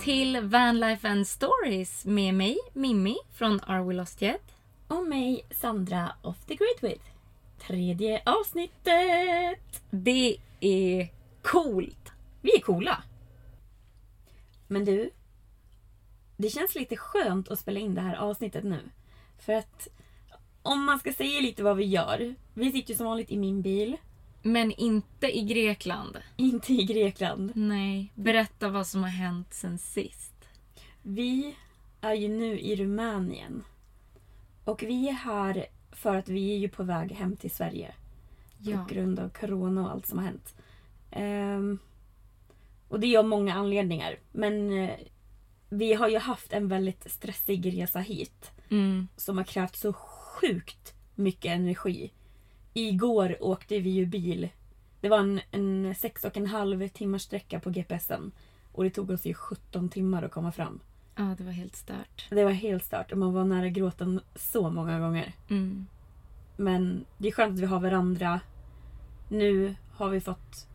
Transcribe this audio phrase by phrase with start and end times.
[0.00, 4.42] Till Vanlife and Stories med mig, Mimmi från Are We Lost Yet?
[4.88, 7.04] Och mig, Sandra of the Great With.
[7.58, 9.82] Tredje avsnittet!
[9.90, 11.08] Det är
[11.42, 12.12] coolt.
[12.42, 13.02] Vi är coola.
[14.66, 15.10] Men du,
[16.36, 18.90] det känns lite skönt att spela in det här avsnittet nu.
[19.38, 19.88] För att
[20.62, 22.34] om man ska säga lite vad vi gör.
[22.54, 23.96] Vi sitter ju som vanligt i min bil.
[24.42, 26.18] Men inte i Grekland.
[26.36, 27.52] Inte i Grekland.
[27.54, 30.34] Nej, berätta vad som har hänt sen sist.
[31.02, 31.56] Vi
[32.00, 33.64] är ju nu i Rumänien.
[34.64, 37.94] Och vi är här för att vi är ju på väg hem till Sverige.
[38.58, 38.84] Ja.
[38.84, 40.54] På grund av corona och allt som har hänt.
[41.10, 41.78] Ehm,
[42.88, 44.18] och det är av många anledningar.
[44.32, 44.96] Men eh,
[45.68, 48.50] vi har ju haft en väldigt stressig resa hit.
[48.70, 49.08] Mm.
[49.16, 52.12] Som har krävt så sjukt mycket energi.
[52.78, 54.48] Igår åkte vi ju bil.
[55.00, 58.32] Det var en, en sex och en halv timmars sträcka på GPSen.
[58.72, 60.80] Och det tog oss ju 17 timmar att komma fram.
[61.16, 62.26] Ja, det var helt stört.
[62.30, 65.32] Det var helt stört och man var nära gråten så många gånger.
[65.50, 65.86] Mm.
[66.56, 68.40] Men det är skönt att vi har varandra.
[69.28, 70.68] Nu har vi fått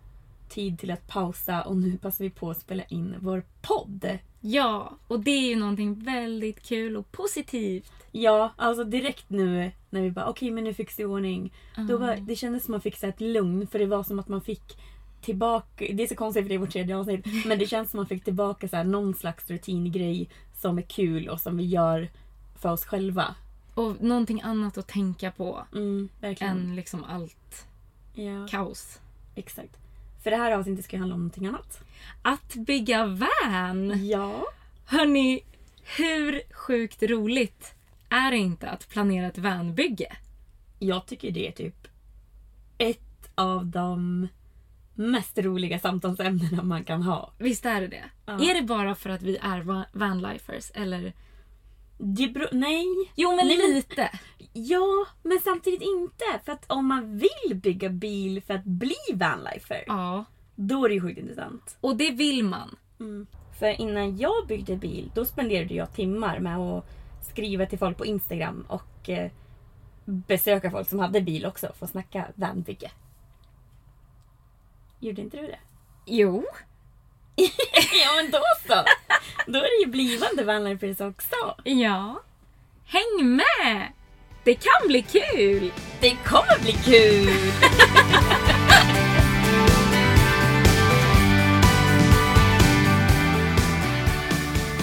[0.50, 4.18] tid till att pausa och nu passar vi på att spela in vår podd.
[4.42, 7.94] Ja, och det är ju någonting väldigt kul och positivt.
[8.12, 11.54] Ja, alltså direkt nu när vi bara okej men nu fick i ordning.
[11.88, 14.20] Då var, det kändes som att man fick så ett lugn för det var som
[14.20, 14.78] att man fick
[15.22, 18.00] tillbaka, det är så konstigt för det är vårt tredje avsnitt, men det känns som
[18.00, 21.64] att man fick tillbaka så här någon slags rutingrej som är kul och som vi
[21.66, 22.10] gör
[22.62, 23.36] för oss själva.
[23.76, 27.68] Och någonting annat att tänka på Mm, än liksom allt
[28.14, 29.00] Ja, kaos.
[29.36, 29.78] exakt.
[30.24, 31.82] För det här avsnittet ska ju handla om någonting annat.
[32.22, 34.08] Att bygga van!
[34.08, 34.46] Ja.
[34.86, 35.42] Hörni,
[35.98, 37.74] hur sjukt roligt
[38.14, 40.16] är det inte att planera ett vanbygge?
[40.80, 41.88] Jag tycker det är typ
[42.78, 44.28] ett av de
[44.94, 47.34] mest roliga samtalsämnena man kan ha.
[47.38, 48.04] Visst är det det?
[48.26, 48.34] Ja.
[48.34, 51.14] Är det bara för att vi är va- vanlifers eller?
[51.98, 52.86] Det beror, nej.
[53.16, 54.10] Jo men Nej, lite.
[54.54, 56.26] Ja, men samtidigt inte.
[56.46, 60.26] För att om man vill bygga bil för att bli vanlifer, Ja.
[60.56, 61.78] då är det ju sjukt intressant.
[61.82, 62.76] Och det vill man.
[63.60, 66.86] För innan jag byggde bil, då spenderade jag timmar med att
[67.24, 69.32] skriva till folk på Instagram och eh,
[70.06, 72.92] besöka folk som hade bil också för att snacka vanbygge.
[75.00, 75.60] Gjorde inte du det?
[76.06, 76.46] Jo.
[77.36, 78.84] ja men då så!
[79.48, 81.36] Då är det ju blivande vanlighetsprins också.
[81.64, 82.22] Ja.
[82.86, 83.88] Häng med!
[84.44, 85.72] Det kan bli kul!
[86.00, 87.26] Det kommer bli kul!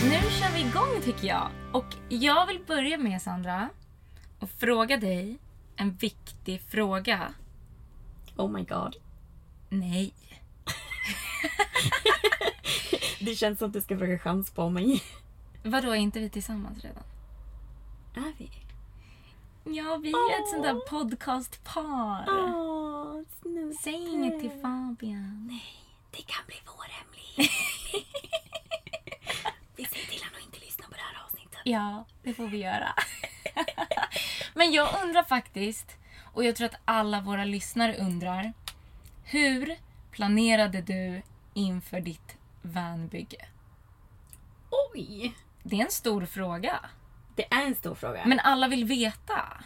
[0.05, 3.69] nu kör vi igång tycker jag och jag vill börja med Sandra
[4.39, 5.39] och fråga dig
[5.77, 7.35] en viktig fråga.
[8.37, 8.97] Oh my god.
[9.69, 10.15] Nej.
[13.21, 15.03] Det känns som att du ska fråga chans på mig.
[15.63, 17.05] Vadå, är inte vi tillsammans redan?
[18.15, 18.51] Är vi?
[19.65, 22.25] Ja, vi är ett sånt där podcastpar.
[23.41, 23.77] Snutte.
[23.83, 25.47] Säg inget till Fabian.
[25.47, 27.51] Nej, det kan bli vår hemlighet.
[29.77, 31.50] vi säger till honom att inte lyssna på det här avsnittet.
[31.65, 32.95] Ja, det får vi göra.
[34.55, 35.97] Men jag undrar faktiskt,
[36.33, 38.53] och jag tror att alla våra lyssnare undrar.
[39.25, 39.77] Hur
[40.11, 41.23] planerade du
[41.55, 43.47] inför ditt vanbygge?
[44.95, 45.35] Oj!
[45.63, 46.81] Det är en stor fråga.
[47.37, 48.23] Det är en stor fråga.
[48.27, 49.65] Men alla vill veta.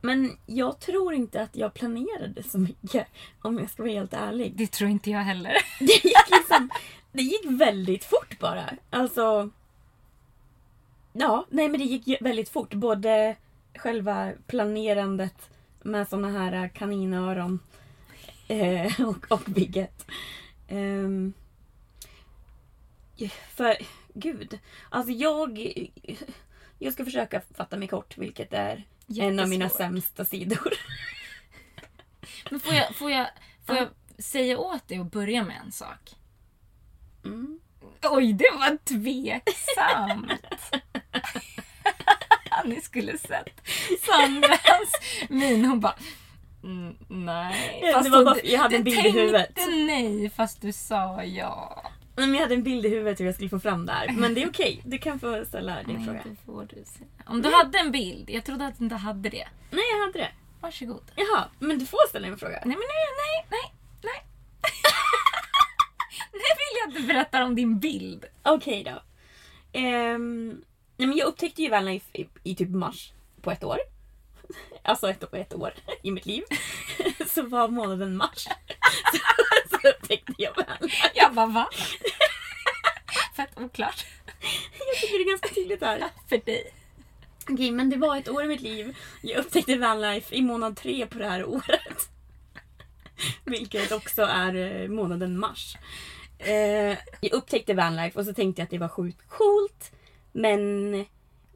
[0.00, 3.06] Men jag tror inte att jag planerade så mycket.
[3.42, 4.52] Om jag ska vara helt ärlig.
[4.56, 5.56] Det tror inte jag heller.
[5.78, 6.70] Det gick liksom...
[7.12, 8.70] Det gick väldigt fort bara.
[8.90, 9.50] Alltså...
[11.12, 12.74] Ja, nej men det gick väldigt fort.
[12.74, 13.36] Både
[13.74, 15.50] själva planerandet
[15.82, 17.60] med såna här kaninöron
[18.48, 20.06] eh, och, och bygget.
[20.68, 21.32] Ehm,
[23.48, 23.76] för,
[24.14, 24.58] gud.
[24.90, 25.58] Alltså jag...
[26.82, 28.84] Jag ska försöka fatta mig kort, vilket är
[29.18, 30.72] en av mina sämsta sidor.
[32.50, 33.26] Men får jag, får jag,
[33.66, 36.16] får jag säga åt dig att börja med en sak?
[37.24, 37.60] Mm.
[38.02, 40.32] Oj, det var tveksamt.
[42.64, 43.68] Ni skulle sett
[44.06, 44.90] Sandras
[45.28, 45.64] min.
[45.64, 45.94] Hon bara...
[46.64, 47.92] Mm, nej.
[47.94, 49.54] Fast det var bara- jag hade en du bild i huvudet.
[49.54, 51.82] tänkte nej fast du sa ja.
[52.16, 54.08] Nej, men jag hade en bild i huvudet hur jag skulle få fram det här.
[54.12, 54.80] Men det är okej.
[54.84, 56.20] Du kan få ställa din fråga.
[56.24, 57.06] det får du säga.
[57.26, 58.30] Om du hade en bild.
[58.30, 59.48] Jag trodde att du inte hade det.
[59.70, 60.28] Nej, jag hade det.
[60.60, 61.10] Varsågod.
[61.14, 62.52] Jaha, men du får ställa en fråga.
[62.64, 63.72] Nej, men nej, nej, nej,
[64.02, 64.24] nej.
[66.32, 68.24] nu vill jag att du berättar om din bild.
[68.42, 69.02] Okej då.
[69.80, 70.62] Ehm,
[71.00, 73.78] nej, men jag upptäckte ju Vanlife i, i typ mars på ett år.
[74.82, 76.42] Alltså ett, ett år i mitt liv.
[77.26, 78.48] Så var månaden mars.
[79.12, 79.18] Så,
[79.70, 81.10] så upptäckte jag Vanlife.
[81.14, 81.68] Jag bara, va?
[83.36, 84.06] Fett oklart.
[84.78, 86.04] Jag tycker det är ganska tydligt här.
[86.28, 86.72] För dig.
[87.50, 88.96] Okej, men det var ett år i mitt liv.
[89.22, 92.08] Jag upptäckte Vanlife i månad tre på det här året.
[93.44, 95.76] Vilket också är eh, månaden mars.
[96.38, 99.92] Eh, jag upptäckte Vanlife och så tänkte jag att det var sjukt coolt.
[100.32, 101.04] Men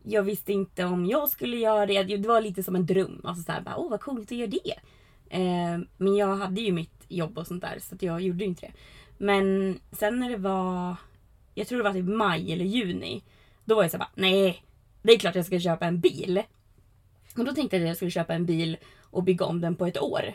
[0.02, 2.02] jag visste inte om jag skulle göra det.
[2.02, 3.20] Det var lite som en dröm.
[3.24, 4.74] Alltså såhär, bara, åh vad coolt att göra det.
[5.30, 8.50] Eh, men jag hade ju mitt jobb och sånt där så att jag gjorde ju
[8.50, 8.72] inte det.
[9.18, 10.96] Men sen när det var,
[11.54, 13.22] jag tror det var typ maj eller juni.
[13.64, 14.64] Då var jag så här bara, nej.
[15.02, 16.42] Det är klart jag ska köpa en bil.
[17.36, 19.86] Och då tänkte jag att jag skulle köpa en bil och bygga om den på
[19.86, 20.34] ett år.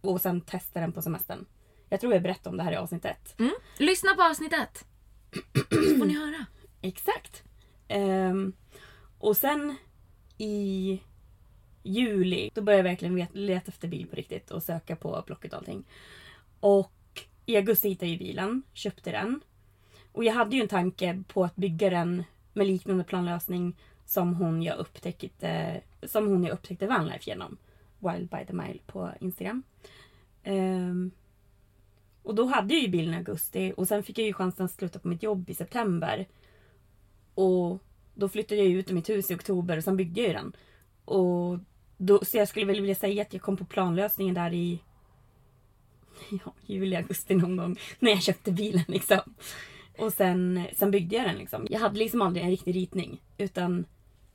[0.00, 1.46] Och sen testa den på semestern.
[1.88, 3.38] Jag tror jag berättade om det här i avsnitt ett.
[3.38, 3.52] Mm.
[3.78, 4.84] Lyssna på avsnitt ett.
[5.70, 6.46] Så får ni höra.
[6.82, 7.42] Exakt.
[7.88, 8.52] Um,
[9.18, 9.76] och sen
[10.38, 11.00] i
[11.82, 15.58] juli, då började jag verkligen leta efter bil på riktigt och söka på Blocket och
[15.58, 15.84] allting.
[16.60, 16.92] Och
[17.46, 19.40] i augusti hittade jag bilen, köpte den.
[20.12, 24.62] Och jag hade ju en tanke på att bygga den med liknande planlösning som hon
[24.62, 27.56] jag upptäckte, som hon jag upptäckte Vanlife genom.
[27.98, 29.62] Wild by the mile på Instagram.
[30.44, 31.10] Um,
[32.22, 34.72] och då hade jag ju bilen i augusti och sen fick jag ju chansen att
[34.72, 36.26] sluta på mitt jobb i september.
[37.38, 37.82] Och
[38.14, 40.52] då flyttade jag ut ur mitt hus i oktober och sen byggde jag ju den.
[41.04, 41.58] Och
[41.96, 44.82] då, så jag skulle väl vilja säga att jag kom på planlösningen där i
[46.44, 47.76] ja, juli, augusti någon gång.
[47.98, 49.20] När jag köpte bilen liksom.
[49.98, 51.66] Och sen, sen byggde jag den liksom.
[51.70, 53.22] Jag hade liksom aldrig en riktig ritning.
[53.38, 53.84] Utan,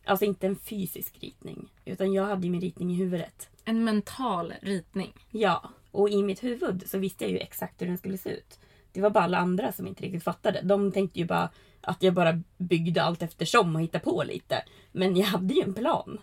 [0.05, 1.69] alltså inte en fysisk ritning.
[1.85, 3.49] Utan jag hade ju min ritning i huvudet.
[3.65, 5.13] En mental ritning.
[5.31, 8.59] Ja, och i mitt huvud så visste jag ju exakt hur den skulle se ut.
[8.91, 10.61] Det var bara alla andra som inte riktigt fattade.
[10.61, 11.49] De tänkte ju bara
[11.83, 14.63] att jag bara byggde allt eftersom och hittade på lite.
[14.91, 16.19] Men jag hade ju en plan.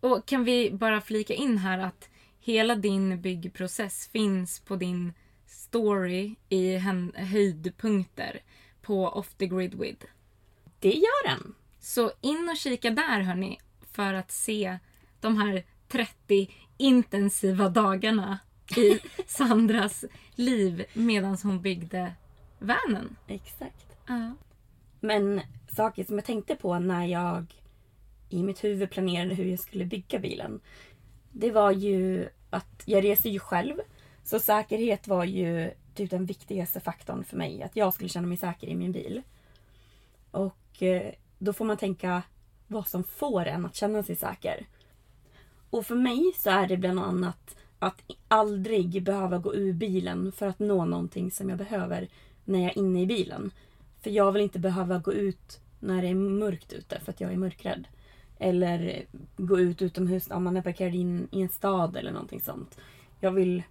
[0.00, 2.08] Och kan vi bara flika in här att
[2.40, 5.12] hela din byggprocess finns på din
[5.46, 6.76] story i
[7.14, 8.40] höjdpunkter
[8.82, 10.06] på Off the Grid With.
[10.80, 11.54] Det gör den.
[11.80, 13.58] Så in och kika där hörni
[13.92, 14.78] för att se
[15.20, 18.38] de här 30 intensiva dagarna
[18.76, 20.04] i Sandras
[20.34, 22.12] liv medan hon byggde
[22.58, 23.16] vanen.
[23.26, 23.86] Exakt.
[24.06, 24.32] Ja.
[25.06, 27.54] Men saker som jag tänkte på när jag
[28.28, 30.60] i mitt huvud planerade hur jag skulle bygga bilen.
[31.32, 33.74] Det var ju att jag reser ju själv.
[34.24, 37.62] Så säkerhet var ju typ den viktigaste faktorn för mig.
[37.62, 39.22] Att jag skulle känna mig säker i min bil.
[40.30, 42.22] Och eh, då får man tänka
[42.66, 44.66] vad som får en att känna sig säker.
[45.70, 50.46] Och för mig så är det bland annat att aldrig behöva gå ur bilen för
[50.46, 52.08] att nå någonting som jag behöver
[52.44, 53.52] när jag är inne i bilen.
[54.06, 57.32] För jag vill inte behöva gå ut när det är mörkt ute för att jag
[57.32, 57.88] är mörkrädd.
[58.38, 59.04] Eller
[59.36, 62.78] gå ut utomhus om man är parkerad in i en stad eller någonting sånt.
[63.20, 63.62] Jag vill,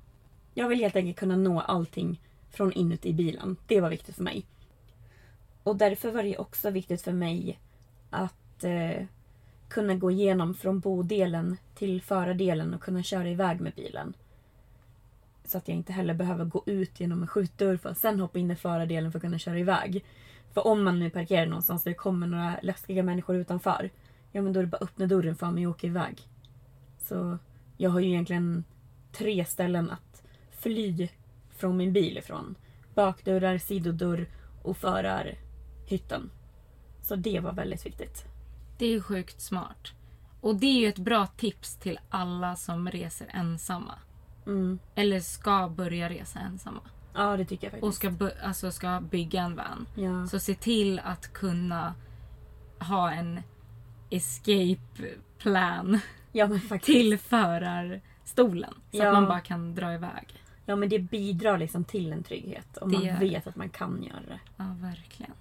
[0.54, 3.58] jag vill helt enkelt kunna nå allting från inuti bilen.
[3.68, 4.46] Det var viktigt för mig.
[5.64, 7.60] Och därför var det också viktigt för mig
[8.10, 9.06] att eh,
[9.70, 14.14] kunna gå igenom från bodelen till förardelen och kunna köra iväg med bilen.
[15.46, 18.40] Så att jag inte heller behöver gå ut genom en skjutdörr för att sen hoppa
[18.40, 20.06] in i förardelen för att kunna köra iväg.
[20.54, 23.90] För om man nu parkerar någonstans där det kommer några läskiga människor utanför.
[24.32, 26.22] Ja men då är det bara att öppna dörren för mig och åka iväg.
[27.00, 27.38] Så
[27.78, 28.64] jag har ju egentligen
[29.12, 31.10] tre ställen att fly
[31.50, 32.56] från min bil ifrån.
[32.94, 34.28] Bakdörrar, sidodörr
[34.64, 36.30] och förarhytten.
[37.02, 38.26] Så det var väldigt viktigt.
[38.78, 39.92] Det är sjukt smart.
[40.42, 43.94] Och det är ju ett bra tips till alla som reser ensamma.
[44.46, 44.80] Mm.
[44.96, 46.80] Eller ska börja resa ensamma.
[47.14, 47.84] Ja det tycker jag faktiskt.
[47.88, 49.88] Och ska, bu- alltså ska bygga en van.
[49.96, 50.28] Ja.
[50.28, 51.94] Så se till att kunna
[52.80, 53.40] ha en
[54.10, 55.06] escape
[55.38, 56.00] plan
[56.32, 56.86] Ja men faktiskt.
[56.86, 58.74] till förarstolen.
[58.92, 59.08] Så Ja.
[59.08, 60.34] att man bara kan dra iväg.
[60.66, 62.78] Ja men det bidrar liksom till en trygghet.
[62.78, 64.40] Om Det man vet att man kan göra det.
[64.58, 65.32] Ja, verkligen.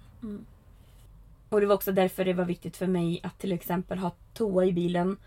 [1.49, 4.65] Och det var också därför det var viktigt för mig att till exempel ha toa
[4.65, 5.17] i bilen.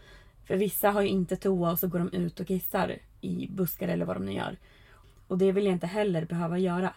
[0.44, 3.88] För vissa har ju inte toa och så går de ut och kissar i buskar
[3.88, 4.56] eller vad de nu gör.
[5.26, 6.94] Och det vill jag inte heller behöva göra.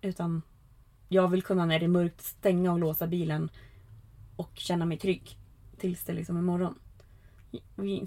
[0.00, 0.42] Utan
[1.08, 3.50] jag vill kunna när det är mörkt stänga och låsa bilen
[4.36, 5.36] och känna mig trygg.
[5.78, 6.78] Tills det liksom är morgon.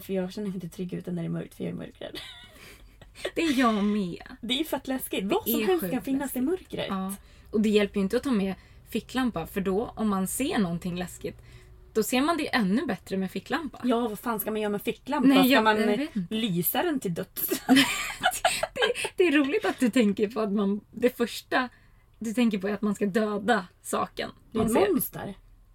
[0.01, 2.17] För jag känner mig inte trygg ute när det är mörkt för jag är mörkrädd.
[3.35, 4.23] Det är jag med.
[4.41, 5.25] Det är fett läskigt.
[5.25, 6.85] Vad som helst kan finnas i mörkret.
[6.89, 7.15] Ja.
[7.49, 8.55] Och det hjälper ju inte att ta med
[8.89, 11.41] ficklampa för då om man ser någonting läskigt
[11.93, 13.81] då ser man det ännu bättre med ficklampa.
[13.83, 15.27] Ja, vad fan ska man göra med ficklampa?
[15.27, 17.61] Nej, ska jag- man jag lysa den till döds?
[19.15, 21.69] Det är roligt att du tänker på att man det första
[22.19, 24.29] du tänker på är att man ska döda saken.
[24.51, 25.33] Det Man ett monster.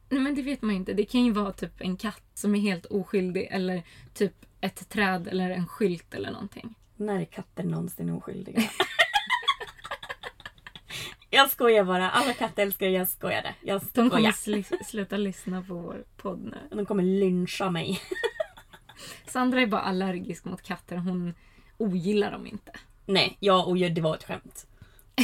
[0.09, 0.93] Nej men det vet man ju inte.
[0.95, 3.83] Det kan ju vara typ en katt som är helt oskyldig eller
[4.15, 6.75] typ ett träd eller en skylt eller någonting.
[6.97, 8.63] När är katter någonsin oskyldiga?
[11.37, 12.11] jag skojar bara.
[12.11, 13.55] Alla kattälskare, jag skojade.
[13.63, 14.59] Jag De kommer skojar.
[14.59, 16.77] sli- sluta lyssna på vår podd nu.
[16.77, 18.01] De kommer lyncha mig.
[19.27, 20.97] Sandra är bara allergisk mot katter.
[20.97, 21.35] Hon
[21.77, 22.73] ogillar dem inte.
[23.07, 24.67] Nej, jag och det var ett skämt.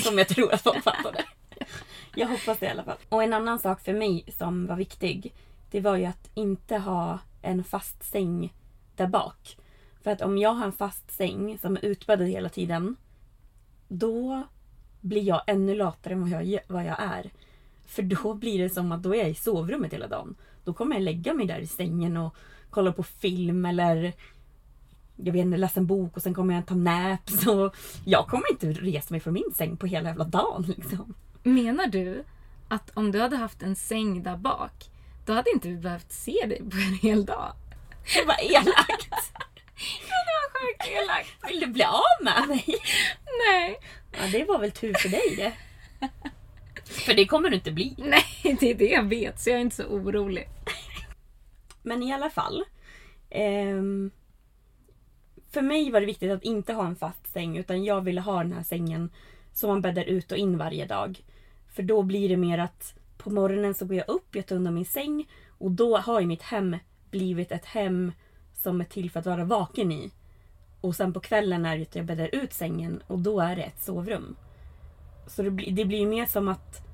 [0.05, 1.25] Som jag tror att folk fattade.
[2.15, 2.97] Jag hoppas det i alla fall.
[3.09, 5.33] Och en annan sak för mig som var viktig.
[5.71, 8.53] Det var ju att inte ha en fast säng
[8.97, 9.57] där bak.
[10.03, 12.97] För att om jag har en fast säng som är utbäddad hela tiden.
[13.89, 14.43] Då
[15.03, 17.31] blir jag ännu latare än vad jag, vad jag är.
[17.87, 20.35] För då blir det som att då är jag i sovrummet hela dagen.
[20.65, 22.37] Då kommer jag lägga mig där i sängen och
[22.71, 24.13] kolla på film eller
[25.17, 27.47] jag vet inte, läsa en bok och sen kommer jag ta naps.
[27.47, 30.75] Och jag kommer inte resa mig från min säng på hela jävla dagen.
[30.77, 31.15] Liksom.
[31.43, 32.25] Menar du
[32.69, 34.91] att om du hade haft en säng där bak
[35.27, 37.53] då hade inte vi behövt se dig på en hel dag?
[38.15, 39.33] Det var elakt.
[40.09, 41.51] Ja, det var sjukt elakt.
[41.51, 42.65] Vill du bli av med mig?
[43.49, 43.79] Nej.
[44.13, 45.53] Ja, det var väl tur för dig det.
[46.85, 47.95] För det kommer du inte bli.
[47.99, 50.49] Nej, det är det jag vet så jag är inte så orolig.
[51.83, 52.65] Men i alla fall.
[53.31, 54.11] ehm,
[55.51, 58.39] för mig var det viktigt att inte ha en fast säng utan jag ville ha
[58.43, 59.11] den här sängen
[59.53, 61.25] som man bäddar ut och in varje dag.
[61.75, 64.75] För då blir det mer att på morgonen så går jag upp, jag tar undan
[64.75, 65.29] min säng
[65.59, 66.77] och då har ju mitt hem
[67.11, 68.13] blivit ett hem
[68.55, 70.11] som är till för att vara vaken i.
[70.83, 73.63] Och sen på kvällen är det att jag bäddar ut sängen och då är det
[73.63, 74.37] ett sovrum.
[75.27, 76.87] Så det blir, det blir ju mer som att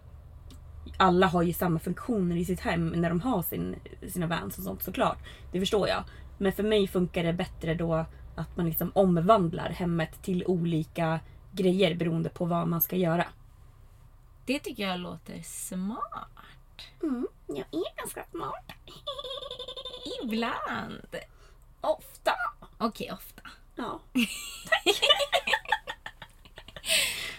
[0.96, 3.76] alla har ju samma funktioner i sitt hem när de har sin,
[4.08, 5.18] sina vans och sånt såklart.
[5.52, 6.04] Det förstår jag.
[6.38, 8.04] Men för mig funkar det bättre då
[8.36, 11.20] att man liksom omvandlar hemmet till olika
[11.52, 13.26] grejer beroende på vad man ska göra.
[14.46, 16.28] Det tycker jag låter smart.
[17.02, 18.72] Mm, jag är ganska smart.
[20.22, 21.16] Ibland.
[21.80, 22.32] Ofta.
[22.78, 23.42] Okej, ofta.
[23.78, 24.00] Ja.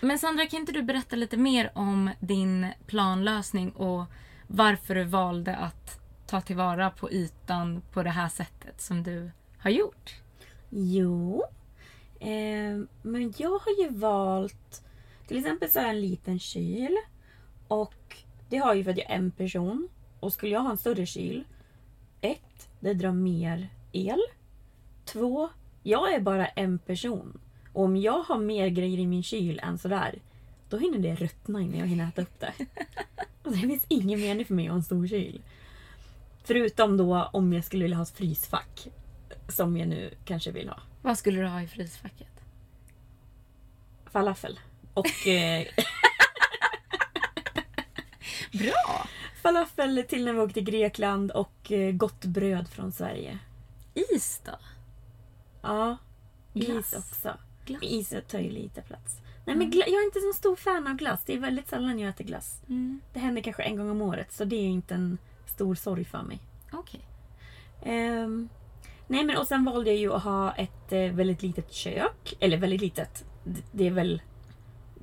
[0.02, 4.06] Men Sandra, kan inte du berätta lite mer om din planlösning och
[4.48, 9.70] varför du valde att ta tillvara på ytan på det här sättet som du har
[9.70, 10.16] gjort?
[10.70, 11.44] Jo.
[12.20, 14.84] Eh, men jag har ju valt...
[15.28, 16.98] Till exempel så en liten kyl.
[17.68, 18.18] Och
[18.50, 19.90] det har ju för att jag är en person.
[20.20, 21.44] Och skulle jag ha en större kyl.
[22.22, 24.20] Ett, det drar mer el.
[25.06, 25.50] Två,
[25.90, 27.40] jag är bara en person.
[27.74, 30.20] Och om jag har mer grejer i min kyl än sådär.
[30.70, 32.54] Då hinner det ruttna innan jag hinner äta upp det.
[33.44, 35.42] Och det finns ingen mening för mig att ha en stor kyl.
[36.44, 38.88] Förutom då om jag skulle vilja ha ett frysfack.
[39.48, 40.80] Som jag nu kanske vill ha.
[41.02, 42.42] Vad skulle du ha i frysfacket?
[44.12, 44.60] Falafel.
[44.94, 45.28] Och...
[45.28, 45.68] Eh,
[48.52, 49.08] Bra!
[49.42, 53.40] Falafel till när vi åkte till Grekland och eh, gott bröd från Sverige.
[53.94, 54.52] Is då?
[55.74, 55.98] Ja,
[56.54, 56.94] Glass.
[56.94, 57.34] is också.
[57.66, 57.84] Glass.
[57.84, 59.18] Is tar ju lite plats.
[59.46, 61.24] Nej men gla- jag är inte så stor fan av glass.
[61.26, 62.62] Det är väldigt sällan jag äter glass.
[62.70, 63.02] Mm.
[63.14, 66.22] Det händer kanske en gång om året så det är inte en stor sorg för
[66.24, 66.40] mig.
[66.72, 67.02] Okej.
[67.84, 68.50] Ehm,
[69.08, 72.34] nej men och sen valde jag ju att ha ett eh, väldigt litet kök.
[72.40, 73.26] Eller väldigt litet.
[73.44, 74.22] D- Det är väl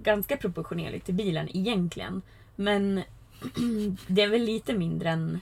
[0.02, 2.22] ganska proportionerligt till bilen egentligen.
[2.56, 3.02] Men
[4.06, 5.40] det är väl lite mindre än,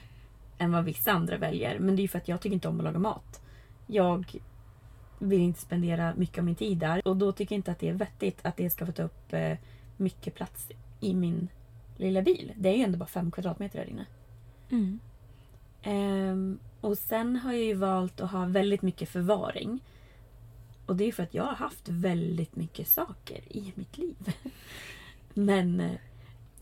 [0.57, 1.79] än vad vissa andra väljer.
[1.79, 3.41] Men det är ju för att jag tycker inte om att laga mat.
[3.87, 4.35] Jag
[5.19, 7.07] vill inte spendera mycket av min tid där.
[7.07, 9.33] Och då tycker jag inte att det är vettigt att det ska få ta upp
[9.33, 9.57] eh,
[9.97, 10.67] mycket plats
[10.99, 11.47] i min
[11.97, 12.53] lilla bil.
[12.55, 14.05] Det är ju ändå bara fem kvadratmeter där inne.
[14.69, 14.99] Mm.
[15.81, 19.79] Ehm, och sen har jag ju valt att ha väldigt mycket förvaring.
[20.85, 24.15] Och det är för att jag har haft väldigt mycket saker i mitt liv.
[25.33, 25.99] men, eh,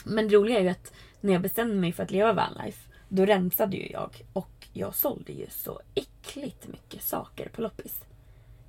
[0.03, 3.25] men det roliga är ju att när jag bestämde mig för att leva vanlife, då
[3.25, 4.23] rensade ju jag.
[4.33, 8.01] Och jag sålde ju så äckligt mycket saker på loppis.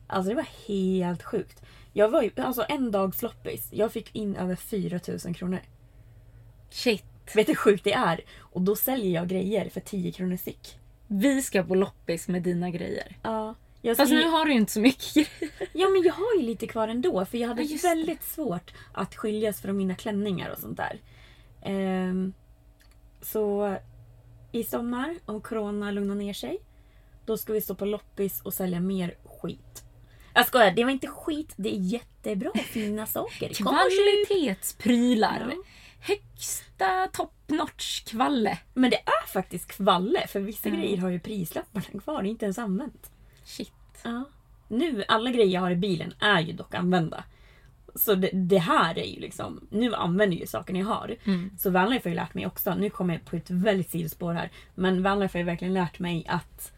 [0.07, 1.63] Alltså det var helt sjukt.
[1.93, 5.61] Jag var ju, alltså en dags loppis, jag fick in över 4000 kronor.
[6.71, 7.05] Shit.
[7.35, 8.21] Vet du hur sjukt det är?
[8.39, 10.79] Och då säljer jag grejer för 10 kronor styck.
[11.07, 13.17] Vi ska på loppis med dina grejer.
[13.23, 13.55] Ja.
[13.83, 15.31] Jag Fast ska- nu har du ju inte så mycket grejer.
[15.73, 17.89] Ja men jag har ju lite kvar ändå för jag hade Ja, just det.
[17.89, 21.01] väldigt svårt att skiljas från mina klänningar och sånt där.
[21.63, 22.33] Ehm,
[23.23, 23.77] så
[24.53, 26.59] i sommar, om corona lugnar ner sig,
[27.27, 29.84] då ska vi stå på loppis och sälja mer skit.
[30.35, 33.49] Jag skojar, det var inte skit, det är jättebra fina saker.
[33.55, 35.47] Kvalitetsprylar.
[35.51, 35.57] Ja.
[36.01, 38.59] Högsta top notch kvalle.
[38.75, 40.75] Men det är faktiskt kvalle för vissa Ja.
[40.75, 43.11] grejer har ju prislapparna kvar, det är inte ens använt.
[43.45, 43.73] Shit.
[44.03, 44.25] Ja.
[44.69, 47.25] Nu, alla grejer jag har i bilen är ju dock använda.
[47.95, 51.17] Så det, det här är ju liksom, nu använder jag ju sakerna jag har.
[51.59, 54.51] Så Vanlife har ju lärt mig också, nu kommer jag på ett väldigt sidospår här.
[54.75, 56.73] Men Vanlife har ju verkligen lärt mig att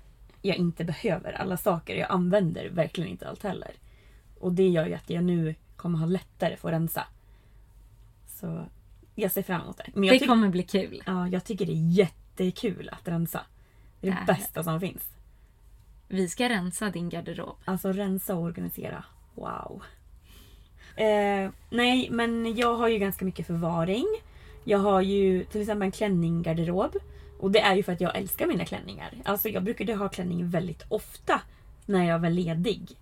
[0.46, 1.94] jag inte behöver alla saker.
[1.94, 3.70] Jag använder verkligen inte allt heller.
[4.40, 7.04] Och det gör ju att jag nu kommer ha lättare för att rensa.
[8.28, 8.64] Så
[9.14, 9.90] jag ser fram emot det.
[9.94, 11.02] Men jag, Det kommer bli kul.
[11.06, 13.40] ja, jag tycker det är jättekul att rensa.
[14.00, 14.26] Det är det Äh.
[14.26, 15.02] bästa som finns.
[16.08, 17.56] Vi ska rensa din garderob.
[17.64, 19.04] Alltså rensa och organisera.
[19.34, 19.82] Wow.
[20.96, 24.06] Eh, nej, men jag har ju ganska mycket förvaring.
[24.64, 26.96] Jag har ju till exempel en klänningsgarderob.
[27.38, 29.12] Och det är ju för att jag älskar mina klänningar.
[29.24, 31.40] Alltså jag brukade ha klänning väldigt ofta
[31.86, 32.96] när jag var ledig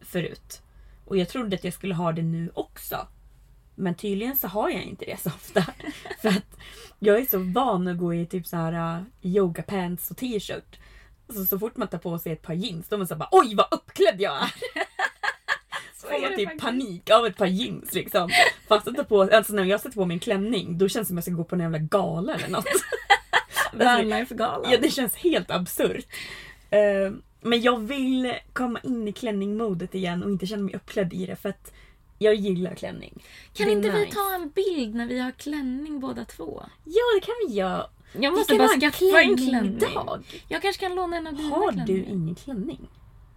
[0.00, 0.62] förut.
[1.04, 3.06] Och jag trodde att jag skulle ha det nu också.
[3.74, 5.64] Men tydligen så har jag inte det så ofta.
[6.20, 6.58] För att
[6.98, 10.78] jag är så van att gå i typ så här uh, yoga pants och t-shirt.
[11.28, 13.28] Så, så fort man tar på sig ett par jeans då är man så bara
[13.32, 14.54] oj vad uppklädd jag är.
[16.00, 18.30] Så får man typ panik av ett par jeans liksom.
[18.68, 21.18] Fast tar på, alltså när jag sätter på mig en klänning då känns det som
[21.18, 22.64] att jag ska gå på en jävla gala eller något.
[23.72, 24.70] Vanlife-galan.
[24.72, 26.06] Ja det känns helt absurt.
[26.70, 31.26] Eh, men jag vill komma in i klänning-modet igen och inte känna mig uppklädd i
[31.26, 31.72] det för att
[32.18, 33.22] jag gillar klänning.
[33.52, 34.14] Kan inte vi nice.
[34.14, 36.62] ta en bild när vi har klänning båda två?
[36.84, 37.86] Ja det kan vi göra.
[38.12, 39.80] Jag måste Vi bara skaffa en klänning.
[40.48, 41.86] Jag kanske kan låna en av dina Har klänningar.
[41.86, 42.88] du ingen klänning?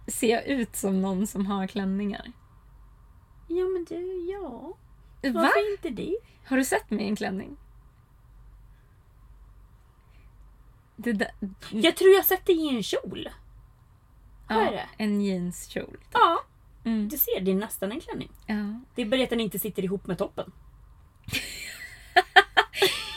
[0.06, 2.32] Ser jag ut som någon som har klänningar?
[3.48, 4.76] Ja men du, ja.
[5.22, 5.40] Va?
[5.40, 6.16] Varför inte det?
[6.44, 7.56] Har du sett mig i en klänning?
[10.89, 11.30] Det där,
[11.70, 13.28] Jag tror jag sett dig i en kjol.
[14.48, 14.88] Vad är det?
[14.96, 15.96] En jeanskjol.
[16.12, 16.40] Ja.
[16.84, 17.08] Mm.
[17.08, 18.30] Du ser, det är nästan en klänning.
[18.46, 18.80] Ja.
[18.94, 20.52] Det är bara att den inte sitter ihop med toppen.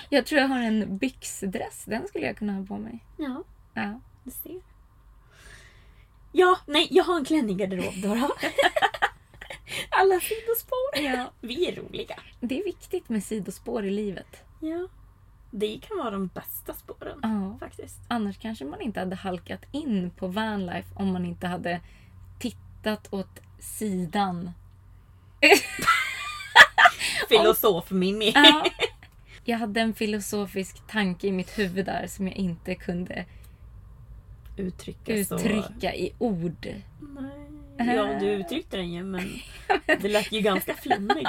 [0.10, 1.84] Jag tror jag har en byxdress.
[1.86, 3.06] Den skulle jag kunna ha på mig.
[3.18, 3.44] Ja,
[3.74, 4.00] Ja.
[4.24, 4.62] du ser.
[6.32, 8.30] Ja, nej, jag har en klänning-garderob Dora.
[9.90, 11.04] Alla sidospår.
[11.04, 11.32] Ja.
[11.42, 12.20] Vi är roliga.
[12.40, 14.44] Det är viktigt med sidospår i livet.
[14.60, 14.88] Ja.
[15.56, 17.20] Det kan vara de bästa spåren.
[17.22, 17.58] Ja.
[17.60, 18.00] Faktiskt.
[18.08, 21.82] Annars kanske man inte hade halkat in på vanlife om man inte hade
[22.40, 24.52] tittat åt sidan.
[27.30, 28.32] Filosof Mimmi.
[28.36, 28.66] Ja.
[29.44, 33.26] Jag hade en filosofisk tanke i mitt huvud där som jag inte kunde
[34.58, 35.36] Uttrycka så.
[35.36, 36.68] uttrycka i ord.
[37.78, 37.96] Nej.
[37.96, 39.30] Ja, du uttryckte den ju men
[39.86, 41.28] det lät ju ganska flummig.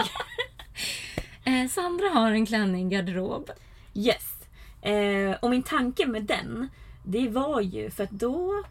[1.45, 3.51] Eh, Sandra har en klänning-garderob.
[3.95, 4.35] Yes.
[4.83, 6.69] Eh, och min tanke med den,
[7.05, 8.65] det var ju för att då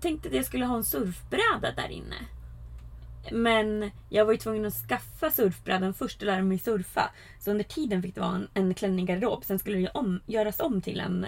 [0.00, 2.16] tänkte jag att jag skulle ha en surfbräda där inne.
[3.30, 7.10] Men jag var ju tvungen att skaffa surfbrädan först och lära mig surfa.
[7.40, 9.44] Så under tiden fick det vara en, en klänning-garderob.
[9.44, 11.26] Sen skulle det om, göras om till en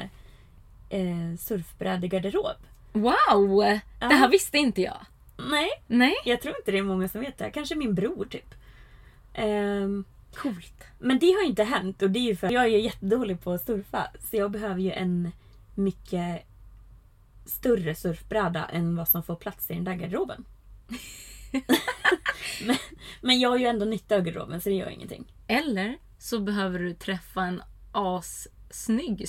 [0.88, 2.56] eh, surfbrädegarderob.
[2.92, 3.64] Wow!
[4.00, 4.08] Ja.
[4.08, 5.06] Det här visste inte jag.
[5.50, 6.14] Nej, Nej.
[6.24, 7.50] jag tror inte det är många som vet det.
[7.50, 8.54] Kanske min bror typ.
[9.34, 10.04] Ehm,
[10.36, 10.84] Coolt.
[10.98, 12.80] Men det har ju inte hänt och det är ju för att jag är ju
[12.80, 14.10] jättedålig på att surfa.
[14.30, 15.30] Så jag behöver ju en
[15.74, 16.46] mycket
[17.46, 20.44] större surfbräda än vad som får plats i den där garderoben.
[22.66, 22.76] men,
[23.20, 25.32] men jag har ju ändå nytta av garderoben så det gör ingenting.
[25.46, 29.28] Eller så behöver du träffa en assnygg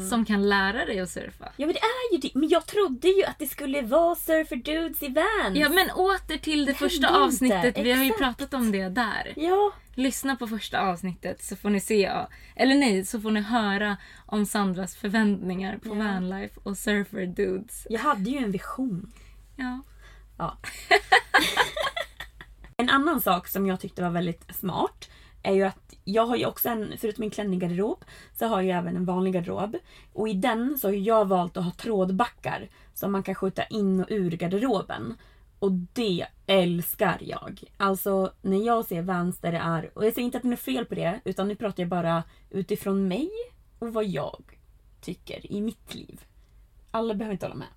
[0.00, 1.52] som kan lära dig att surfa.
[1.56, 2.30] Ja men det är ju det.
[2.34, 5.58] Men jag trodde ju att det skulle vara surfer dudes i Vans.
[5.58, 7.26] Ja men åter till det första hände inte.
[7.26, 7.78] avsnittet.
[7.78, 9.32] Vi har ju pratat om det där.
[9.36, 9.72] Ja.
[9.94, 12.12] Lyssna på första avsnittet så får ni se,
[12.56, 17.86] eller nej, så får ni höra om Sandras förväntningar på vanlife och surfer dudes.
[17.90, 19.12] Jag hade ju en vision.
[19.56, 19.80] Ja.
[20.38, 20.58] Ja.
[22.76, 25.08] en annan sak som jag tyckte var väldigt smart
[25.44, 28.04] är ju att jag har ju också en, förutom min klänningsgarderob,
[28.38, 29.76] så har jag även en vanlig garderob.
[30.12, 34.00] Och i den så har jag valt att ha trådbackar som man kan skjuta in
[34.00, 35.14] och ur garderoben.
[35.58, 37.60] Och det älskar jag.
[37.76, 40.56] Alltså när jag ser Vans där det är, och jag säger inte att det är
[40.56, 43.30] fel på det, utan nu pratar jag bara utifrån mig
[43.78, 44.42] och vad jag
[45.00, 46.20] tycker i mitt liv.
[46.90, 47.68] Alla behöver inte hålla med.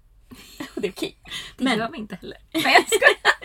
[0.75, 1.17] Och det är okej.
[1.57, 2.37] Det Men- gör vi inte heller.
[2.53, 3.36] Nej, jag skojar.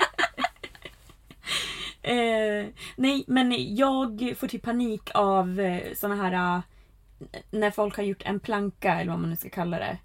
[2.02, 6.56] Eh, nej, men jag får typ panik av eh, såna här...
[6.56, 6.62] eh,
[7.50, 9.98] när folk har gjort en planka, eller vad man nu ska kalla det.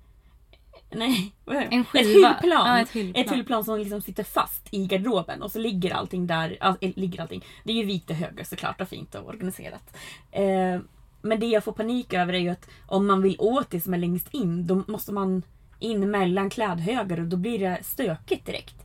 [0.92, 1.76] Nej, vad är det?
[1.76, 2.68] En Ett hyllplan.
[2.68, 3.26] Ja, ett hyllplan.
[3.26, 6.58] Ett hyllplan som liksom sitter fast i garderoben och så ligger allting där.
[6.60, 7.44] Alltså, eh, ligger allting.
[7.64, 9.98] Det är ju vita höger såklart och fint och organiserat.
[10.32, 10.80] Eh,
[11.22, 13.94] men det jag får panik över är ju att om man vill åt det som
[13.94, 15.44] är längst in, då måste man
[15.80, 18.76] in mellan klädhögar och då blir det stökigt direkt.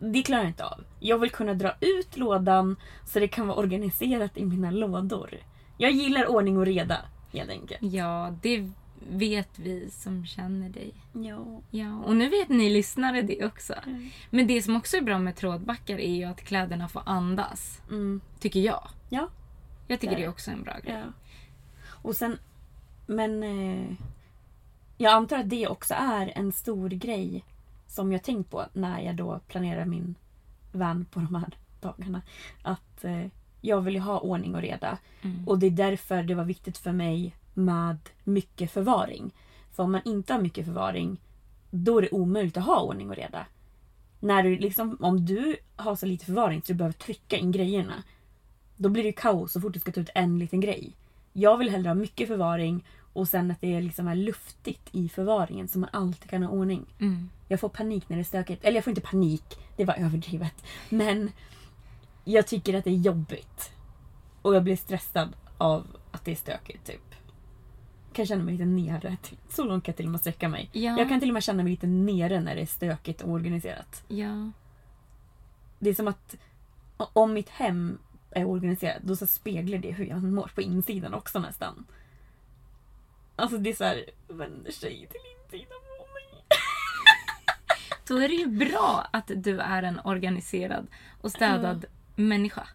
[0.00, 0.84] Det klarar jag inte av.
[1.00, 5.30] Jag vill kunna dra ut lådan så det kan vara organiserat i mina lådor.
[5.76, 6.98] Jag gillar ordning och reda,
[7.32, 7.82] helt enkelt.
[7.82, 8.70] Ja, det
[9.08, 10.94] vet vi som känner dig.
[11.12, 11.62] Ja.
[11.70, 13.74] Ja, och nu vet ni lyssnare det också.
[14.30, 17.82] Men det som också är bra med trådbackar är ju att kläderna får andas.
[17.90, 18.20] Mm.
[18.40, 18.88] Tycker jag.
[19.08, 19.28] Ja.
[19.86, 20.94] Jag tycker Det är det är också en bra grej.
[20.94, 21.12] Ja.
[21.88, 22.38] Och sen,
[23.06, 23.96] men eh,
[24.98, 27.44] jag antar att det också är en stor grej
[27.90, 30.14] som jag tänkt på när jag då planerar min
[30.72, 32.22] van på de här dagarna.
[32.62, 33.26] Att eh,
[33.60, 34.98] jag vill ju ha ordning och reda.
[35.46, 39.34] Och det är därför det var viktigt för mig med mycket förvaring.
[39.72, 41.20] För om man inte har mycket förvaring,
[41.70, 43.46] då är det omöjligt att ha ordning och reda.
[44.20, 48.02] När du liksom, om du har så lite förvaring så du behöver trycka in grejerna.
[48.76, 50.96] Då blir det kaos så fort du ska ta ut en liten grej.
[51.32, 55.68] Jag vill hellre ha mycket förvaring och sen att det liksom är luftigt i förvaringen
[55.68, 56.86] så man alltid kan ha ordning.
[56.98, 57.30] Mm.
[57.48, 58.64] Jag får panik när det är stökigt.
[58.64, 60.64] Eller jag får inte panik, det var överdrivet.
[60.88, 61.30] Men
[62.24, 63.72] jag tycker att det är jobbigt.
[64.42, 67.14] Och jag blir stressad av att det är stökigt typ.
[68.06, 69.16] Jag kan känna mig lite nere.
[69.48, 70.70] Så långt kan jag till och med sträcka mig.
[70.72, 70.98] Ja.
[70.98, 74.04] Jag kan till och med känna mig lite nere när det är stökigt och organiserat.
[74.08, 74.50] Ja.
[75.78, 76.36] Det är som att
[76.96, 77.98] om mitt hem
[78.30, 81.86] är organiserat då så speglar det hur jag mår på insidan också nästan.
[83.40, 86.44] Alltså det är så här, vänder sig till insidan på mig.
[88.08, 90.86] Då är det ju bra att du är en organiserad
[91.20, 91.84] och städad
[92.16, 92.68] människa.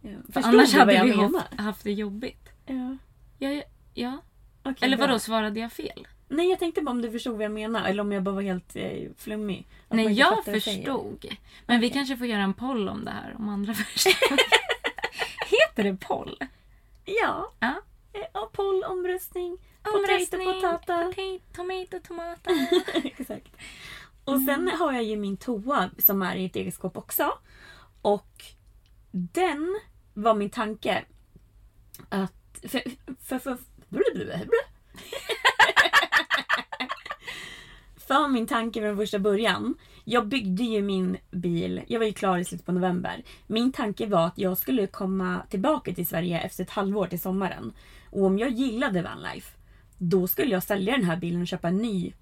[0.00, 0.10] Ja.
[0.32, 1.38] För annars du vad hade jag vi menar?
[1.38, 2.48] haft, haft det jobbigt.
[2.66, 2.96] Ja.
[3.38, 3.62] Ja,
[3.94, 4.18] ja.
[4.62, 5.06] Okej, Eller bra.
[5.06, 6.08] vadå, svarade jag fel?
[6.28, 8.42] Nej jag tänkte bara om du förstod vad jag menar eller om jag bara var
[8.42, 9.58] helt eh, flummig.
[9.84, 10.78] Att man Nej, inte jag fattar vad säger.
[10.78, 11.26] förstod.
[11.66, 14.12] Men vi kanske får göra en poll om det här, om andra förstår.
[15.50, 16.38] Heter det poll?
[17.04, 17.50] Ja.
[17.60, 17.74] Ja.
[18.12, 19.58] Eh, pollomröstning.
[19.94, 20.46] Omröstning.
[20.46, 21.04] Potato, potata.
[21.04, 22.50] Potato, tomato, tomato.
[23.04, 23.56] Exakt.
[24.24, 27.38] Och sen har jag ju min toa som är i ett eget skåp också.
[28.02, 28.44] Och
[29.10, 29.80] den
[30.14, 31.04] var min tanke
[32.08, 32.32] att...
[32.62, 32.82] För,
[33.20, 33.58] för, för, för
[38.28, 39.74] min tanke från första början.
[40.04, 43.22] Jag byggde ju min bil, jag var ju klar i slutet på november.
[43.46, 47.72] Min tanke var att jag skulle komma tillbaka till Sverige efter ett halvår till sommaren.
[48.10, 49.56] Och om jag gillade vanlife,
[49.98, 52.12] då skulle jag sälja den här bilen och köpa en ny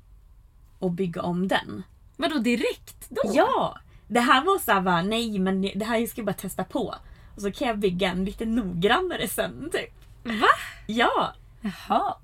[0.78, 1.82] och bygga om den.
[2.16, 3.22] Vadå direkt då?
[3.34, 3.78] Ja!
[4.08, 6.94] Det här var så här, bara, nej men det här ska jag bara testa på.
[7.36, 9.94] Och så kan jag bygga en lite noggrannare sen typ.
[10.22, 10.48] Va?
[10.86, 11.34] Ja!
[11.60, 12.16] Jaha.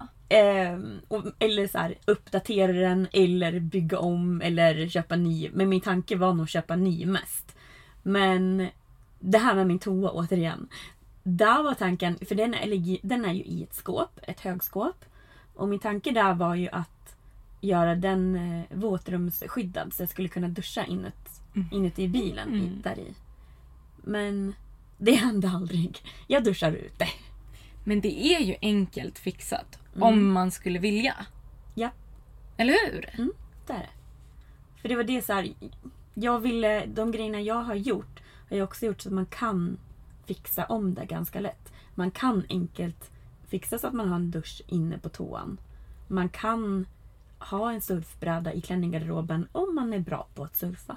[1.08, 5.50] Och, eller så här, uppdatera den eller bygga om eller köpa ny.
[5.52, 7.56] Men min tanke var nog köpa ny mest.
[8.02, 8.68] Men
[9.20, 10.68] det här med min toa återigen.
[11.22, 15.04] Där var tanken, för den är, den är ju i ett skåp, ett högskåp.
[15.54, 17.16] Och min tanke där var ju att
[17.60, 21.30] göra den eh, våtrumsskyddad så jag skulle kunna duscha inut,
[21.72, 23.14] inuti bilen i, där i.
[23.96, 24.54] Men
[24.98, 25.98] det hände aldrig.
[26.26, 27.08] Jag duschar ute.
[27.84, 31.14] Men det är ju enkelt fixat om man skulle vilja.
[31.74, 31.90] Ja.
[32.56, 33.10] Eller hur?
[33.18, 33.32] Mm,
[33.66, 33.90] det är det.
[34.80, 35.54] För det var det så här,
[36.14, 39.78] jag ville, de grejerna jag har gjort har jag också gjort så att man kan
[40.26, 41.72] fixa om det ganska lätt.
[41.94, 43.10] Man kan enkelt
[43.48, 45.60] fixa så att man har en dusch inne på toan.
[46.08, 46.86] Man kan
[47.38, 50.96] ha en surfbräda i klänningsgarderoben om man är bra på att surfa.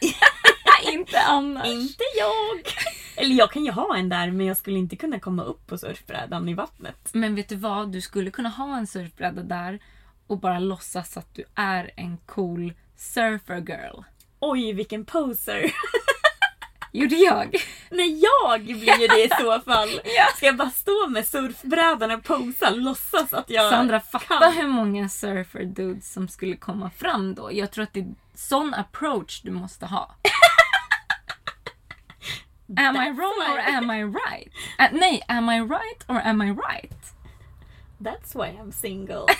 [0.92, 1.66] inte annars.
[1.66, 2.93] Inte jag!
[3.16, 5.78] Eller jag kan ju ha en där men jag skulle inte kunna komma upp på
[5.78, 7.08] surfbrädan i vattnet.
[7.12, 7.92] Men vet du vad?
[7.92, 9.78] Du skulle kunna ha en surfbräda där
[10.26, 14.02] och bara låtsas att du är en cool surfer girl.
[14.40, 15.72] Oj, vilken poser!
[16.92, 17.56] Gjorde jag?
[17.90, 19.88] Nej, jag blir ju det i så fall.
[20.36, 24.52] Ska jag bara stå med surfbrädan och posa, låtsas att jag Sandra, fatta kan?
[24.52, 27.52] hur många surfer dudes som skulle komma fram då.
[27.52, 30.14] Jag tror att det är sån approach du måste ha.
[32.76, 34.50] am I wrong or am I right?
[34.78, 37.14] Äh, nej, am I right or am I right?
[38.00, 39.26] That's why I'm single.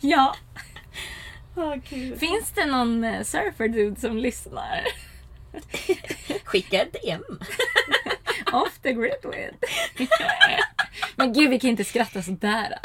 [0.00, 0.34] Ja.
[1.88, 2.18] Gud.
[2.18, 4.84] Finns det någon eh, surfer dude som lyssnar?
[6.44, 7.40] Skicka ett DM.
[8.52, 9.54] Off the grid with.
[11.16, 12.78] Men gud, vi kan inte skratta sådär.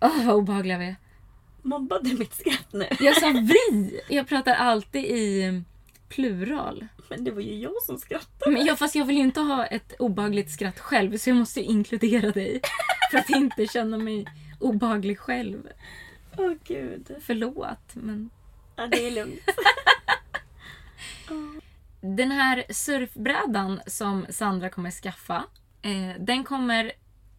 [0.00, 0.96] Åh, vad obehagliga vi är.
[1.62, 2.88] Mobbade mitt skratt nu.
[3.00, 4.00] Jag sa vi.
[4.08, 5.62] Jag pratar alltid i
[6.14, 6.86] plural.
[7.08, 8.50] Men det var ju jag som skrattade.
[8.50, 11.60] Men jag, fast jag vill ju inte ha ett obehagligt skratt själv så jag måste
[11.60, 12.60] ju inkludera dig.
[13.10, 14.26] För att inte känna mig
[14.60, 15.68] obehaglig själv.
[16.38, 17.16] Åh gud.
[17.22, 18.30] Förlåt, men...
[18.76, 19.40] Ja, det är lugnt.
[22.00, 25.44] Den här surfbrädan som Sandra kommer skaffa,
[25.82, 26.92] eh, den kommer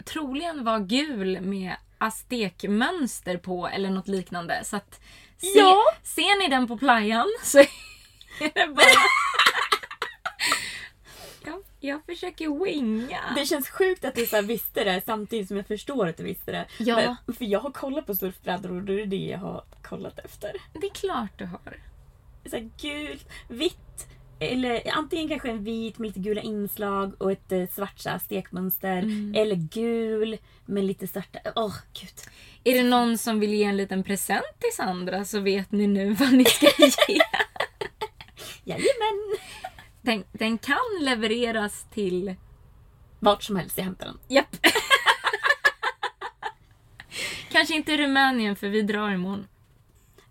[0.06, 4.62] troligen vara gul med aztekmönster på eller något liknande.
[4.64, 5.02] Så att
[5.38, 5.84] se, Ja.
[6.04, 7.64] ser ni den på playan så
[8.56, 8.86] är det bara...
[11.45, 13.19] jag, jag försöker winga.
[13.36, 16.24] Det känns sjukt att du så här visste det samtidigt som jag förstår att du
[16.24, 16.65] visste det.
[16.78, 17.15] Ja.
[17.26, 20.52] Men, för jag har kollat på surfbrädor och det är det jag har kollat efter.
[20.74, 21.80] Det är klart du har.
[22.45, 24.08] Så här gult, vitt.
[24.39, 28.19] Eller antingen kanske en vit med lite gula inslag och ett eh, svart så här,
[28.19, 28.98] stekmönster.
[29.36, 31.39] Eller gul med lite svarta...
[31.56, 32.13] Åh gud.
[32.63, 36.13] Är det någon som vill ge en liten present till Sandra så vet ni nu
[36.13, 36.88] vad ni ska ge.
[38.64, 39.38] Jajamän!
[40.02, 42.36] Den, den kan levereras till...
[43.20, 44.20] Vart som helst jag hämtar den.
[44.28, 44.58] Japp.
[47.52, 49.48] Kanske inte Rumänien för vi drar imorgon.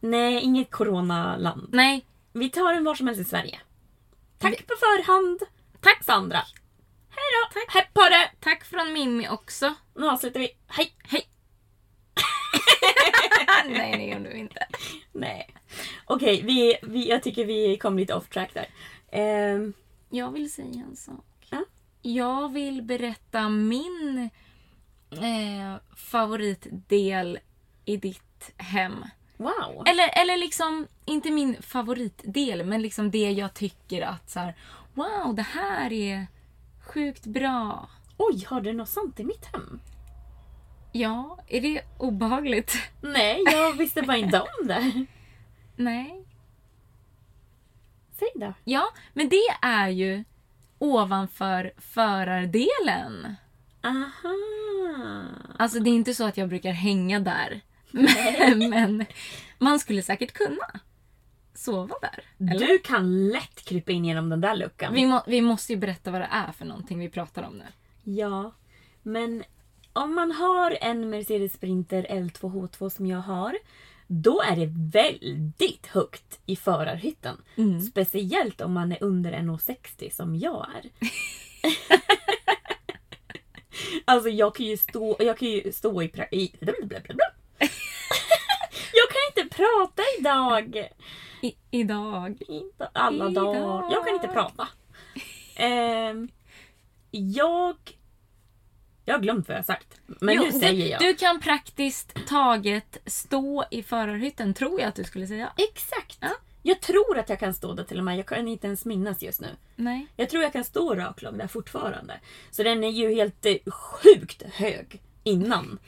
[0.01, 1.69] Nej, inget coronaland.
[1.73, 3.61] Nej, Vi tar den var som helst i Sverige.
[4.39, 5.41] Tack på förhand.
[5.81, 6.43] Tack Sandra.
[7.11, 7.25] Hej
[7.55, 7.61] då.
[7.79, 8.31] Hepp på det.
[8.41, 9.75] tack från Mimmi också.
[9.95, 10.49] Nu avslutar vi.
[10.69, 10.95] Hej.
[11.05, 11.29] Hej!
[13.69, 14.67] Nej, det gjorde vi inte.
[15.13, 15.55] Nej.
[16.05, 18.67] Okej, vi, vi, jag tycker vi kom lite off track där.
[19.13, 19.73] Ehm,
[20.11, 21.25] Jag vill säga en sak.
[21.51, 21.65] Ja.
[22.03, 24.31] Jag vill berätta min
[25.11, 27.39] eh, favoritdel
[27.85, 29.05] i ditt hem.
[29.37, 29.83] wow.
[29.87, 34.55] Eller, eller liksom, inte min favoritdel, men liksom det jag tycker att så här,
[34.95, 36.27] wow, det här är
[36.87, 37.89] sjukt bra.
[38.17, 39.81] Oj, har du något sånt i mitt hem?
[40.93, 42.75] Ja, är det obehagligt?
[43.01, 45.07] Nej, jag visste bara inte om det.
[45.77, 46.25] Nej.
[48.19, 48.55] Säg då.
[48.65, 50.25] Ja, men det är ju
[50.79, 53.37] ovanför förardelen.
[53.83, 54.35] Aha.
[55.59, 57.61] Alltså det är inte så att jag brukar hänga där.
[57.91, 59.07] Men, men
[59.59, 60.81] man skulle säkert kunna
[61.55, 62.51] sova där.
[62.51, 62.67] Eller?
[62.67, 64.95] Du kan lätt krypa in genom den där luckan.
[64.95, 67.65] Vi, må, vi måste ju berätta vad det är för någonting vi pratar om nu.
[68.03, 68.53] Ja,
[69.03, 69.45] men
[69.93, 73.57] om man har en Mercedes Sprinter L2H2 som jag har.
[74.07, 77.37] Då är det väldigt högt i förarhytten.
[77.91, 80.91] Speciellt om man är under 1,60 som jag är.
[84.05, 86.09] alltså jag kan ju stå, jag kan ju stå i...
[86.09, 86.53] pra- i
[88.93, 90.89] jag kan inte prata idag!
[91.43, 92.43] I, idag.
[92.49, 93.55] Inte alla Idag.
[93.55, 93.93] dagar.
[93.93, 94.69] Jag kan inte prata.
[95.57, 96.29] Ehm,
[97.11, 97.77] jag...
[99.05, 100.01] Jag har glömt vad jag har sagt.
[100.07, 101.01] Men Jo, nu säger jag.
[101.01, 105.53] Du kan praktiskt taget stå i förarhytten, tror jag att du skulle säga.
[105.57, 106.19] Exakt!
[106.21, 106.31] Ja.
[106.63, 108.19] Jag tror att jag kan stå där till och med.
[108.19, 109.49] Jag kan inte ens minnas just nu.
[109.77, 110.07] Nej.
[110.17, 112.21] Jag tror jag kan stå raklång där fortfarande.
[112.51, 115.79] Så den är ju helt eh, sjukt hög innan.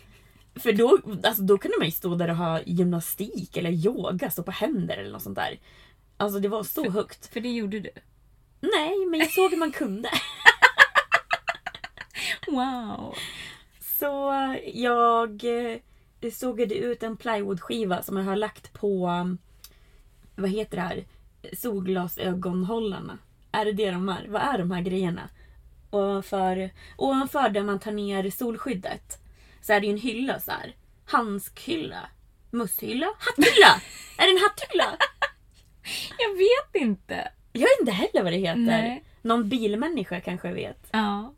[0.54, 4.42] För då, alltså, då kunde man ju stå där och ha gymnastik eller yoga, stå
[4.42, 5.58] på händer eller något sånt där.
[6.16, 7.32] Alltså det var så högt.
[7.32, 7.90] För det gjorde du.
[8.60, 10.08] Nej, men jag såg hur man kunde.
[12.46, 13.14] Wow.
[13.80, 14.32] Så
[14.74, 15.78] jag eh,
[16.32, 19.10] sågade ut en plywoodskiva som jag har lagt på,
[20.36, 21.04] vad heter det här,
[21.52, 23.18] solglasögonhållarna.
[23.52, 24.26] Är det det de är?
[24.28, 25.28] Vad är de här grejerna?
[25.90, 29.18] Ovanför, ovanför där man tar ner solskyddet
[29.60, 30.74] så är det ju en hylla så här.
[31.04, 32.08] Handskhylla.
[32.50, 33.06] Musshylla?
[33.18, 33.80] Hatthylla!
[34.18, 34.98] är det en hatthylla?
[36.18, 37.28] Jag vet inte.
[37.52, 38.60] Jag vet inte heller vad det heter.
[38.60, 39.04] Nej.
[39.22, 40.88] Någon bilmänniska kanske vet.
[40.90, 41.34] Ja.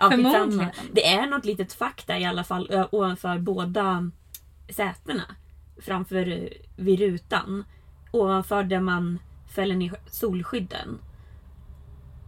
[0.00, 0.70] Ja, skitsamma.
[0.92, 4.10] Det är något litet fakta i alla fall ovanför båda
[4.68, 5.22] sätena.
[5.80, 7.64] Framför eh, vid rutan.
[8.10, 9.18] Ovanför där man
[9.54, 10.98] fäller ner solskydden.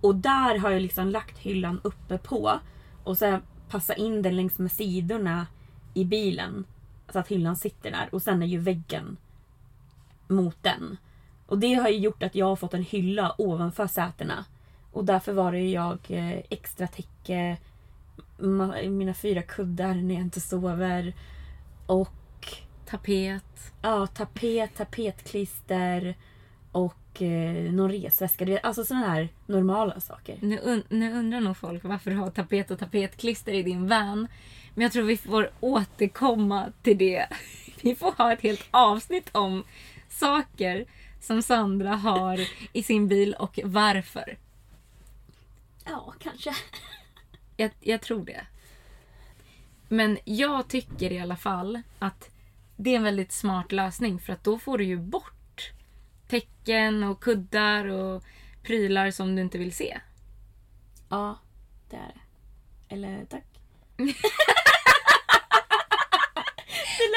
[0.01, 2.61] Och där har jag liksom lagt hyllan uppe på.
[3.05, 5.47] Och så passat in den längs med sidorna
[5.95, 6.65] i bilen.
[7.13, 8.09] Så att hyllan sitter där.
[8.13, 9.17] Och sen är ju väggen
[10.29, 10.97] mot den.
[11.47, 14.45] Och det har ju gjort att jag har fått en hylla ovanför sätena.
[14.93, 16.87] Och därför var det ju jag eh, extra
[17.23, 17.57] täcke,
[18.39, 21.15] ma- mina fyra kuddar när jag inte sover.
[21.87, 22.09] Och
[22.87, 23.73] Tapet.
[23.83, 26.15] ja, tapet, tapetklister
[26.73, 28.59] och eh, någon resväska.
[28.63, 30.39] Alltså sådana här normala saker.
[30.41, 34.29] Nu, un- nu undrar nog folk varför du har tapet och tapetklister i din van.
[34.75, 37.27] Men jag tror vi får återkomma till det.
[37.85, 39.65] Vi får ha ett helt avsnitt om
[40.09, 40.85] saker
[41.21, 42.41] som Sandra har
[42.73, 44.39] i sin bil och varför.
[45.85, 46.51] Ja, kanske.
[47.63, 48.47] Jag, jag tror det.
[49.89, 52.31] Men jag tycker i alla fall att
[52.77, 55.73] det är en väldigt smart lösning för att då får du ju bort
[56.29, 58.23] tecken och kuddar och
[58.63, 60.01] prylar som du inte vill se.
[61.09, 61.39] Ja,
[61.91, 62.95] det är det.
[62.95, 63.45] Eller tack.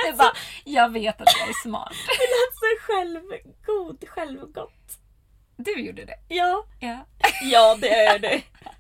[0.04, 1.94] Det är bara, jag vet att jag är smart.
[2.08, 5.00] Det lät så självgod, självgott.
[5.58, 6.20] Du gjorde det.
[6.28, 6.66] Ja.
[6.80, 7.06] Ja.
[7.44, 8.42] Ja, det är det.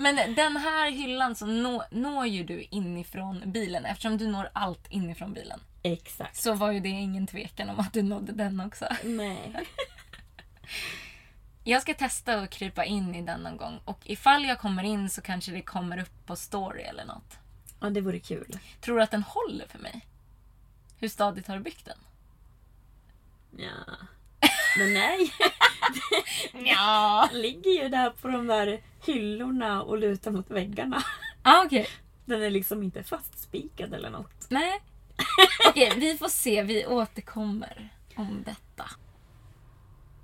[0.00, 3.86] Men den här hyllan så nå, når ju du inifrån bilen.
[3.86, 5.60] Eftersom du når allt inifrån bilen.
[5.82, 6.36] Exakt.
[6.36, 8.88] Så var ju det ingen tvekan om att du nådde den också.
[9.04, 9.54] Nej.
[11.64, 13.80] Jag ska testa att krypa in i den någon gång.
[13.84, 17.38] Och ifall jag kommer in så kanske det kommer upp på story eller något.
[17.80, 18.58] Ja, det vore kul.
[18.80, 20.06] Tror du att den håller för mig?
[20.98, 21.98] Hur stadigt har du byggt den?
[23.56, 23.96] Ja.
[24.78, 25.32] Men nej.
[26.64, 27.28] Ja.
[27.32, 31.02] Ligger ju där på de där hyllorna och lutar mot väggarna.
[31.42, 31.88] Ah, okej.
[32.24, 34.46] Den är liksom inte fastspikad eller något.
[34.50, 34.80] Nej.
[35.68, 36.62] Okej, vi får se.
[36.62, 38.90] Vi återkommer om detta.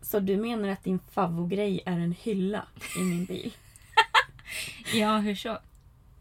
[0.03, 2.67] Så du menar att din favvogrej är en hylla
[2.99, 3.57] i min bil?
[4.95, 5.59] Ja, hur så?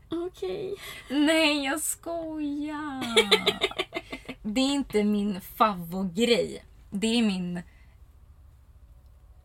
[0.09, 0.75] Okej.
[1.09, 3.03] Nej, jag skojar.
[4.41, 6.65] Det är inte min favvogrej.
[6.89, 7.61] Det är min...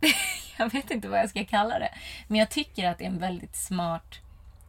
[0.59, 1.95] jag vet inte vad jag ska kalla det.
[2.29, 4.19] Men jag tycker att det är en väldigt smart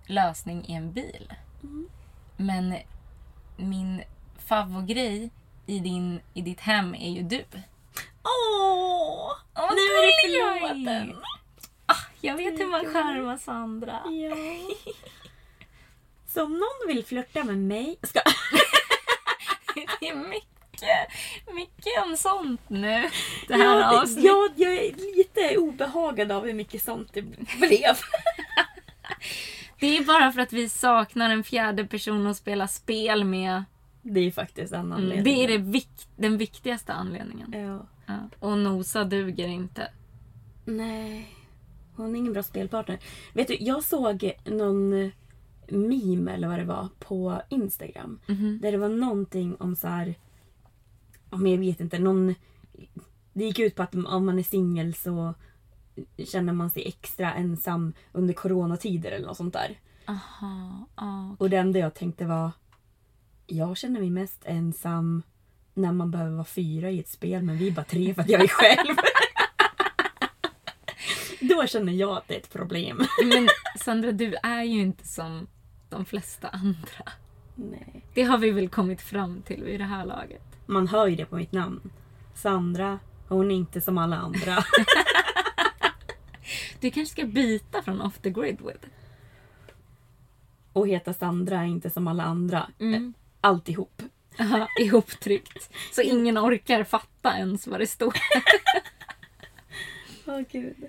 [0.05, 1.33] lösning i en bil.
[2.37, 2.75] Men
[3.57, 4.03] min
[4.45, 5.29] favvogrej
[5.65, 7.45] i, din, i ditt hem är ju du.
[8.23, 9.31] Åh!
[9.55, 10.59] Åh, nu är är.
[10.59, 11.15] förlåten.
[11.85, 14.01] Ah, jag vet hur man charmar Sandra.
[14.05, 14.35] Ja.
[16.27, 17.97] Så om någon vill flirta med mig...
[18.03, 18.21] Ska...
[19.99, 20.50] Det är mycket,
[21.53, 23.09] mycket om sånt nu.
[23.47, 24.23] Det här Ja, avsnittet.
[24.25, 27.95] ja, jag är lite obehagad av hur mycket sånt det blev.
[29.79, 33.63] Det är bara för att vi saknar en fjärde person att spela spel med.
[34.01, 35.11] Det är faktiskt en anledning.
[35.19, 37.53] Mm, Det är det vik- den viktigaste anledningen.
[37.67, 37.85] Ja.
[38.05, 38.17] Ja.
[38.39, 39.91] Och Nosa duger inte.
[40.65, 41.35] Nej.
[41.95, 42.99] Hon är ingen bra spelpartner.
[43.33, 45.11] Vet du, jag såg någon
[45.67, 48.19] meme eller vad det var på Instagram.
[48.61, 50.15] Där det var någonting om så här.
[51.31, 52.35] Jag vet inte, någon...
[53.33, 55.33] Det gick ut på att om man är singel så
[56.25, 59.79] känner man sig extra ensam under coronatider eller något sånt där.
[60.05, 61.35] Aha, ja.
[61.39, 62.51] Och det enda jag tänkte var
[63.47, 65.23] Jag känner mig mest ensam
[65.73, 68.29] när man behöver vara fyra i ett spel men vi är bara tre för att
[68.29, 68.95] jag är själv.
[71.49, 73.01] Då känner jag att det är ett problem.
[73.23, 73.47] Men
[73.79, 75.47] Sandra, du är ju inte som
[75.89, 77.11] de flesta andra.
[77.69, 78.03] Nej.
[78.13, 80.41] Det har vi väl kommit fram till vid det här laget.
[80.65, 81.91] Man hör ju det på mitt namn.
[82.35, 84.63] Sandra, hon är inte som alla andra.
[86.79, 88.87] Du kanske ska byta från off the grid with.
[90.73, 92.67] Och heta Sandra är inte som alla andra.
[92.79, 93.13] Mm.
[93.41, 94.01] Alltihop.
[94.39, 95.69] Aha, ihoptryckt.
[95.91, 98.13] Så ingen orkar fatta ens vad det står.
[100.25, 100.85] Åh gud.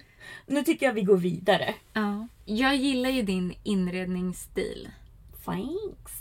[0.46, 1.74] Nu tycker jag vi går vidare.
[1.92, 2.28] Ja.
[2.44, 4.88] Jag gillar ju din inredningsstil.
[5.44, 6.12] Thanks.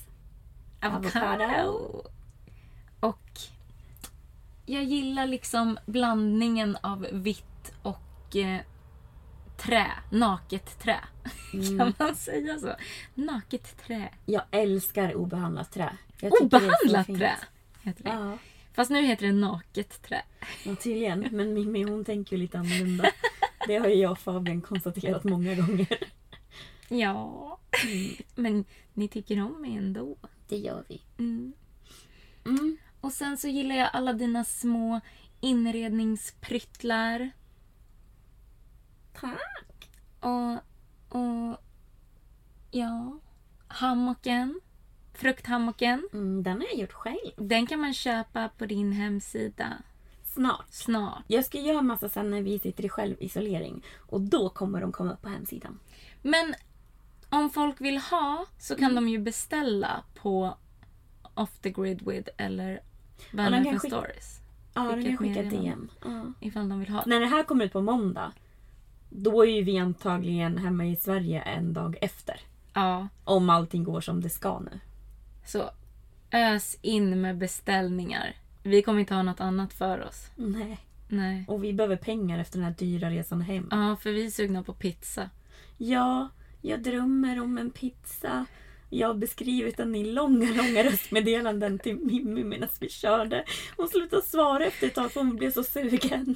[0.81, 2.01] Avocado.
[2.99, 3.31] Och
[4.65, 8.61] jag gillar liksom blandningen av vitt och eh,
[9.57, 9.87] trä.
[10.09, 10.99] Naket trä.
[11.77, 12.75] Kan man säga så?
[13.13, 14.09] Naket trä.
[14.25, 15.97] Jag älskar obehandlat trä.
[16.21, 17.37] Obehandlat trä
[17.83, 18.09] heter det.
[18.09, 18.37] Ja.
[18.73, 20.21] Fast nu heter det naket trä.
[20.65, 21.27] Ja, tydligen.
[21.31, 23.11] Men Mimmi hon tänker ju lite annorlunda.
[23.67, 25.97] Det har ju jag och Fabian konstaterat många gånger.
[26.87, 27.59] Ja.
[28.35, 30.17] Men ni tycker om mig ändå.
[30.51, 31.01] Det gör vi.
[31.17, 31.53] Mm.
[32.45, 32.77] Mm.
[33.01, 35.01] Och sen så gillar jag alla dina små
[35.39, 37.31] inredningspryttlar.
[39.13, 39.89] Tack.
[40.19, 40.53] Och,
[41.17, 41.57] och
[42.71, 43.19] ja,
[43.67, 44.61] hammocken,
[45.13, 46.09] frukthammocken.
[46.13, 47.31] Mm, den har jag gjort själv.
[47.37, 49.77] Den kan man köpa på din hemsida
[50.23, 50.65] Snart.
[50.69, 51.23] snart.
[51.27, 53.85] Jag ska göra massa sen när vi sitter i självisolering.
[53.97, 55.79] Och då kommer de komma upp på hemsidan.
[56.21, 56.53] Men
[57.31, 60.57] om folk vill ha så kan de ju beställa på
[61.33, 62.79] Off the Grid with eller
[63.31, 64.39] för skicka- Stories.
[64.73, 65.41] Ja, de kan Skicka.
[65.43, 65.89] DM.
[66.05, 66.33] Ja.
[66.39, 67.03] Ifall de vill ha.
[67.05, 68.31] När det här kommer ut på måndag.
[69.09, 72.39] Då är ju vi antagligen hemma i Sverige en dag efter.
[72.73, 74.79] Ja, Om allting går som det ska nu.
[75.45, 75.69] så
[76.31, 78.35] ös in med beställningar.
[78.63, 80.27] Vi kommer inte ha något annat för oss.
[80.35, 80.79] Nej.
[81.07, 81.45] Nej.
[81.47, 83.67] Och vi behöver pengar efter den här dyra resan hem.
[83.71, 85.29] Ja, för vi är sugna på pizza.
[85.77, 86.29] Ja,
[86.61, 88.45] jag drömmer om en pizza.
[88.89, 93.45] Jag har beskrivit den i långa, långa röstmeddelanden till Mimmi medan vi körde.
[93.77, 96.35] Hon slutade svara efter ett tag för hon blev så sugen.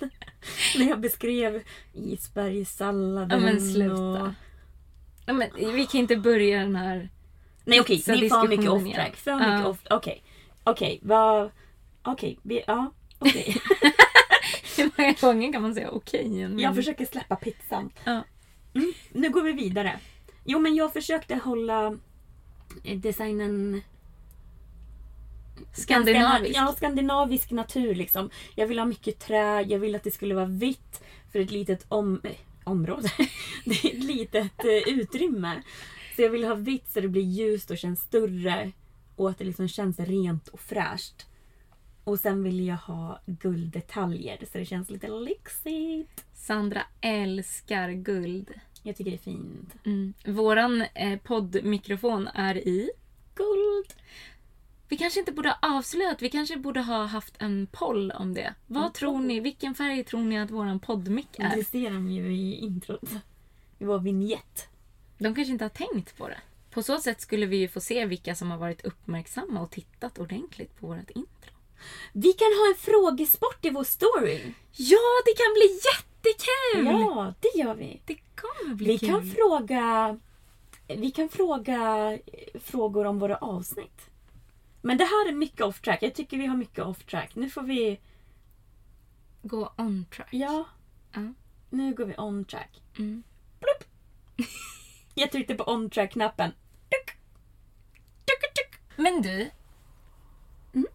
[0.78, 1.61] När jag beskrev
[1.93, 3.95] isbergssalladen Ja men sluta.
[3.95, 4.30] och...
[5.26, 7.09] Ja, men, vi kan inte börja den här...
[7.65, 8.95] Nej okej, det är för mycket off-track.
[8.95, 9.15] igen.
[9.15, 9.80] För mycket off...
[9.89, 10.23] Okej.
[10.63, 11.51] Okej, vad...
[12.03, 12.39] Okej.
[12.43, 12.93] Ja.
[13.19, 13.57] Okej.
[14.78, 16.26] Hur många gånger kan man säga okej?
[16.26, 16.59] igen?
[16.59, 17.89] Jag försöker släppa pizzan.
[18.03, 18.23] Ja.
[18.76, 19.99] Mm, nu går vi vidare.
[20.45, 21.97] Jo men jag försökte hålla
[22.83, 23.81] eh, designen
[25.73, 26.57] Skandinavisk.
[26.57, 28.29] Ja, skandinavisk natur liksom.
[28.55, 31.85] Jag vill ha mycket trä, jag vill att det skulle vara vitt för ett litet
[31.87, 32.31] om, eh,
[32.63, 33.09] område.
[33.65, 35.61] det är ett litet eh, utrymme.
[36.15, 38.71] Så jag vill ha vitt så det blir ljust och känns större.
[39.15, 41.25] Och att det liksom känns rent och fräscht.
[42.03, 46.25] Och sen vill jag ha gulddetaljer så det känns lite lyxigt.
[46.33, 48.53] Sandra älskar guld.
[48.86, 49.75] Jag tycker det är fint.
[49.86, 50.13] Mm.
[50.25, 52.91] Våran eh, poddmikrofon är i.
[53.36, 53.93] Guld!
[54.88, 58.53] Vi kanske inte borde ha avslöjat, vi kanske borde ha haft en poll om det.
[58.67, 61.55] Vad tror ni, vilken färg tror ni att våran poddmick är?
[61.55, 63.09] Det ser de ju i introt.
[63.79, 64.67] I vår vignett.
[65.17, 66.38] De kanske inte har tänkt på det.
[66.69, 70.19] På så sätt skulle vi ju få se vilka som har varit uppmärksamma och tittat
[70.19, 71.51] ordentligt på vårt intro.
[72.13, 74.53] Vi kan ha en frågesport i vår story.
[74.71, 75.79] Ja, det kan bli
[76.30, 76.86] jättekul!
[77.01, 78.01] Ja, det gör vi.
[78.05, 79.09] Det kommer bli Vi kul.
[79.09, 80.19] kan fråga
[80.88, 84.09] Vi kan fråga eh, frågor om våra avsnitt.
[84.82, 86.03] Men det här är mycket off track.
[86.03, 87.36] Jag tycker vi har mycket off track.
[87.36, 87.99] Nu får vi...
[89.41, 90.28] Gå on track.
[90.32, 90.65] Ja.
[91.13, 91.34] Ja.
[91.69, 92.82] Nu går vi on track.
[92.97, 93.23] Mm.
[93.59, 93.89] Plupp.
[95.13, 96.51] Jag tryckte på on track-knappen.
[98.95, 99.49] Men du.
[100.73, 100.88] Mm.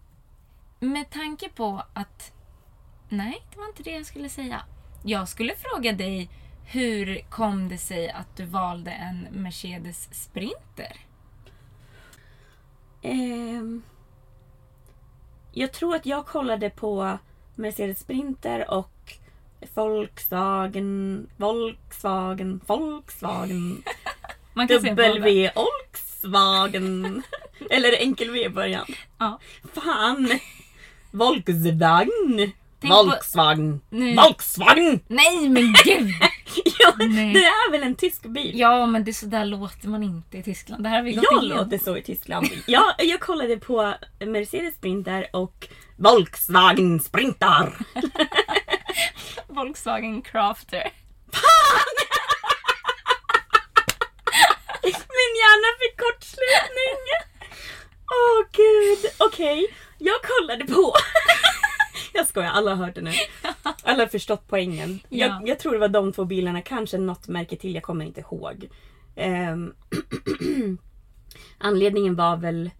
[0.80, 2.32] Med tanke på att...
[3.08, 4.62] Nej, det var inte det jag skulle säga.
[5.02, 6.28] Jag skulle fråga dig
[6.64, 10.96] hur kom det sig att du valde en Mercedes Sprinter?
[13.02, 13.82] Ehm,
[15.52, 17.18] jag tror att jag kollade på
[17.54, 19.12] Mercedes Sprinter och
[19.74, 23.82] Volkswagen, Volkswagen, Volkswagen,
[24.54, 24.96] Man kan.
[24.96, 27.22] W Volkswagen.
[27.70, 28.86] Eller enkel V i början.
[29.18, 29.40] Ja.
[29.74, 30.28] Fan!
[31.10, 32.52] Volkswagen!
[32.80, 33.80] Tänk på- Volkswagen!
[33.90, 35.00] Nu- Volkswagen!
[35.08, 36.10] Nej men gud!
[36.78, 37.32] Ja, Nej.
[37.32, 38.50] det är väl en tysk bil?
[38.58, 40.82] ja men det är så där låter man inte i Tyskland.
[40.82, 41.64] Det här har vi gått Jag igenom.
[41.64, 42.48] låter så i Tyskland.
[42.66, 43.94] Ja, jag kollade på
[44.26, 47.72] Mercedes Sprinter och Volkswagen Sprinter.
[49.48, 50.90] Volkswagen Crafter.
[55.18, 57.00] Min hjärna fick kortslutning.
[58.12, 59.10] Åh gud.
[59.18, 60.94] Okej, jag kollade på.
[62.14, 63.12] jag skojar, alla har hört det nu.
[63.82, 65.00] Alla har förstått poängen.
[65.08, 65.26] Ja.
[65.26, 68.20] Jag, jag tror det var de två bilarna, kanske något märke till, jag kommer inte
[68.20, 68.68] ihåg.
[69.16, 69.74] Ehm,
[71.58, 72.70] anledningen var väl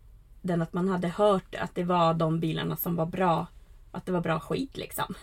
[0.42, 3.46] den att man hade hört att det var de bilarna som var bra.
[3.92, 5.14] Att det var bra skit liksom.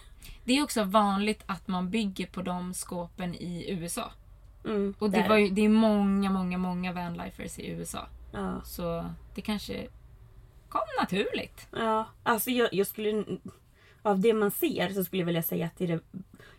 [0.44, 4.12] Det är också vanligt att man bygger på de skåpen i USA.
[4.66, 5.30] Mm, Och det, där.
[5.30, 8.08] var ju, det är många, många, många vanlifers i USA.
[8.32, 8.62] Ja.
[8.66, 9.06] Så
[9.36, 9.88] det kanske
[10.70, 11.68] kom naturligt.
[11.72, 13.26] Ja, alltså jag, jag skulle...
[14.08, 16.00] Av det man ser så skulle jag vilja säga att det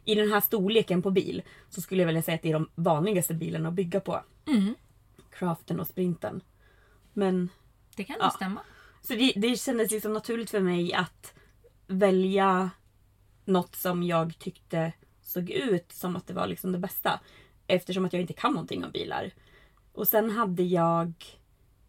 [0.04, 2.68] i den här storleken på bil så skulle jag vilja säga att det är de
[2.74, 4.20] vanligaste bilarna att bygga på.
[4.46, 4.74] Mm.
[5.30, 6.40] Craften och Sprinten.
[7.12, 7.48] Men
[7.96, 8.24] Det kan Ja.
[8.24, 8.60] nog stämma.
[9.02, 11.34] så det, det kändes liksom naturligt för mig att
[11.86, 12.70] välja
[13.44, 14.92] något som jag tyckte
[15.22, 17.20] såg ut som att det var liksom det bästa.
[17.66, 19.30] Eftersom att jag inte kan någonting om bilar.
[19.92, 21.12] Och sen hade jag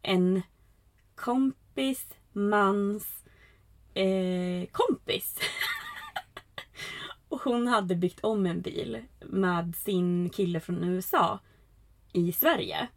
[0.01, 0.41] en
[1.15, 3.18] kompis, mans
[3.99, 5.39] eh, kompis.
[7.29, 11.39] och hon hade byggt om en bil med sin kille från USA
[12.13, 12.87] i Sverige.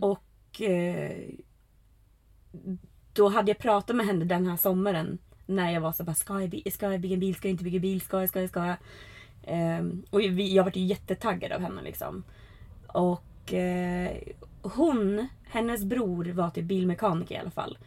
[0.00, 1.28] Och eh,
[3.12, 6.40] då hade jag pratat med henne den här sommaren när jag var så bara ska
[6.40, 8.50] jag, by- ska jag bygga bil, ska jag inte bygga bil, ska jag, ska jag,
[8.50, 8.76] ska jag.
[9.44, 12.24] Ehm, och vi, jag var ju jättetaggad av henne liksom.
[12.86, 14.16] Och eh,
[14.62, 17.78] hon, hennes bror var till bilmekaniker i alla fall.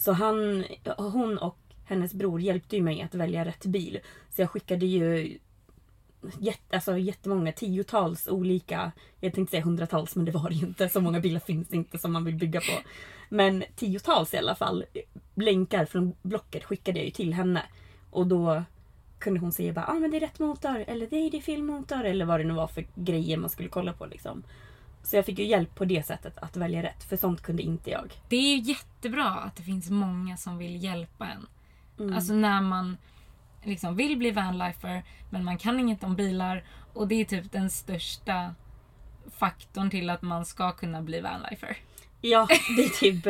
[0.00, 0.64] Så han,
[0.96, 4.00] hon och hennes bror hjälpte ju mig att välja rätt bil.
[4.30, 5.38] Så jag skickade ju
[6.38, 10.88] jätt, alltså jättemånga, tiotals olika, jag tänkte säga hundratals men det var det ju inte.
[10.88, 12.82] Så många bilar finns det inte som man vill bygga på.
[13.28, 14.84] Men tiotals i alla fall
[15.34, 17.62] länkar från Blocket skickade jag ju till henne.
[18.10, 18.62] Och då
[19.18, 22.04] kunde hon säga bara ah, men det är rätt motor eller det är fel motor
[22.04, 24.42] eller vad det nu var för grejer man skulle kolla på liksom.
[25.02, 27.90] Så jag fick ju hjälp på det sättet att välja rätt för sånt kunde inte
[27.90, 28.12] jag.
[28.28, 31.46] Det är ju jättebra att det finns många som vill hjälpa en.
[31.98, 32.16] Mm.
[32.16, 32.96] Alltså när man
[33.64, 37.70] liksom vill bli vanlifer men man kan inget om bilar och det är typ den
[37.70, 38.54] största
[39.30, 41.76] faktorn till att man ska kunna bli vanlifer.
[42.20, 42.46] Ja,
[42.76, 43.24] det är typ,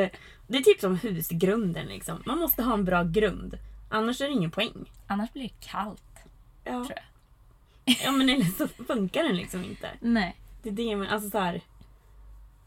[0.47, 2.23] det är typ som husgrunden liksom.
[2.27, 3.59] Man måste ha en bra grund.
[3.89, 4.91] Annars är det ingen poäng.
[5.07, 6.19] Annars blir det kallt.
[6.65, 7.97] Ja, Tror jag.
[8.05, 9.91] ja men eller så funkar den liksom inte.
[10.01, 10.37] Nej.
[10.63, 11.63] Det är det, men alltså så här.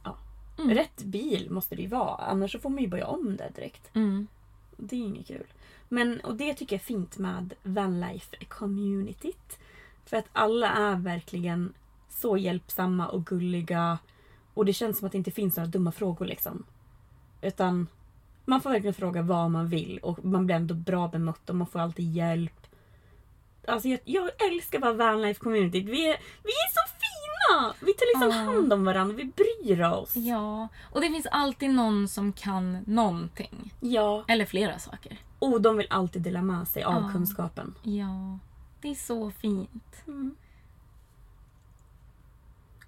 [0.03, 0.17] Ja.
[0.57, 0.75] Mm.
[0.75, 2.15] Rätt bil måste det ju vara.
[2.15, 3.95] Annars så får man ju börja om det direkt.
[3.95, 4.27] Mm.
[4.77, 5.47] Det är inget kul.
[5.89, 9.57] Men, och det tycker jag är fint med vanlife-communityt.
[10.05, 11.73] För att alla är verkligen
[12.09, 13.97] så hjälpsamma och gulliga.
[14.53, 16.63] Och det känns som att det inte finns några dumma frågor liksom.
[17.41, 17.87] Utan
[18.45, 21.67] man får verkligen fråga vad man vill och man blir ändå bra bemött och man
[21.67, 22.67] får alltid hjälp.
[23.67, 25.79] Alltså jag, jag älskar bara vanlife community.
[25.79, 26.93] Vi är, vi är så
[27.49, 27.73] fina!
[27.79, 28.51] Vi tar liksom Ja.
[28.53, 30.15] hand om varandra, vi bryr oss.
[30.15, 33.73] Ja, och det finns alltid någon som kan någonting.
[33.79, 34.25] Ja.
[34.27, 35.17] Eller flera saker.
[35.39, 37.09] Och de vill alltid dela med sig av Ja.
[37.13, 37.75] kunskapen.
[37.83, 38.39] Ja,
[38.81, 40.03] det är så fint.
[40.07, 40.35] Mm.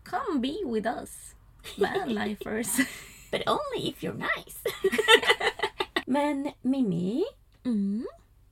[0.03, 1.36] Come be with us,
[1.78, 2.78] vanlifers.
[3.32, 4.60] But only if you're nice.
[6.06, 7.24] Men Mimmi,
[7.64, 8.06] mm.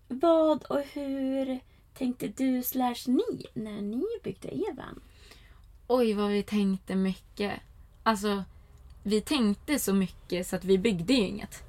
[0.07, 1.59] vad och hur
[1.97, 5.01] tänkte du slash ni när ni byggde Evan?
[5.87, 7.51] Oj, vad vi tänkte mycket.
[8.03, 8.43] Alltså,
[9.03, 11.63] vi tänkte så mycket så att vi byggde ju inget.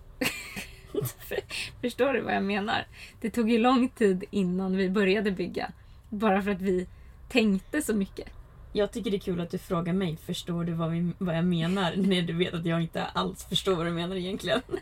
[1.81, 2.87] Förstår du vad jag menar?
[3.21, 5.73] Det tog ju lång tid innan vi började bygga.
[6.09, 6.87] Bara för att vi
[7.29, 8.29] tänkte så mycket.
[8.73, 11.45] Jag tycker det är kul att du frågar mig, förstår du vad, vi, vad jag
[11.45, 11.93] menar?
[11.97, 14.63] När du vet att jag inte alls förstår vad du menar egentligen.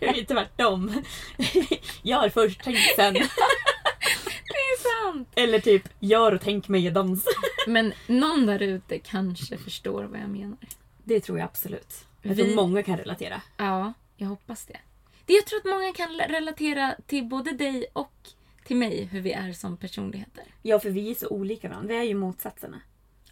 [0.00, 1.02] Jag är tvärtom.
[2.02, 3.16] Jag har först tänkt sen.
[5.12, 5.28] Sant!
[5.36, 7.26] Eller typ, gör och tänk medans.
[7.66, 10.58] Men någon där ute kanske förstår vad jag menar.
[11.04, 12.06] Det tror jag absolut.
[12.22, 13.42] Jag Vi- tror många kan relatera.
[13.56, 14.80] Ja, jag hoppas det.
[15.26, 15.32] det.
[15.32, 18.12] Jag tror att många kan relatera till både dig och
[18.64, 20.44] till mig hur vi är som personligheter.
[20.62, 21.88] Ja, för vi är så olika varandra.
[21.88, 22.80] Vi är ju motsatserna.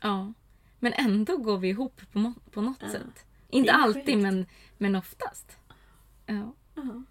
[0.01, 0.33] Ja.
[0.79, 2.89] Men ändå går vi ihop på, må- på något Ja.
[2.91, 3.25] sätt.
[3.51, 4.19] Inte Det är alltid, sjukt.
[4.23, 4.47] men,
[4.79, 5.57] men oftast.
[6.27, 7.03] Ja, Ja.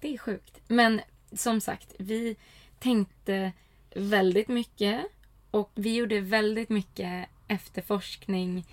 [0.00, 0.60] det är sjukt.
[0.68, 1.00] Men
[1.32, 2.36] som sagt, vi
[2.78, 3.52] tänkte
[3.96, 5.06] väldigt mycket
[5.50, 8.66] och vi gjorde väldigt mycket efterforskning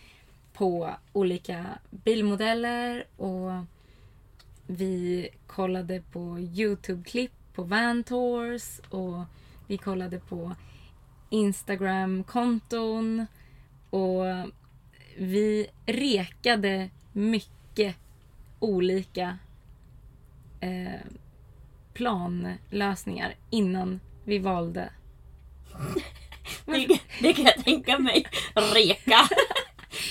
[0.53, 3.51] på olika bilmodeller och
[4.67, 9.23] vi kollade på Youtube-klipp på van tours och
[9.67, 10.55] vi kollade på
[11.29, 13.25] Instagram-konton
[13.89, 14.23] och
[15.17, 17.95] vi rekade mycket
[18.59, 19.37] olika
[20.59, 21.01] eh,
[21.93, 24.89] planlösningar innan vi valde.
[26.65, 28.25] Det, det kan jag tänka mig.
[28.55, 29.29] Reka.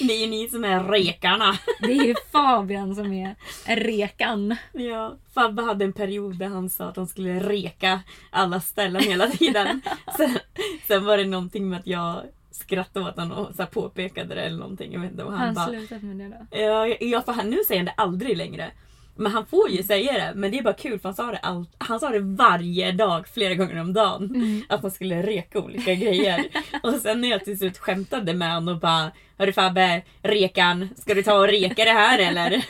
[0.00, 1.58] Det är ju ni som är rekarna.
[1.80, 3.34] Det är ju Fabian som är
[3.66, 4.56] rekan.
[4.72, 8.00] Ja, Fabbe hade en period där han sa att han skulle reka
[8.30, 9.80] alla ställen hela tiden.
[10.16, 10.38] Sen,
[10.86, 14.58] sen var det någonting med att jag skrattade åt honom och så påpekade det eller
[14.58, 14.92] någonting.
[14.92, 15.24] Jag vet inte.
[15.24, 16.58] Och han han bara, slutat med det då?
[16.58, 18.70] ja, ja, för han, nu säger han det aldrig längre.
[19.14, 20.32] Men han får ju säga det.
[20.34, 23.28] Men det är bara kul för han sa det, all, han sa det varje dag
[23.28, 24.64] flera gånger om dagen.
[24.68, 26.44] Att han skulle reka olika grejer.
[26.82, 31.14] och sen när jag till slut skämtade med honom och bara Hörru Fabbe, rekan, ska
[31.14, 32.50] du ta och reka det här eller?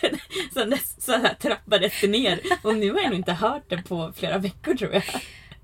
[0.00, 0.18] sen,
[0.54, 2.40] sen dess så här trappades det ner.
[2.62, 5.02] Och nu har jag nog inte hört det på flera veckor tror jag.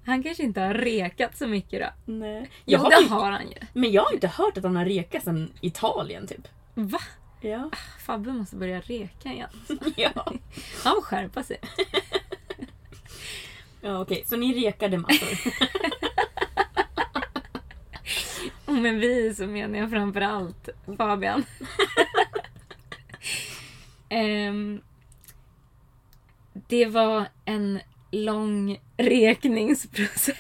[0.07, 2.13] Han kanske inte har rekat så mycket då.
[2.13, 2.41] Nej.
[2.41, 3.67] Jo, Jag har, det har han ju.
[3.73, 6.49] Men jag har inte hört att han har rekat sedan Italien typ.
[6.75, 6.99] Va?
[7.45, 7.71] Ja.
[7.99, 9.49] Fabbe måste börja reka igen.
[9.97, 10.11] Ja,
[10.85, 11.57] Han får skärpa sig.
[13.81, 14.25] ja okej.
[14.27, 15.39] Så ni rekade massor.
[18.81, 21.45] Med vi så menar jag framförallt Fabian.
[24.09, 24.81] Ehm,
[26.53, 27.81] det var en
[28.11, 30.31] lång rekningsprocess.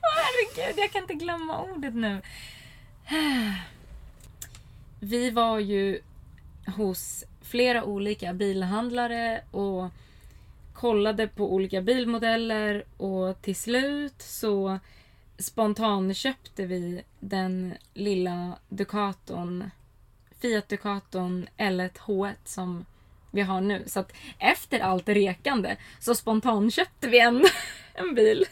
[0.00, 2.22] Herregud, jag kan inte glömma ordet nu.
[5.00, 6.00] Vi var ju
[6.76, 9.90] hos flera olika bilhandlare och
[10.74, 14.78] kollade på olika bilmodeller och till slut så
[15.38, 19.70] spontanköpte vi den lilla Ducaton
[20.40, 22.84] Fiat Ducaton L1 H1 som
[23.30, 23.82] vi har nu.
[23.86, 27.44] Så att efter allt rekande så spontanköpte vi en,
[27.94, 28.44] en bil.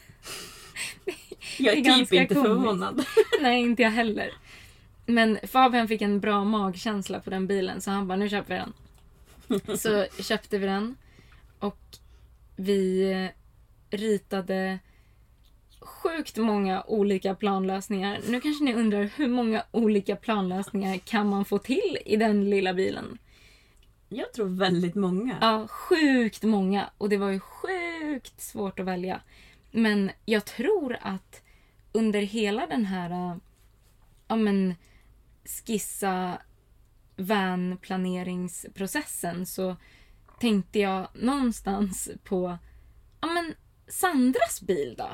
[1.58, 2.46] Jag är, är typ inte komiskt.
[2.46, 3.04] förvånad.
[3.40, 4.30] Nej, inte jag heller.
[5.06, 8.60] Men Fabian fick en bra magkänsla på den bilen så han bara, nu köper vi
[8.60, 8.72] den.
[9.78, 10.96] Så köpte vi den.
[11.58, 11.80] Och
[12.56, 13.28] vi eh,
[13.98, 14.78] ritade
[15.80, 18.20] sjukt många olika planlösningar.
[18.28, 22.74] Nu kanske ni undrar hur många olika planlösningar kan man få till i den lilla
[22.74, 23.18] bilen?
[24.08, 25.38] Jag tror väldigt många.
[25.40, 26.90] Ja, sjukt många.
[26.98, 29.20] Och det var ju sjukt svårt att välja.
[29.70, 31.42] Men jag tror att
[31.92, 33.36] under hela den här äh,
[34.28, 34.74] ja, men,
[35.44, 36.38] skissa
[37.16, 39.76] van-planeringsprocessen så
[40.40, 42.58] tänkte jag någonstans på
[43.20, 43.54] ja, men,
[43.88, 45.08] Sandras bil då?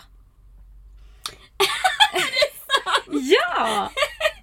[3.10, 3.90] ja!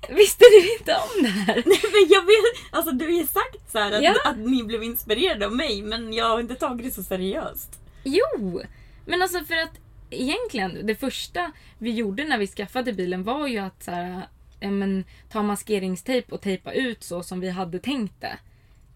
[0.09, 1.63] Visste du inte om det här?
[1.65, 4.15] Nej, men jag vet, alltså du har ju sagt så här att, Ja.
[4.25, 7.79] att ni blev inspirerade av mig men jag har inte tagit det så seriöst.
[8.03, 8.61] Jo!
[9.05, 9.79] Men alltså för att
[10.09, 14.27] egentligen, det första vi gjorde när vi skaffade bilen var ju att så här,
[14.59, 18.37] ja, men, ta maskeringstejp och tejpa ut så som vi hade tänkt det.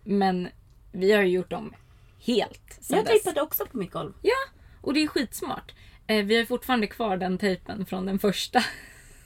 [0.03, 0.47] Men
[0.91, 1.73] vi har ju gjort dem
[2.19, 3.23] helt sen Jag dess.
[3.23, 4.13] tejpade också på mitt golv.
[4.21, 5.73] Ja, och det är skitsmart.
[6.07, 8.63] Eh, vi har fortfarande kvar den tejpen från den första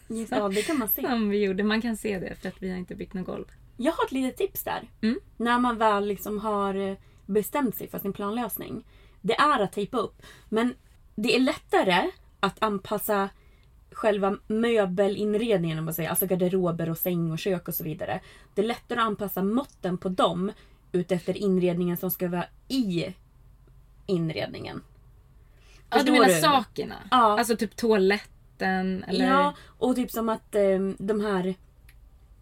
[0.07, 1.01] Ja, det kan man se.
[1.09, 1.63] som vi gjorde.
[1.63, 3.45] Man kan se det för att vi har inte byggt något golv.
[3.77, 4.83] Jag har ett litet tips där.
[5.01, 5.19] Mm.
[5.37, 8.85] När man väl liksom har eh, bestämt sig för sin planlösning.
[9.21, 10.21] Det är att tejpa upp.
[10.49, 10.73] Men
[11.15, 13.29] det är lättare att anpassa
[13.95, 18.19] själva möbelinredningen, om man säger, alltså garderober och säng och kök och så vidare.
[18.53, 20.51] Det är lättare att anpassa måtten på dem
[20.91, 23.13] utefter inredningen som ska vara i
[24.05, 24.81] inredningen.
[25.89, 26.33] Ja, du menar du?
[26.33, 26.95] sakerna?
[27.11, 27.39] Ja.
[27.39, 29.27] Alltså typ toaletten eller...
[29.27, 31.55] Ja, och typ som att eh, de här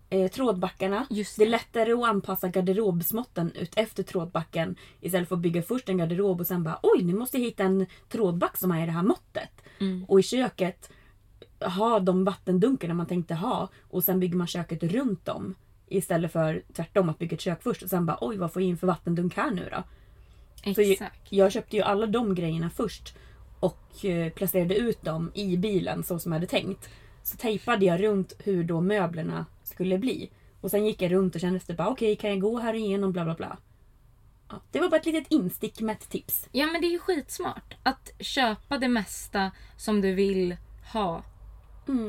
[0.10, 1.06] eh, trådbackarna.
[1.10, 1.52] Just det är det.
[1.52, 6.48] lättare att anpassa garderobsmåtten ut efter trådbacken istället för att bygga först en garderob och
[6.48, 9.62] sen bara oj, nu måste jag hitta en trådback som är i det här måttet.
[9.80, 10.06] Mm.
[10.08, 10.90] Och i köket
[11.66, 15.56] ha de vattendunkarna man tänkte ha och sen bygger man köket runt dem.
[15.88, 18.70] Istället för tvärtom att bygga ett kök först och sen bara oj, vad får jag
[18.70, 19.84] in för vattendunk här nu då?
[20.74, 21.20] Så Exakt.
[21.30, 23.16] jag köpte ju alla de grejerna först
[23.60, 26.90] och eh, placerade ut dem i bilen så som jag hade tänkt.
[27.24, 30.30] Så tejpade jag runt hur då möblerna skulle bli.
[30.62, 33.12] Och sen gick jag runt och kände efter bara okej, kan jag gå här igenom
[33.12, 33.58] bla bla bla.
[34.50, 36.48] Ja, det var bara ett litet instick med ett tips.
[36.52, 37.76] Ja men det är ju skitsmart.
[37.84, 40.58] Att köpa det mesta som du vill
[40.94, 41.24] ha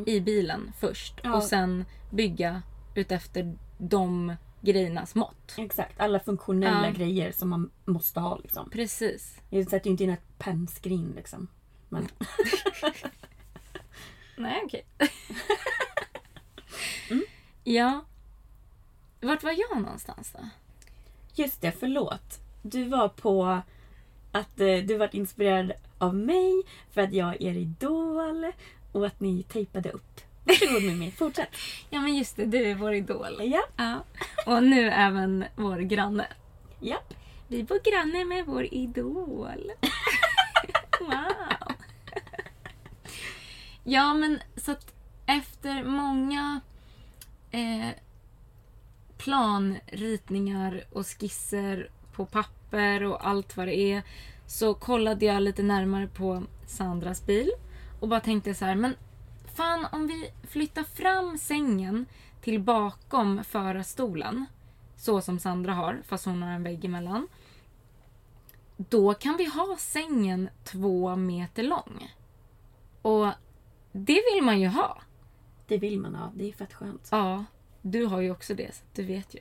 [0.07, 1.21] i bilen först.
[1.23, 1.35] Ja.
[1.37, 2.63] Och sen bygga
[2.95, 5.55] utefter de grejernas mått.
[5.59, 6.93] Exakt, alla funktionella Ja.
[6.93, 8.71] grejer som man måste ha liksom.
[8.71, 9.41] Precis.
[9.51, 11.49] Jag sätter ju inte in ett pennskrin liksom.
[11.89, 12.09] Men
[14.37, 14.87] Nej okej.
[17.65, 18.05] Ja.
[19.21, 20.49] Vart var jag någonstans då?
[21.37, 22.41] just det, förlåt.
[22.63, 23.61] Du var på
[24.33, 28.53] att eh, du var inspirerad av mig för att jag är idol
[28.95, 30.21] och att ni tejpade upp.
[30.45, 31.49] Varsågod Mimmi, fortsätt.
[31.91, 33.41] Ja men just det, du är vår idol.
[33.41, 34.05] Ja, Ja.
[34.47, 36.27] Och nu även vår granne.
[36.81, 37.15] japp.
[37.49, 39.73] Vi bor granne med vår idol.
[41.01, 41.73] wow.
[43.85, 44.95] ja, men så att
[45.27, 46.61] efter många
[47.51, 47.89] eh,
[49.19, 54.03] planritningar och skisser på papper och allt vad det är
[54.47, 57.51] så kollade jag lite närmare på Sandras bil
[58.05, 58.95] och bara tänkte så här, men
[59.55, 62.07] fan om vi flyttar fram sängen
[62.41, 64.47] till bakom förarstolen
[64.97, 67.29] så som Sandra har, fast hon har en vägg emellan.
[68.77, 72.15] Då kan vi ha sängen två meter lång.
[73.03, 73.29] Och
[73.93, 75.03] det vill man ju ha.
[75.67, 77.09] Det vill man ha, det är fett skönt.
[77.11, 77.45] Ja,
[77.83, 79.41] du har ju också det, så du vet ju.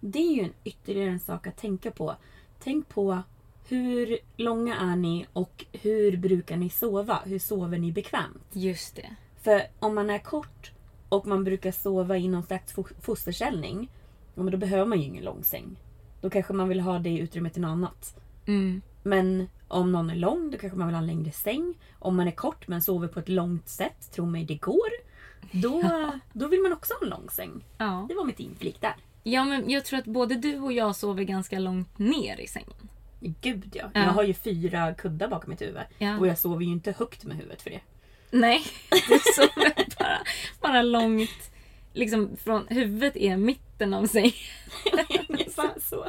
[0.00, 2.16] Det är ju en ytterligare en sak att tänka på.
[2.58, 3.22] Tänk på
[3.68, 7.20] hur långa är ni och hur brukar ni sova?
[7.24, 8.44] Hur sover ni bekvämt?
[8.52, 9.16] Just det.
[9.42, 10.72] För om man är kort
[11.08, 13.88] och man brukar sova i någon slags fo- fosterställning,
[14.34, 15.76] ja, då behöver man ju ingen lång säng.
[16.20, 18.16] Då kanske man vill ha det utrymmet till något annat.
[18.46, 18.82] Mm.
[19.02, 21.74] Men om någon är lång, då kanske man vill ha en längre säng.
[21.98, 24.88] Om man är kort men sover på ett långt sätt, tro mig det går.
[25.52, 25.82] Då,
[26.32, 27.64] då vill man också ha en lång säng.
[27.78, 28.06] Ja.
[28.08, 28.94] Det var mitt inflik där.
[29.22, 32.88] ja, men jag tror att både du och jag sover ganska långt ner i sängen.
[33.40, 33.90] Gud ja.
[33.94, 34.00] Ja.
[34.00, 35.82] Jag har ju fyra kuddar bakom mitt huvud.
[35.98, 36.18] Ja.
[36.18, 37.80] Och jag sover ju inte högt med huvudet för det.
[38.30, 40.18] Nej, du sover bara,
[40.60, 41.50] bara långt.
[41.92, 44.32] Liksom från huvudet är mitten av sängen.
[45.28, 46.06] Ungefär så.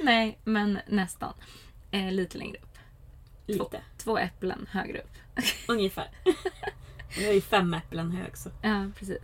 [0.00, 1.32] Nej, men nästan.
[1.90, 2.78] Eh, lite längre upp.
[3.46, 3.80] Lite.
[3.98, 5.12] Två äpplen högre upp.
[5.68, 6.08] Ungefär.
[7.16, 8.50] Jag är ju fem äpplen hög så.
[8.62, 9.22] Ja, precis.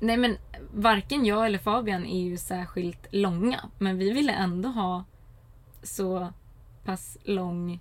[0.00, 0.36] Nej men
[0.74, 3.70] varken jag eller Fabian är ju särskilt långa.
[3.78, 5.04] Men vi ville ändå ha
[5.82, 6.32] så
[6.84, 7.80] pass lång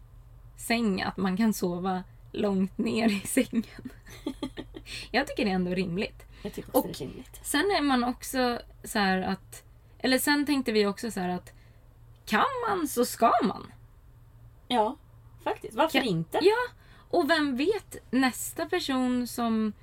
[0.57, 3.63] säng att man kan sova långt ner i sängen.
[5.11, 6.25] jag tycker det är ändå rimligt.
[6.43, 7.39] Jag tycker också Och- det är rimligt.
[7.43, 9.63] Sen är man också så här att...
[9.99, 11.53] Eller sen tänkte vi också så här att
[12.25, 13.71] kan man så ska man.
[14.67, 14.97] Ja,
[15.43, 15.73] faktiskt.
[15.75, 16.39] Varför Kan- inte?
[16.41, 16.73] Ja,
[17.09, 19.73] och vem vet, nästa person som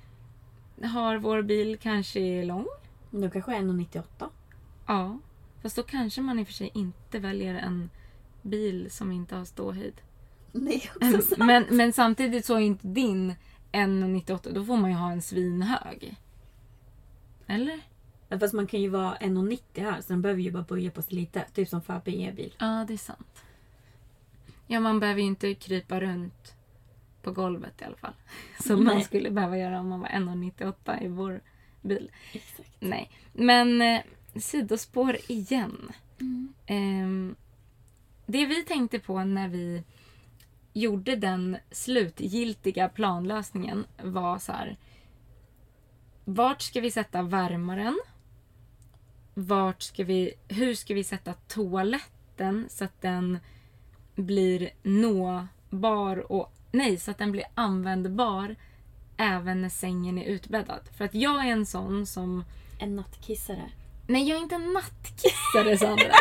[0.83, 2.67] har vår bil kanske är lång.
[3.11, 4.29] Då kanske 1,98.
[4.87, 5.17] Ja,
[5.61, 7.89] fast då kanske man i och för sig inte väljer en
[8.47, 10.01] bil som inte har ståhöjd.
[10.53, 11.37] Är också sant.
[11.37, 13.35] Men, men samtidigt så är inte din
[13.71, 16.15] 1,98, då får man ju ha en svinhög.
[17.47, 17.79] Eller?
[18.29, 21.01] Ja, Fast man kan ju vara 1,90 här så den behöver ju bara böja på
[21.01, 21.45] sig lite.
[21.53, 22.55] Typ som Fabbe i e-bil.
[22.59, 23.43] Ja, det är sant.
[24.67, 26.55] Ja, man behöver ju inte krypa runt
[27.21, 28.13] på golvet i alla fall.
[28.63, 29.03] Som man Nej.
[29.03, 31.41] skulle behöva göra om man var 1,98 i vår
[31.81, 32.11] bil.
[32.33, 32.75] Exakt.
[32.79, 34.01] Nej, men eh,
[34.35, 35.91] sidospår igen.
[36.65, 37.35] Ehm,
[38.27, 39.83] det vi tänkte på när vi
[40.73, 44.77] gjorde den slutgiltiga planlösningen var så här.
[46.25, 47.99] Vart ska vi sätta värmaren?
[49.33, 53.39] Vart ska vi, hur ska vi sätta toaletten så att den
[54.15, 58.55] blir nåbar och nej, så att den blir användbar
[59.17, 60.81] även när sängen är utbäddad.
[60.97, 62.43] För att jag är en sån som
[62.79, 63.71] En nattkissare.
[64.07, 66.15] Nej, jag är inte en nattkissare Sandra.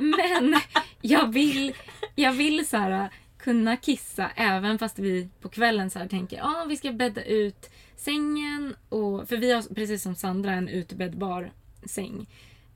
[0.00, 0.60] Men
[1.02, 1.74] jag vill,
[2.14, 6.40] jag vill så här, äh, kunna kissa även fast vi på kvällen så här tänker
[6.40, 8.74] att ah, vi ska bädda ut sängen.
[8.88, 11.52] Och, för vi har precis som Sandra en utbäddbar
[11.84, 12.26] säng.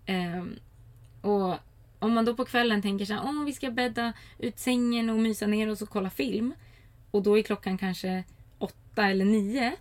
[0.09, 0.59] Um,
[1.20, 1.55] och
[1.99, 5.18] om man då på kvällen tänker så här, oh, vi ska bädda ut sängen och
[5.18, 6.55] mysa ner oss och kolla film.
[7.11, 8.25] Och då är klockan kanske
[8.59, 9.72] åtta eller nio.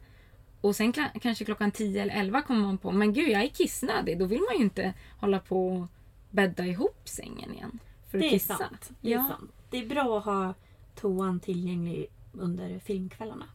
[0.62, 4.20] Och sen kanske klockan tio eller 11 kommer man på men gud jag är kissnödig.
[4.20, 5.88] Då vill man ju inte hålla på och
[6.30, 7.80] bädda ihop sängen igen.
[8.14, 8.58] För att Det är kissa.
[8.58, 8.92] sant.
[9.02, 9.28] Det är ja.
[9.28, 9.52] sant.
[9.70, 10.54] Det är bra att ha
[10.96, 13.46] toan tillgänglig under filmkvällarna.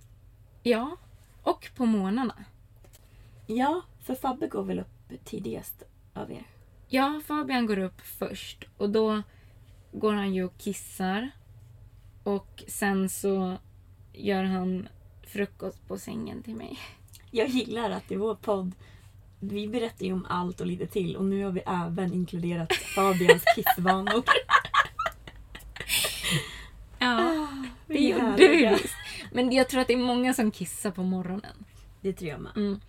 [0.62, 0.96] ja.
[1.42, 2.44] Och på morgnarna.
[3.46, 5.82] Ja, för Fabbe går väl upp tidigast
[6.14, 6.46] av er.
[6.88, 9.22] Ja, Fabian går upp först och då
[9.92, 11.30] går han ju och kissar.
[12.24, 13.56] Och sen så
[14.12, 14.88] gör han
[15.26, 16.78] frukost på sängen till mig.
[17.30, 18.72] Jag gillar att i vår podd
[19.40, 23.42] vi berättar ju om allt och lite till och nu har vi även inkluderat Fabians
[23.54, 24.22] kissvanor.
[26.98, 27.48] Ja,
[27.86, 28.94] det vi är gjorde vi visst.
[29.32, 31.64] Men jag tror att det är många som kissar på morgonen.
[32.00, 32.52] Det tror jag med.
[32.56, 32.80] Mm.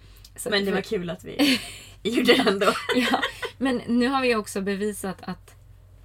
[0.49, 1.59] Men det var kul att vi
[2.03, 2.73] gjorde det ändå.
[2.95, 3.21] Ja,
[3.57, 5.55] men nu har vi också bevisat att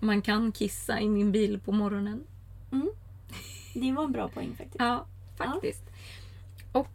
[0.01, 2.27] man kan kissa i min bil på morgonen.
[3.75, 4.77] Det var en bra poäng faktiskt.
[4.79, 5.83] Ja, faktiskt.
[6.73, 6.93] Och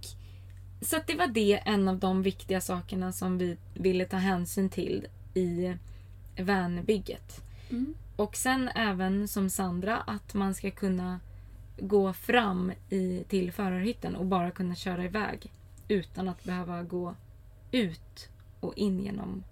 [0.81, 5.07] Så det var det en av de viktiga sakerna som vi ville ta hänsyn till
[5.33, 5.75] i
[6.41, 7.41] vanbygget.
[7.69, 7.93] Mm.
[8.15, 11.19] Och sen även som Sandra att man ska kunna
[11.77, 15.51] gå fram i, till förarhytten och bara kunna köra iväg
[15.87, 17.15] utan att behöva gå
[17.71, 19.43] ut och in genom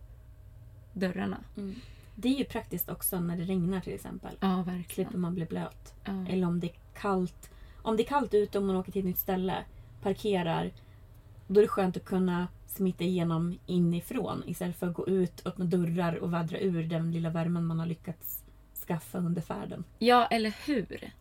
[0.94, 1.38] dörrarna.
[2.16, 4.38] Det är ju praktiskt också när det regnar till exempel.
[4.40, 5.22] Ja, Slipper verkligen.
[5.22, 5.94] man bli blöt.
[6.06, 6.28] Ja.
[6.30, 7.50] Eller om det är kallt.
[7.82, 9.64] Om det är kallt ute och man åker till ett nytt ställe,
[10.02, 10.72] parkerar.
[11.48, 15.66] Då är det skönt att kunna smita igenom inifrån istället för att gå ut, öppna
[15.66, 18.44] dörrar och vädra ur den lilla värmen man har lyckats
[18.88, 19.84] skaffa under färden.
[20.00, 21.12] Ja, eller hur?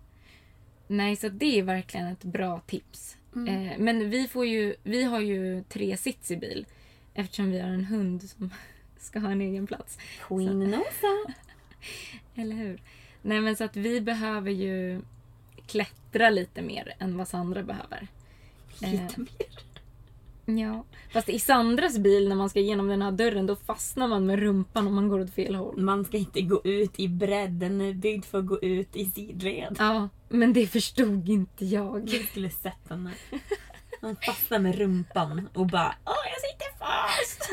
[0.87, 3.17] Nej, så det är verkligen ett bra tips.
[3.35, 6.67] Eh, men vi, får ju, vi har ju tre sits i bil
[7.15, 8.51] eftersom vi har en hund som
[8.99, 9.99] ska ha en egen plats.
[10.29, 11.35] Queen Nosa!
[12.35, 12.83] Eller hur?
[13.23, 15.03] Nej, men så att vi behöver ju
[15.67, 18.09] klättra lite mer än vad Sandra behöver.
[18.79, 19.66] Lite mer.
[20.47, 24.27] Ja, fast i Sandras bil när man ska igenom den här dörren då fastnar man
[24.27, 25.81] med rumpan om man går åt fel håll.
[25.81, 29.05] Man ska inte gå ut i bredd, den är byggd för att gå ut i
[29.05, 29.77] sidled.
[29.79, 32.09] Ja, men det förstod inte jag.
[32.09, 33.11] Jag skulle sett henne.
[34.01, 37.51] Man fastnar med rumpan och bara Åh, jag sitter fast!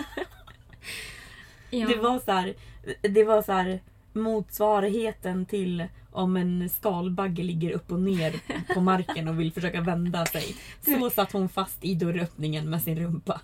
[1.70, 1.88] Ja.
[1.88, 2.54] Det var så här,
[3.02, 3.80] det var så här
[4.14, 8.34] motsvarigheten till om en skalbagge ligger upp och ner
[8.74, 10.56] på marken och vill försöka vända sig.
[10.82, 13.42] Så satt hon fast i dörröppningen med sin rumpa.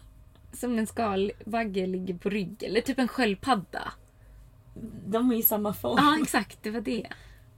[0.54, 2.64] Som en skalbagge ligger på rygg.
[2.64, 3.94] Eller typ en sköldpadda.
[5.08, 5.98] De är ju samma form.
[5.98, 6.64] Ja, exakt.
[6.64, 7.08] Det var det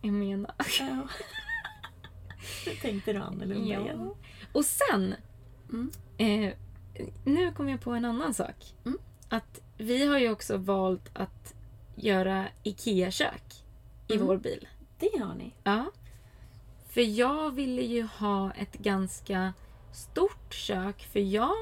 [0.01, 0.53] jag menade.
[0.80, 1.07] Ja.
[2.66, 3.86] Det tänkte du annorlunda igen.
[3.88, 4.16] Ja.
[4.53, 5.16] Och sen...
[6.18, 6.53] Eh,
[7.26, 8.55] nu kom jag på en annan sak.
[8.86, 8.97] Mm.
[9.30, 11.53] Att vi har ju också valt att
[12.03, 13.43] göra IKEA-kök
[14.07, 14.27] i Mm.
[14.27, 14.67] vår bil.
[14.99, 15.53] Det har ni.
[15.63, 15.85] Ja.
[16.89, 19.53] För jag ville ju ha ett ganska
[19.93, 21.53] stort kök för jag,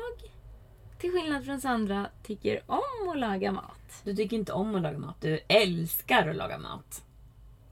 [0.99, 4.01] till skillnad från Sandra, tycker om att laga mat.
[4.03, 5.21] Du tycker inte om att laga mat.
[5.21, 7.03] Du älskar att laga mat.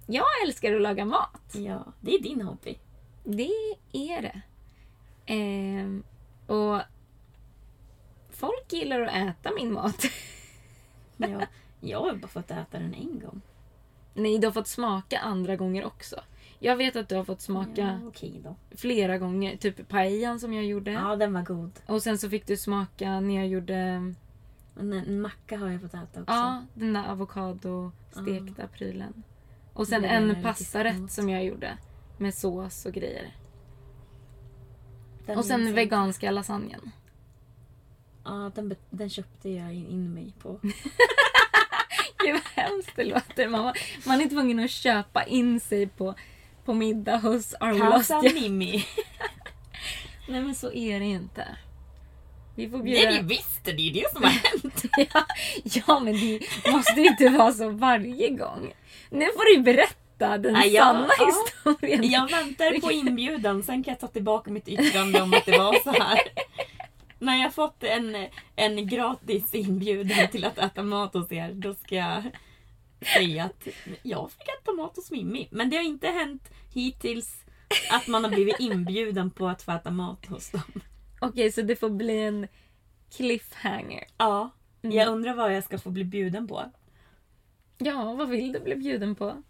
[0.08, 1.54] Jag älskar att laga mat.
[1.56, 2.80] Ja, det är din hobby.
[3.24, 3.52] Det
[3.92, 4.42] är det.
[5.26, 6.04] Ehm,
[6.48, 6.80] och
[8.30, 10.04] folk gillar att äta min mat.
[11.20, 11.42] Ja,
[11.80, 13.42] jag har bara fått äta den en gång.
[14.14, 16.20] Nej, du har fått smaka andra gånger också.
[16.60, 18.56] Jag vet att du har fått smaka Ja, då.
[18.78, 19.58] flera gånger.
[19.58, 20.92] Typ paellan som jag gjorde.
[20.92, 21.72] Ja, den var god.
[21.86, 23.76] Och sen så fick du smaka när jag gjorde
[24.80, 26.34] En, macka har jag fått äta också.
[26.34, 29.24] ja, den där avokadostekta prylen.
[29.74, 31.78] Och sen en pastarätt som jag gjorde.
[32.18, 33.36] Med sås och grejer.
[35.26, 36.92] Den och sen veganska lasagnen.
[38.24, 40.60] Ja, den, den köpte jag in, in mig på.
[42.20, 43.48] Gud vad hemskt det låter.
[43.48, 43.74] Man,
[44.06, 46.16] man är tvungen att köpa in sig på,
[46.66, 48.22] på middag hos Lost Casa?
[48.22, 48.86] Mimmi.
[50.28, 51.48] Nej men så är det inte.
[52.56, 53.02] Vi får bjuda...
[53.02, 54.84] är det visst, det är ju det som har hänt.
[55.14, 55.26] ja,
[55.64, 58.74] ja men det måste ju inte vara så varje gång.
[59.10, 61.26] Nu får du berätta den ja, sanna ja.
[61.26, 62.12] historien.
[62.12, 65.84] Jag väntar på inbjudan, sen kan jag ta tillbaka mitt yttrande om att det var
[65.84, 66.20] så här.
[67.20, 71.96] När jag fått en, en gratis inbjudan till att äta mat hos er, då ska
[71.96, 72.24] jag
[73.14, 73.68] säga att
[74.04, 75.48] jag fick äta mat hos Mimmi.
[75.52, 77.46] Men det har inte hänt hittills
[77.92, 80.82] att man har blivit inbjuden på att få äta mat hos dem.
[81.22, 82.48] Okej, så det får bli en
[83.18, 84.04] cliffhanger.
[84.18, 84.50] Ja,
[84.82, 86.72] jag undrar vad jag ska få bli bjuden på.
[87.78, 89.44] Ja, vad vill du bli bjuden på?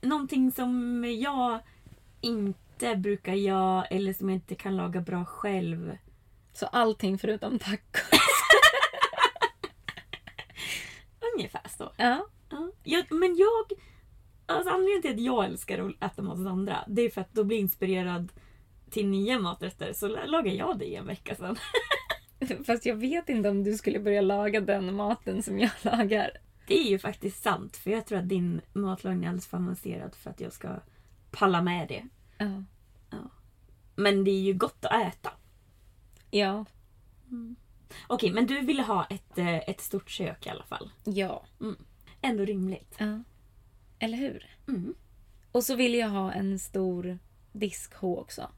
[0.00, 1.58] Någonting som jag
[2.20, 5.98] inte brukar göra eller som jag inte kan laga bra själv.
[6.54, 8.20] Så allting förutom tacos.
[11.34, 11.92] Ungefär så.
[11.96, 12.26] ja.
[12.50, 12.70] Ja.
[12.82, 13.78] Jag, men jag...
[14.46, 17.32] Alltså anledningen till att jag älskar att äta mat hos andra, det är för att
[17.32, 18.32] då blir jag inspirerad
[18.90, 19.92] till nya maträtter.
[19.92, 21.56] Så lagar jag det i en vecka sen.
[22.66, 26.30] Fast jag vet inte om du skulle börja laga den maten som jag lagar.
[26.66, 30.14] Det är ju faktiskt sant, för jag tror att din matlagning är alldeles för avancerad
[30.14, 30.68] för att jag ska
[31.30, 32.04] palla med det.
[32.38, 32.62] Ja.
[33.96, 35.30] Men det är ju gott att äta.
[36.38, 36.64] Ja.
[38.06, 40.90] Okej, men du ville ha ett, eh, ett stort kök i alla fall.
[41.04, 41.44] Ja.
[42.22, 42.94] Ändå rimligt.
[42.98, 43.22] ja.
[43.98, 44.46] Eller hur?
[44.68, 44.94] Mm.
[45.52, 47.18] Och så vill jag ha en stor
[47.52, 48.50] diskho också.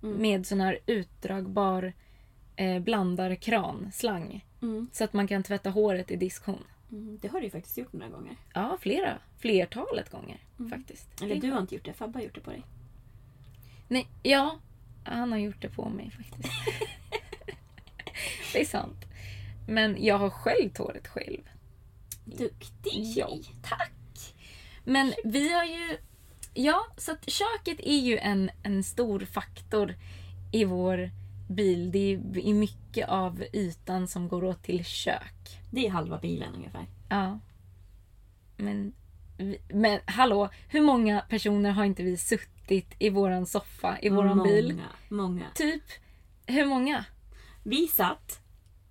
[0.00, 1.92] Med sån här utdragbar
[2.56, 4.44] eh, blandarkran, slang.
[4.62, 4.88] Mm.
[4.92, 6.64] Så att man kan tvätta håret i diskhon.
[6.92, 8.36] Mm, det har du ju faktiskt gjort några gånger.
[8.54, 9.18] Ja, flera.
[9.38, 10.40] Flertalet gånger
[10.70, 11.22] faktiskt.
[11.22, 12.62] Eller du har inte gjort det, Fabbe har gjort det på dig.
[13.88, 14.58] Nej, ja.
[15.04, 16.54] Han har gjort det på mig faktiskt.
[18.52, 19.04] det är sant.
[19.68, 21.42] Men jag har sköljt håret själv.
[22.24, 24.34] Duktig Ja, tack!
[24.84, 25.98] Men vi har ju...
[26.54, 29.94] Ja, så att köket är ju en, en stor faktor
[30.52, 31.10] i vår
[31.48, 31.92] bil.
[31.92, 35.60] Det är mycket av ytan som går åt till kök.
[35.70, 36.86] Det är halva bilen ungefär.
[37.08, 37.38] Ja.
[38.56, 38.92] Men,
[39.68, 44.50] men hallå, hur många personer har inte vi suttit i våran soffa, i våran många,
[44.50, 44.82] bil?
[45.08, 45.44] Många.
[45.54, 45.82] Typ,
[46.46, 47.04] hur många?
[47.68, 48.40] Vi satt,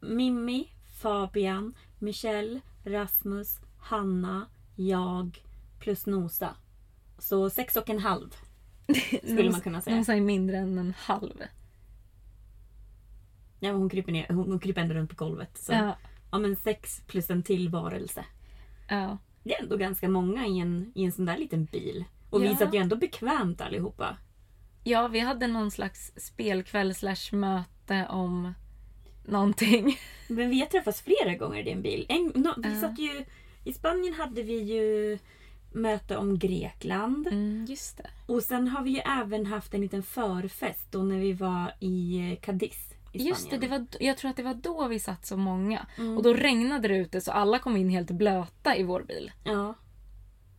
[0.02, 0.68] Mimmi,
[1.02, 5.44] Fabian, Michelle, Rasmus, Hanna, jag
[5.80, 6.56] plus Nosa.
[7.18, 8.30] Så sex och en halv.
[9.24, 9.96] Skulle man kunna säga.
[9.96, 11.42] Nosa är mindre än en halv.
[13.60, 15.58] Ja, hon, kryper ner, hon, hon kryper ändå runt på golvet.
[15.58, 15.74] Så.
[15.74, 15.98] Ja.
[16.32, 18.26] Ja, men sex plus en till varelse.
[18.90, 19.18] ja.
[19.44, 22.06] Det är ändå ganska många i en, i en sån där liten bil.
[22.30, 22.56] Och vi Ja.
[22.56, 24.18] satt ju ändå bekvämt allihopa.
[24.84, 28.54] ja, vi hade någon slags spelkväll slash möte om
[29.28, 29.98] någonting.
[30.28, 32.06] Men vi har träffats flera gånger i din bil.
[32.10, 32.82] En, no, vi Ja.
[32.82, 33.26] satt ju,
[33.64, 35.18] I Spanien hade vi ju
[35.74, 37.28] möte om Grekland.
[37.28, 38.10] Mm, just det.
[38.34, 42.18] Och sen har vi ju även haft en liten förfest då när vi var i
[42.32, 43.24] eh, Cadiz i.
[43.28, 45.86] Just det, det var, jag tror att det var då vi satt så många.
[45.98, 46.18] Mm.
[46.18, 49.32] Och då regnade det ute så alla kom in helt blöta i vår bil.
[49.44, 49.74] Ja,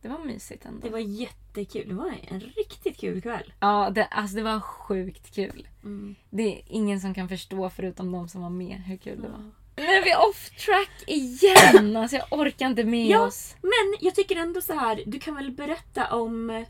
[0.07, 0.79] Det var mysigt ändå.
[0.87, 1.87] det var jättekul.
[1.89, 3.53] Det var en riktigt kul kväll.
[3.59, 5.67] Ja, det, alltså det var sjukt kul.
[5.83, 6.15] Mm.
[6.29, 9.51] Det är ingen som kan förstå förutom de som var med hur kul det var.
[9.75, 11.95] Nu är vi off track igen!
[11.97, 13.55] Alltså jag orkar inte med Ja, oss.
[13.61, 15.03] men jag tycker ändå så här.
[15.05, 16.65] Du kan väl berätta om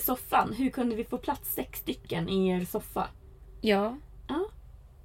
[0.00, 0.52] soffan.
[0.52, 3.08] Hur kunde vi få plats sex stycken i er soffa?
[3.60, 3.96] Ja.
[4.28, 4.48] Ja.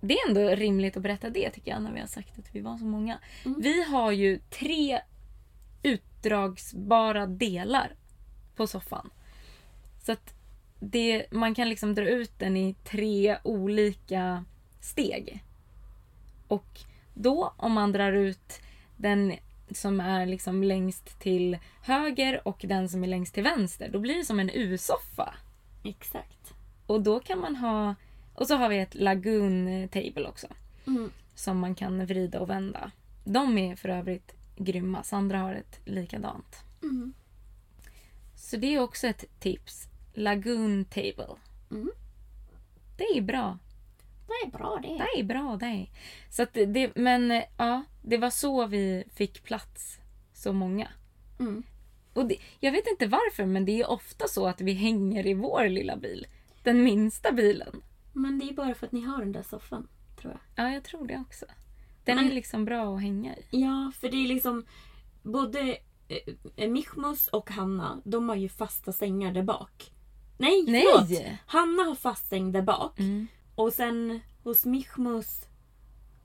[0.02, 2.60] Det är ändå rimligt att berätta det tycker jag när vi har sagt att vi
[2.60, 3.20] var så många.
[3.58, 5.00] Vi har ju tre
[6.22, 7.96] utdragsbara delar
[8.56, 9.10] på soffan.
[10.02, 10.34] Så att
[10.80, 14.46] det, man kan liksom dra ut den i tre olika
[14.80, 15.44] steg.
[16.48, 16.80] Och
[17.14, 18.60] då om man drar ut
[18.98, 19.34] den
[19.72, 24.16] som är liksom längst till höger och den som är längst till vänster, då blir
[24.16, 25.34] det som en U-soffa.
[25.84, 26.54] Exakt.
[26.86, 27.96] Och då kan man ha...
[28.34, 30.48] Och så har vi ett lagoon table också.
[30.88, 31.12] Mm.
[31.36, 32.92] Som man kan vrida och vända.
[33.24, 35.04] De är för övrigt grymma.
[35.04, 36.56] Sandra har ett likadant.
[36.84, 37.14] Mm.
[38.36, 39.88] Så det är också ett tips.
[40.14, 41.36] Lagoon table.
[41.72, 41.92] Mm.
[42.98, 43.58] Det är bra.
[44.28, 44.88] Det är bra det.
[44.88, 45.88] Det är bra det.
[46.30, 49.98] Så att det, men ja, det var så vi fick plats.
[50.34, 50.88] Så många.
[51.40, 51.64] Mm.
[52.14, 55.34] Och det, jag vet inte varför men det är ofta så att vi hänger i
[55.34, 56.28] vår lilla bil.
[56.64, 57.82] Den minsta bilen.
[58.14, 59.88] Men det är bara för att ni har den där soffan,
[60.22, 60.66] tror jag.
[60.66, 61.46] Ja, jag tror det också.
[62.04, 63.46] Den Men- är liksom bra att hänga i.
[63.50, 64.66] Ja, för det är liksom
[65.24, 65.78] både
[66.56, 69.92] eh, Michmus och Hanna, de har ju fasta sängar där bak.
[70.38, 70.86] Nej, Nej!
[70.96, 71.22] förlåt!
[71.46, 73.00] Hanna har fast säng där bak.
[73.00, 73.28] Mm.
[73.56, 75.46] Och sen hos Michmus,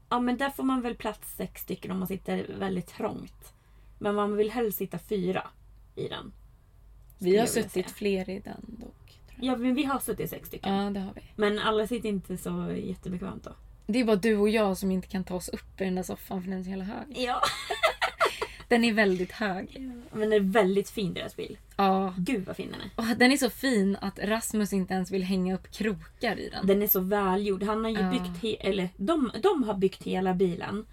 [0.09, 3.53] ja men där får man väl plats sex stycken om man sitter väldigt trångt.
[3.99, 5.47] Men man vill helst sitta fyra
[5.95, 6.33] i den.
[7.19, 7.89] Vi har suttit säga.
[7.89, 9.21] fler i den dock.
[9.41, 10.75] Ja, men vi har suttit sex stycken.
[10.75, 11.23] Ja, det har vi.
[11.37, 13.53] Men alla sitter inte så jättebekvämt då.
[13.87, 16.03] Det är bara du och jag som inte kan ta oss upp i den där
[16.03, 17.07] soffan för den är så jävla hög.
[17.09, 17.41] Ja.
[18.69, 19.81] Den är väldigt hög.
[20.13, 21.59] Men det är väldigt fin deras bil.
[21.77, 22.15] Ja.
[22.19, 23.11] Gud vad fin den är.
[23.13, 26.67] Och den är så fin att Rasmus inte ens vill hänga upp krokar i den.
[26.67, 27.63] Den är så välgjord.
[27.63, 28.11] Han har ju Ja.
[28.11, 30.87] byggt, eller de, de har byggt hela bilen.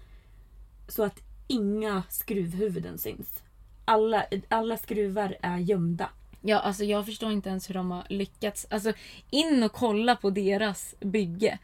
[0.88, 3.42] Så att inga skruvhuvuden syns.
[3.84, 6.08] Alla, alla skruvar är gömda.
[6.40, 8.66] Ja, alltså jag förstår inte ens hur de har lyckats.
[8.70, 8.92] Alltså
[9.30, 11.58] in och kolla på deras bygge.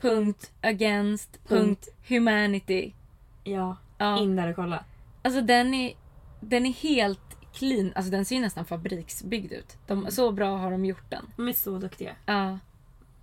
[0.00, 0.08] Ja.
[0.08, 2.92] Car.against.humanity.
[3.44, 4.18] Ja, Ja.
[4.18, 4.84] in där och kolla.
[5.22, 5.92] Alltså den är,
[6.40, 7.92] den är helt clean.
[7.94, 9.76] Alltså den ser ju nästan fabriksbyggd ut.
[9.86, 11.26] De, så bra har de gjort den.
[11.36, 12.12] De är så duktiga.
[12.26, 12.58] Ja.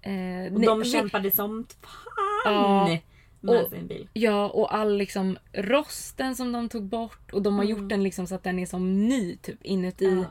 [0.02, 2.98] Eh, Och de kämpade som fan Ja.
[3.42, 4.10] med Och- sin bil.
[4.14, 7.34] Ja, och all liksom rosten som de tog bort.
[7.34, 7.78] Och de har Mm.
[7.78, 10.26] gjort den liksom så att den är som ny typ inuti.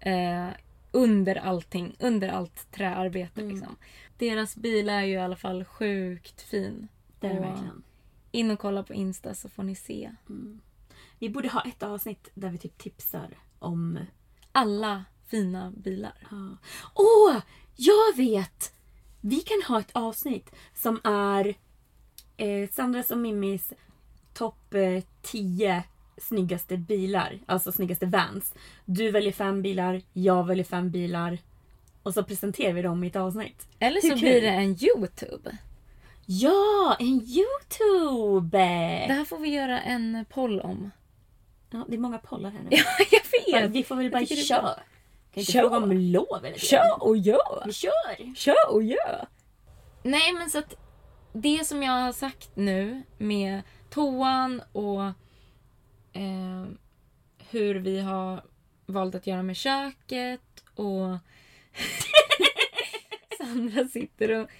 [0.00, 0.10] Ja.
[0.10, 0.48] Eh,
[0.92, 1.96] under allting.
[1.98, 3.54] Under allt träarbete Mm.
[3.54, 3.76] liksom.
[4.22, 6.88] Deras bil är ju i alla fall sjukt fin.
[7.20, 7.82] Det är det verkligen.
[8.30, 10.10] In och kolla på Insta så får ni se.
[11.18, 13.98] Vi borde ha ett avsnitt där vi typ tipsar om...
[14.52, 16.14] Alla fina bilar.
[16.30, 16.56] Ja.
[16.94, 17.40] Åh!
[17.76, 18.74] jag vet!
[19.20, 21.54] Vi kan ha ett avsnitt som är
[22.36, 23.72] eh, Sandras och Mimmis
[24.34, 25.84] topp eh, 10
[26.16, 27.40] snyggaste bilar.
[27.46, 28.54] Alltså snyggaste vans.
[28.84, 31.38] Du väljer fem bilar, jag väljer fem bilar.
[32.02, 33.68] Och så presenterar vi dem i ett avsnitt.
[33.78, 35.56] Eller så blir det en YouTube.
[36.26, 38.58] Ja, en Youtube!
[39.08, 40.90] Det här får vi göra en poll om.
[41.70, 42.68] Ja, det är många pollar här nu.
[42.76, 43.70] Ja, jag vet!
[43.70, 44.74] Vi får väl bara köra.
[45.34, 45.60] Kan inte Kör.
[45.60, 46.58] fråga om lov tiden.
[46.58, 47.62] Kör och gör!
[47.66, 48.34] Vi kör!
[48.34, 49.26] Kör och gör!
[50.02, 50.76] Nej men så att
[51.32, 55.02] det som jag har sagt nu med toan och
[56.12, 56.66] eh,
[57.50, 58.42] hur vi har
[58.86, 61.16] valt att göra med köket och
[63.38, 64.50] Sandra sitter och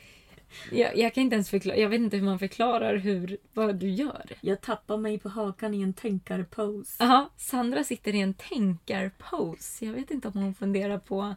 [0.70, 3.90] jag, jag kan inte ens förklara, jag vet inte hur man förklarar hur, vad du
[3.90, 4.32] gör.
[4.40, 7.04] Jag tappar mig på hakan i en tänkarpose.
[7.04, 9.84] Ja, Sandra sitter i en tänkarpose.
[9.86, 11.34] Jag vet inte om hon funderar på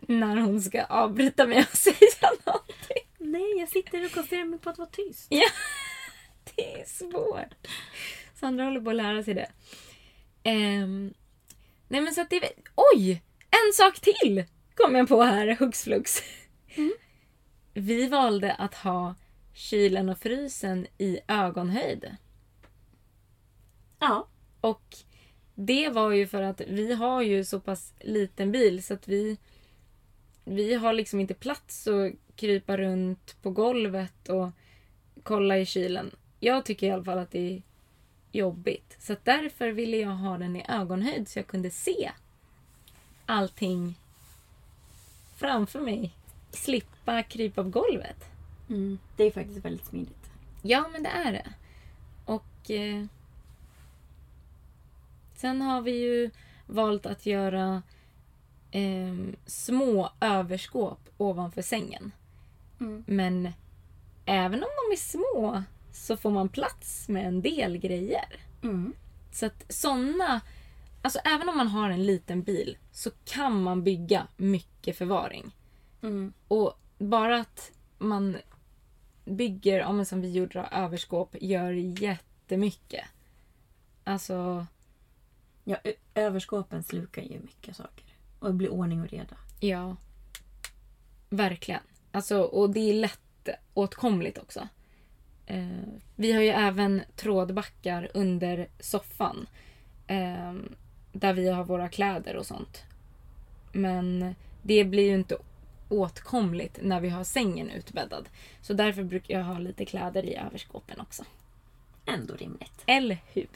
[0.00, 3.06] när hon ska avbryta mig och säga någonting.
[3.18, 5.26] Nej, jag sitter och koncentrerar mig på att vara tyst.
[5.28, 5.46] Ja,
[6.54, 7.68] det är svårt.
[8.34, 9.50] Sandra håller på att lära sig det.
[10.42, 11.14] Ehm,
[11.88, 12.52] nej men så att det.
[12.94, 13.22] Oj!
[13.50, 14.44] En sak till
[14.76, 16.22] kom jag på här, hux flux.
[17.74, 19.14] Vi valde att ha
[19.52, 22.16] kylen och frysen i ögonhöjd.
[23.98, 24.28] Ja.
[24.60, 24.96] Och
[25.54, 29.38] det var ju för att vi har ju så pass liten bil så att vi
[30.44, 34.48] vi har liksom inte plats att krypa runt på golvet och
[35.22, 36.10] kolla i kylen.
[36.40, 37.62] Jag tycker i alla fall att det är
[38.32, 38.96] jobbigt.
[38.98, 42.12] Så därför ville jag ha den i ögonhöjd så jag kunde se
[43.26, 43.94] allting
[45.36, 46.14] framför mig.
[46.50, 48.24] Slippa krypa på golvet.
[48.68, 50.30] Mm, det är faktiskt väldigt smidigt.
[50.62, 51.52] Ja, men det är det.
[52.24, 53.04] Och eh,
[55.34, 56.30] sen har vi ju
[56.66, 57.82] valt att göra
[58.70, 59.14] eh,
[59.46, 62.12] små överskåp ovanför sängen.
[62.80, 63.04] Mm.
[63.06, 63.52] Men
[64.24, 65.62] även om de är små
[65.92, 68.40] så får man plats med en del grejer.
[68.62, 68.92] Mm.
[69.32, 70.40] Så att såna,
[71.06, 75.54] alltså även om man har en liten bil så kan man bygga mycket förvaring.
[76.02, 76.32] Mm.
[76.48, 78.36] Och bara att man
[79.24, 83.04] bygger, ja, som vi gjorde, då, överskåp gör jättemycket.
[84.04, 84.66] Alltså,
[85.64, 88.04] Ja, ö- överskåpen slukar ju mycket saker.
[88.38, 89.36] Och det blir ordning och reda.
[89.60, 89.96] ja.
[91.30, 91.80] Verkligen.
[92.12, 94.68] Alltså, och det är lätt åtkomligt också.
[95.46, 95.66] Eh,
[96.16, 99.46] vi har ju även trådbackar under soffan.
[100.06, 100.54] Eh,
[101.20, 102.84] där vi har våra kläder och sånt.
[103.72, 105.36] Men det blir ju inte
[105.88, 108.28] åtkomligt när vi har sängen utbäddad.
[108.60, 111.24] Så därför brukar jag ha lite kläder i överskåpen också.
[112.06, 112.82] Ändå rimligt.
[112.86, 113.48] Eller hur?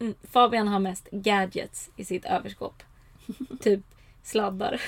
[0.00, 0.14] Mm.
[0.22, 2.82] Fabian har mest gadgets i sitt överskåp.
[3.60, 3.80] typ
[4.22, 4.80] sladdar.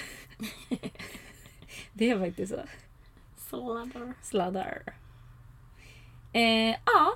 [1.92, 2.61] det är faktiskt så.
[3.36, 4.14] Sladdar.
[4.22, 4.82] Sladdar.
[6.32, 7.14] Eh, ja,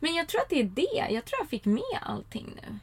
[0.00, 1.14] men jag tror att det är det.
[1.14, 2.78] Jag tror jag fick med allting nu.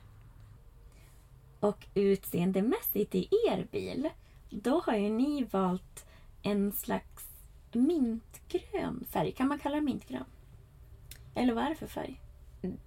[1.63, 4.09] Och utseendemässigt i er bil,
[4.49, 6.05] då har ju ni valt
[6.41, 7.27] en slags
[7.71, 9.31] mintgrön färg.
[9.31, 10.25] Kan man kalla det mintgrön?
[11.35, 12.21] Eller vad är det för färg?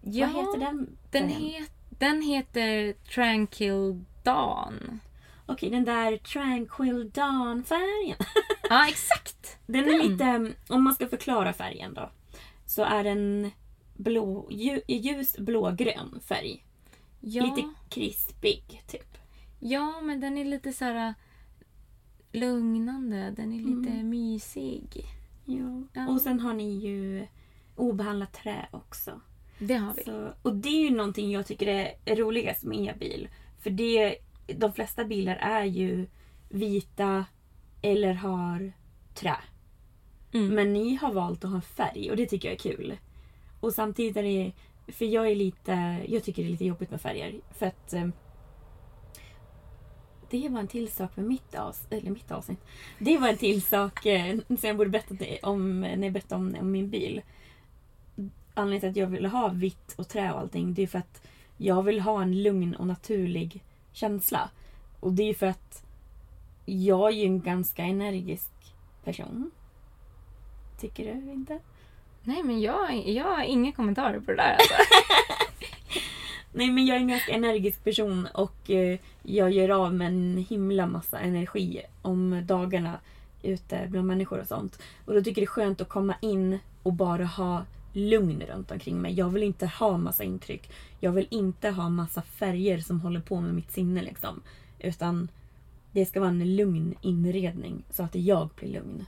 [0.00, 0.96] Ja, vad heter den?
[1.10, 5.00] Den, het, den heter Tranquil Dawn.
[5.46, 8.16] Okej, den där Tranquil Dawn-färgen.
[8.70, 9.58] Ja, exakt!
[9.66, 12.10] Den är lite, om man ska förklara färgen då.
[12.66, 13.50] Så är den
[13.94, 16.65] blå, lju, ljus blågrön färg.
[17.20, 19.18] Ja, Lite krispig typ.
[19.60, 21.14] ja, men den är lite så här äh,
[22.32, 23.30] lugnande.
[23.36, 24.08] Den är lite Mm.
[24.08, 25.04] mysig.
[25.44, 25.82] Ja.
[25.92, 26.08] Ja.
[26.08, 27.26] Och sen har ni ju
[27.76, 29.20] obehandlat trä också.
[29.58, 30.04] Det har vi.
[30.04, 31.66] Så, och det är ju någonting jag tycker
[32.04, 33.28] är roligast med er bil.
[33.58, 34.16] För det,
[34.56, 36.06] de flesta bilar är ju
[36.48, 37.24] vita
[37.82, 38.72] eller har
[39.14, 39.36] trä.
[40.32, 40.54] Mm.
[40.54, 42.96] Men ni har valt att ha färg och det tycker jag är kul.
[43.60, 44.52] Och samtidigt är det...
[44.89, 46.05] För jag är lite...
[46.09, 47.34] Jag tycker det är lite jobbigt med färger.
[47.51, 47.93] För att...
[47.93, 48.09] eh,
[50.30, 52.61] Det var en till sak med mitt, avs eller mitt avsnitt.
[52.99, 56.57] Det var en till sak eh, som jag borde berätta om när jag berättade om,
[56.61, 57.22] om min bil.
[58.55, 61.22] Anledningen till att jag ville ha vitt och trä och allting det är för att
[61.57, 63.62] jag vill ha en lugn och naturlig
[63.93, 64.51] känsla.
[65.01, 65.84] Och det är för att
[66.66, 68.51] jag är ju en ganska energisk
[69.05, 69.51] person.
[70.80, 71.59] Tycker du inte?
[72.28, 74.52] Nej, men jag, jag har inga kommentarer på det där.
[74.52, 74.74] Alltså.
[76.52, 80.46] Nej men jag är en ganska energisk person och eh, jag gör av med en
[80.48, 83.00] himla massa energi om dagarna
[83.42, 84.78] ute bland människor och sånt.
[85.04, 88.70] Och då tycker jag det är skönt att komma in och bara ha lugn runt
[88.70, 89.14] omkring mig.
[89.14, 90.70] Jag vill inte ha massa intryck.
[91.00, 94.42] Jag vill inte ha massa färger som håller på med mitt sinne liksom.
[94.78, 95.28] Utan
[95.92, 99.06] det ska vara en lugn inredning så att jag blir lugn.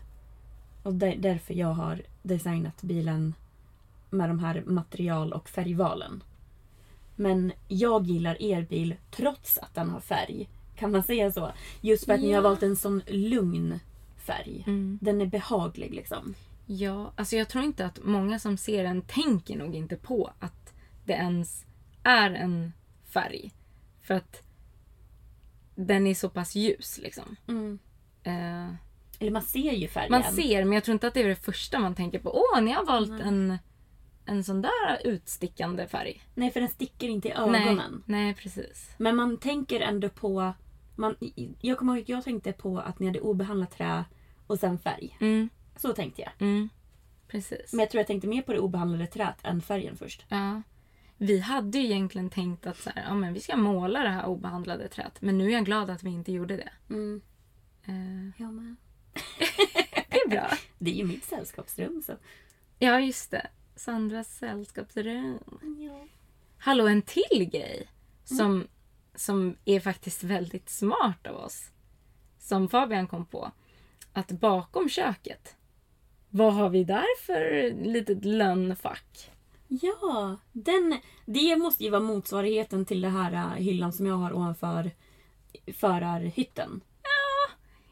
[0.88, 3.34] Och där, därför jag har designat bilen
[4.10, 6.22] med de här material och färgvalen.
[7.16, 10.48] Men jag gillar er bil trots att den har färg.
[10.76, 11.52] Kan man säga så?
[11.80, 12.40] Just för att ni har Ja.
[12.48, 13.80] valt en sån lugn
[14.16, 14.64] färg.
[14.66, 14.98] Mm.
[15.02, 16.34] Den är behaglig liksom.
[16.66, 20.72] Ja, alltså jag tror inte att många som ser den tänker nog inte på att
[21.04, 21.64] det ens
[22.02, 22.72] är en
[23.04, 23.52] färg.
[24.02, 24.42] För att
[25.74, 27.36] den är så pass ljus liksom.
[28.22, 28.74] Eh,
[29.18, 30.10] Eller man ser ju färgen.
[30.10, 32.30] man ser, men jag tror inte att det är det första man tänker på.
[32.54, 33.58] Åh, ni har valt en,
[34.24, 36.22] en sån där utstickande färg.
[36.34, 37.76] Nej, för den sticker inte i ögonen.
[38.06, 38.90] Nej, nej, precis.
[38.98, 40.52] Men man tänker ändå på...
[40.96, 41.16] Man,
[41.60, 44.04] jag kommer ihåg att jag tänkte på att ni hade obehandlat trä
[44.46, 45.16] och sen färg.
[45.20, 46.30] Mm, Så tänkte jag.
[46.48, 46.68] mm,
[47.28, 47.72] precis.
[47.72, 50.24] Men jag tror jag tänkte mer på det obehandlade träet än färgen först.
[50.28, 50.62] Ja.
[51.16, 54.26] Vi hade ju egentligen tänkt att så här, ja, men vi ska måla det här
[54.26, 55.22] obehandlade träet.
[55.22, 56.70] Men nu är jag glad att vi inte gjorde det.
[56.90, 57.20] Mm.
[57.84, 58.76] Eh, Jag med.
[60.08, 60.48] Det är bra.
[60.78, 62.12] Det är ju mitt sällskapsrum så.
[62.78, 63.46] Ja, just det.
[63.76, 65.38] Sandras sällskapsrum.
[65.78, 66.06] Ja.
[66.58, 67.88] Hallå, en till grej
[68.24, 68.66] som,
[69.14, 71.70] som är faktiskt väldigt smart av oss.
[72.38, 73.52] Som Fabian kom på.
[74.12, 75.56] Att bakom köket,
[76.30, 79.30] vad har vi där för litet lönnfack?
[79.68, 84.32] Ja, den, det måste ju vara motsvarigheten till det här äh, hyllan som jag har
[84.32, 84.90] ovanför
[85.74, 86.80] förarhytten.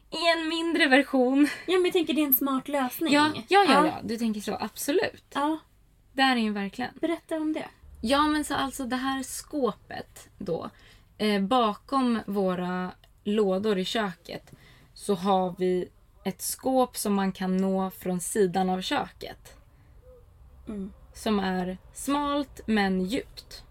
[0.09, 1.47] I en mindre version.
[1.65, 3.13] Ja, men jag tänker det är en smart lösning.
[3.13, 3.93] Ja, ja, ja, ja.
[4.03, 4.57] Du tänker så.
[4.59, 5.23] Absolut.
[5.33, 5.59] Ja,
[6.13, 6.91] Det här är ju verkligen.
[7.01, 7.65] berätta om det.
[8.01, 10.69] Ja, men så alltså det här skåpet då.
[11.17, 12.91] Eh, bakom våra
[13.23, 14.51] lådor i köket
[14.93, 15.89] så har vi
[16.23, 19.57] ett skåp som man kan nå från sidan av köket.
[20.67, 20.93] Mm.
[21.13, 23.63] Som är smalt men djupt.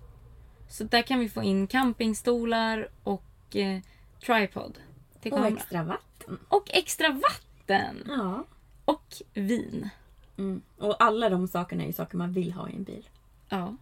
[0.68, 3.80] Så där kan vi få in campingstolar och eh,
[4.26, 4.78] tripod
[5.26, 5.56] till Och kameran.
[5.58, 6.38] extra vatten.
[6.48, 8.04] Och extra vatten!
[8.08, 8.44] Ja.
[8.84, 9.88] Och vin.
[10.36, 10.62] Mm.
[10.78, 13.08] Och alla de sakerna är ju saker man vill ha i en bil.
[13.48, 13.76] Ja.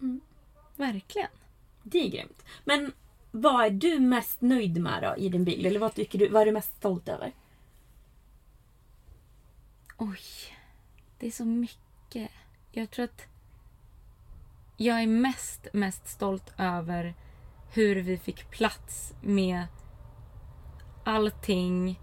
[0.00, 0.20] Mm.
[0.76, 1.28] Verkligen.
[1.82, 2.44] Det är grymt.
[2.64, 2.92] Men
[3.30, 5.66] vad är du mest nöjd med då i din bil?
[5.66, 7.32] Eller vad tycker du, vad är du mest stolt över?
[9.96, 10.56] Oj,
[11.18, 12.30] det är så mycket.
[12.72, 13.22] Jag tror att
[14.76, 17.14] jag är mest, mest stolt över
[17.72, 19.66] hur vi fick plats med
[21.04, 22.00] allting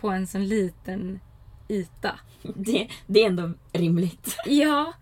[0.00, 1.20] på en sån liten
[1.68, 2.18] yta.
[2.42, 4.36] Det, det är ändå rimligt.
[4.46, 4.92] Ja,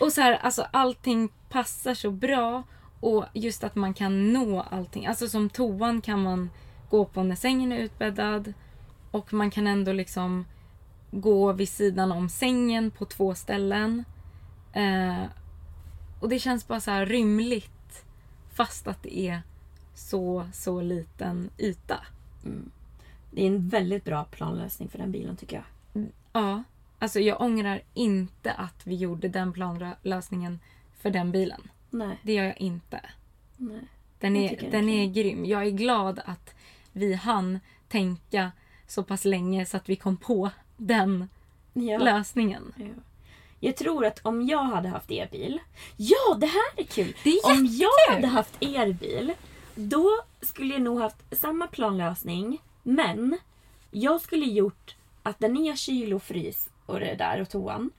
[0.00, 2.62] och så här, alltså allting passar så bra
[3.00, 5.06] och just att man kan nå allting.
[5.06, 6.50] Alltså som toan kan man
[6.90, 8.52] gå på när sängen är utbäddad
[9.10, 10.44] Och man kan ändå liksom
[11.10, 14.04] gå vid sidan om sängen på två ställen.
[14.72, 15.24] Eh,
[16.20, 18.04] och det känns bara så här rymligt
[18.50, 19.42] fast att det är
[19.94, 22.00] så, så liten yta.
[23.30, 26.06] Det är en väldigt bra planlösning för den bilen tycker jag.
[26.32, 26.62] Ja,
[26.98, 30.60] alltså jag ångrar inte att vi gjorde den planlösningen
[31.00, 31.70] för den bilen.
[31.90, 32.18] Nej.
[32.22, 33.00] Det gör jag inte.
[33.56, 33.80] Nej.
[34.18, 35.44] Den är, den är är grym.
[35.44, 36.54] Jag är glad att
[36.92, 38.52] vi hann tänka
[38.86, 41.28] så pass länge så att vi kom på den
[41.72, 41.98] Ja.
[41.98, 42.72] lösningen.
[42.76, 42.84] Ja.
[43.60, 45.58] Jag tror att om jag hade haft er bil.
[45.96, 47.16] Ja, det här är kul!
[47.24, 49.32] Det är om jag hade haft er bil,
[49.74, 50.08] då
[50.40, 52.62] skulle jag nog haft samma planlösning.
[52.82, 53.38] Men
[53.90, 57.90] jag skulle gjort att där ni har kyl och frys och det där och toan.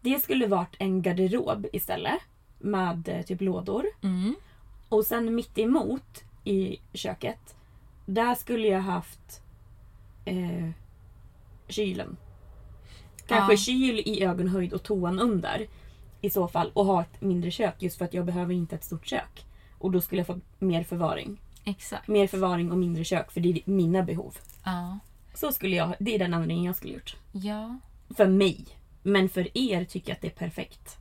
[0.00, 2.18] Det skulle varit en garderob istället.
[2.58, 3.84] Med eh, typ lådor.
[4.02, 4.34] Mm.
[4.88, 7.54] Och sen mitt emot i köket.
[8.06, 9.40] Där skulle jag haft
[10.24, 10.70] eh,
[11.68, 12.16] kylen.
[13.26, 13.56] Kanske Ja.
[13.56, 15.66] kyl i ögonhöjd och toan under.
[16.20, 16.70] I så fall.
[16.74, 19.44] Och ha ett mindre kök just för att jag behöver inte ett stort kök.
[19.78, 21.40] Och då skulle jag få mer förvaring.
[21.64, 22.08] Exakt.
[22.08, 24.36] Mer förvaring och mindre kök för det är mina behov.
[24.64, 24.98] Ja.
[25.34, 27.16] Så skulle jag, det är den anledningen jag skulle gjort.
[27.32, 27.78] ja,
[28.16, 28.66] För mig.
[29.02, 30.96] Men för er tycker jag att det är perfekt.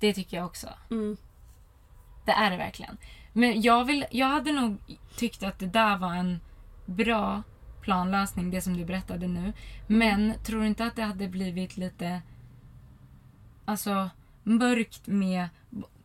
[0.00, 0.68] det tycker jag också.
[0.90, 1.16] Mm.
[2.24, 2.96] Det är det verkligen.
[3.32, 4.76] Men jag, vill, jag hade nog
[5.16, 6.40] tyckt att det där var en
[6.86, 7.42] bra
[7.80, 9.52] planlösning, det som du berättade nu.
[9.86, 12.22] Men tror du inte att det hade blivit lite
[13.64, 14.10] alltså,
[14.42, 15.48] mörkt med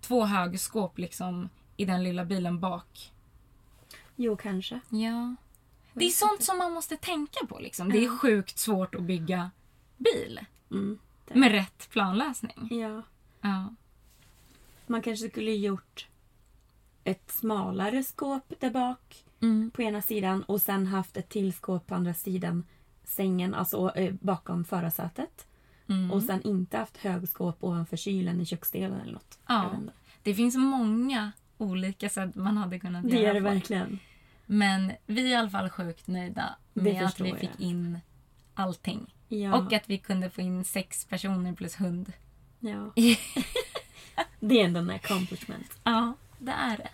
[0.02, 1.50] två högskåp liksom
[1.80, 3.12] i den lilla bilen bak?
[4.16, 4.80] Jo, kanske.
[4.90, 5.36] Ja.
[5.94, 7.60] Det är sånt som man måste tänka på.
[7.60, 7.90] Liksom.
[7.90, 9.52] Det är sjukt svårt att bygga
[9.98, 10.40] bil.
[10.72, 11.00] Mm.
[11.34, 12.68] Med rätt planlösning.
[12.72, 13.02] Ja.
[13.42, 13.76] Ja.
[14.88, 16.08] Man kanske skulle gjort
[17.04, 19.72] ett smalare skåp där bak Mm.
[19.72, 22.64] på ena sidan och sen haft ett till skåp på andra sidan
[23.04, 25.48] sängen, alltså eh, bakom förarsätet.
[25.88, 26.12] Mm.
[26.12, 29.40] Och sen inte haft högskåp ovanför kylen i köksdelen eller något.
[29.48, 29.72] Ja.
[30.24, 34.00] Det finns många olika sätt man hade kunnat Det göra är det verkligen.
[34.46, 37.40] Men vi är i alla fall sjukt nöjda Det med att vi jag.
[37.40, 38.00] fick in
[38.54, 39.14] allting.
[39.28, 39.58] Ja.
[39.58, 42.14] Och att vi kunde få in sex personer plus hund.
[42.60, 42.94] ja.
[44.40, 45.80] det är ändå en accomplishment.
[45.84, 46.90] Ja, det är det.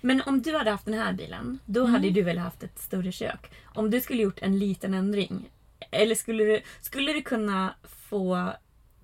[0.00, 1.92] Men om du hade haft den här bilen, då Mm.
[1.92, 3.50] hade du väl haft ett större kök.
[3.64, 5.50] Om du skulle gjort en liten ändring.
[5.90, 8.52] Eller skulle du, skulle du kunna få...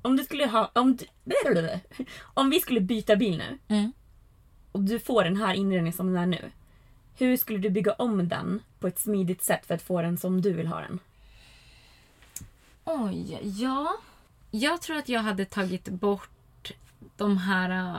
[0.02, 0.70] Om du skulle ha...
[0.74, 1.06] Om, du,
[2.22, 3.58] om vi skulle byta bil nu.
[3.76, 3.92] Mm.
[4.74, 6.50] Och du får den här inredningen som den är nu.
[7.16, 10.40] Hur skulle du bygga om den på ett smidigt sätt för att få den som
[10.40, 10.98] du vill ha den?
[12.84, 13.96] Oj, ja.
[14.50, 16.72] Jag tror att jag hade tagit bort
[17.16, 17.98] de här...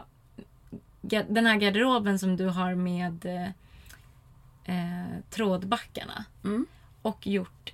[1.01, 3.47] ga- Den här garderoben som du har med äh,
[4.75, 6.25] eh, trådbackarna.
[6.43, 6.65] Mm.
[7.01, 7.73] Och gjort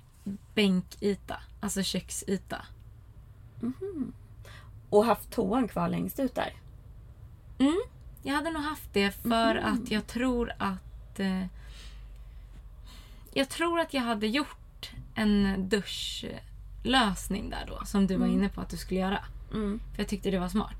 [0.54, 2.66] bänkyta, alltså köksyta.
[4.90, 6.52] Och haft toan kvar längst ut där.
[7.58, 7.80] Mm,
[8.22, 11.20] jag hade nog haft det för att jag tror att...
[11.20, 11.44] Eh,
[13.34, 17.84] jag tror att jag hade gjort en duschlösning där då.
[17.84, 19.18] Som du var inne på att du skulle göra.
[19.52, 19.80] Mm.
[19.92, 20.76] För jag tyckte det var smart.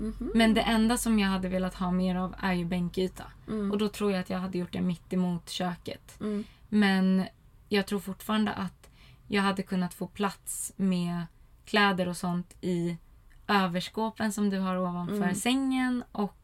[0.00, 0.30] Mhm.
[0.34, 3.24] Men det enda som jag hade velat ha mer av är ju bänkyta.
[3.48, 3.70] Mm.
[3.70, 6.20] Och då tror jag att jag hade gjort det mitt emot köket.
[6.20, 6.44] Mm.
[6.68, 7.26] Men
[7.68, 8.90] jag tror fortfarande att
[9.28, 11.26] jag hade kunnat få plats med
[11.64, 12.96] kläder och sånt i
[13.48, 15.34] överskåpen som du har ovanför Mm.
[15.34, 16.36] sängen och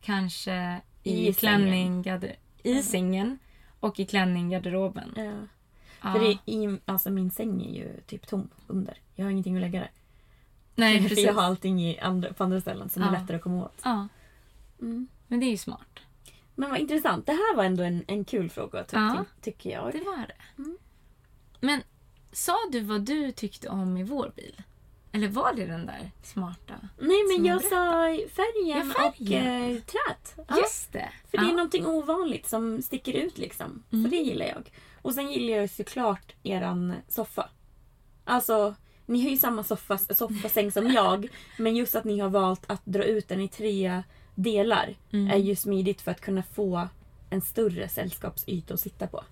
[0.00, 3.38] kanske i, I klänning garder- i sängen
[3.80, 5.12] och i klänning-garderoben.
[5.16, 5.32] Ja.
[6.02, 6.12] Ja.
[6.12, 8.98] För det, i, alltså min säng är ju typ tom under.
[9.14, 9.90] Jag har ingenting att lägga där.
[10.74, 11.24] Nej, För precis.
[11.24, 13.12] jag har allting i andra, på andra ställen som är Ja.
[13.12, 13.80] lättare att komma åt.
[13.84, 14.08] Ja.
[14.80, 15.08] Mm.
[15.26, 15.98] Men det är ju smart.
[16.54, 17.26] Men vad intressant.
[17.26, 19.24] Det här var ändå en, en kul fråga att Ja.
[19.40, 19.92] tycker jag.
[19.92, 20.62] Det var det.
[21.60, 21.82] Men
[22.32, 24.62] sa du vad du tyckte om i vår bil?
[25.16, 26.74] Eller var det den där smarta?
[26.98, 28.02] Nej men jag sa
[28.36, 29.46] färgen, Ja, och färgen.
[29.76, 30.34] eh, trät.
[30.48, 30.56] Ja.
[30.58, 31.08] Just det.
[31.30, 31.52] För det är ja.
[31.56, 33.82] någonting ovanligt som sticker ut liksom.
[33.92, 34.04] Mm.
[34.04, 34.72] Så det gillar jag.
[35.02, 37.50] Och sen gillar jag såklart eran soffa.
[38.24, 38.74] Alltså,
[39.06, 41.28] ni har ju samma soffa, soffasäng som jag.
[41.58, 44.02] Men just att ni har valt att dra ut den i tre
[44.34, 45.30] delar Mm.
[45.30, 46.88] är ju smidigt för att kunna få
[47.30, 49.24] en större sällskapsyta att sitta på.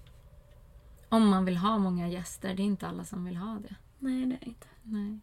[1.08, 2.54] Om man vill ha många gäster.
[2.54, 3.74] Det är inte alla som vill ha det.
[3.98, 4.66] Nej, det är inte.
[4.82, 5.18] Nej.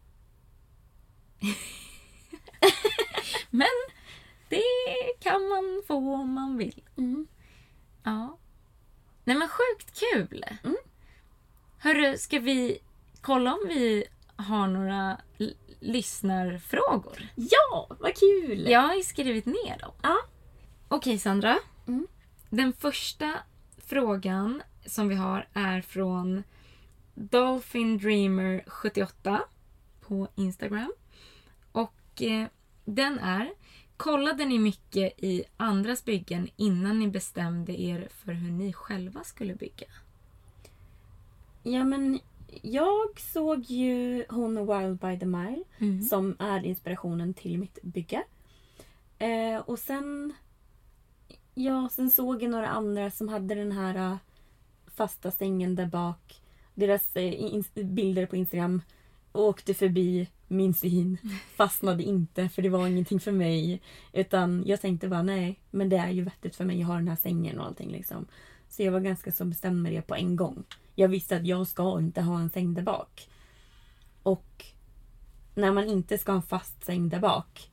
[3.50, 3.68] Men
[4.48, 4.62] det
[5.20, 6.82] kan man få om man vill.
[6.96, 7.26] Mm.
[8.02, 8.38] Ja.
[9.24, 10.44] Nej men sjukt kul.
[10.64, 10.76] Mm.
[11.78, 12.78] Hörru, ska vi
[13.20, 14.04] kolla om vi
[14.36, 15.16] har några
[15.80, 17.28] lyssnarfrågor?
[17.34, 18.68] Ja, vad kul!
[18.68, 19.92] Jag har ju skrivit ner dem.
[20.02, 20.16] Ja.
[20.88, 21.58] Okej Sandra.
[21.86, 22.06] Mm.
[22.50, 23.32] Den första
[23.86, 26.44] frågan som vi har är från
[27.14, 29.42] Dolphin Dreamer 78
[30.00, 30.92] på Instagram.
[32.12, 32.46] Och eh,
[32.84, 33.52] den är
[33.96, 39.54] Kollade ni mycket i andras byggen innan ni bestämde er för hur ni själva skulle
[39.54, 39.86] bygga?
[41.62, 42.20] Ja men
[42.62, 46.02] jag såg ju hon Wild by the Mile Mm.
[46.02, 48.22] som är inspirationen till mitt bygge.
[49.18, 50.32] Eh, och sen
[51.54, 54.16] Ja, sen såg jag några andra som hade den här eh,
[54.86, 56.42] fasta sängen där bak.
[56.74, 58.82] Deras eh, bilder på Instagram.
[59.32, 61.18] Åkte förbi min syn.
[61.56, 63.82] Fastnade inte för det var ingenting för mig.
[64.12, 66.80] Utan jag tänkte bara nej, men det är ju vettigt för mig.
[66.80, 68.26] Jag har den här sängen och allting liksom.
[68.68, 70.64] Så jag var ganska så bestämd med det på en gång.
[70.94, 73.28] Jag visste att jag ska inte ha en säng där bak.
[74.22, 74.64] Och
[75.54, 77.70] när man inte ska ha en fast säng där bak.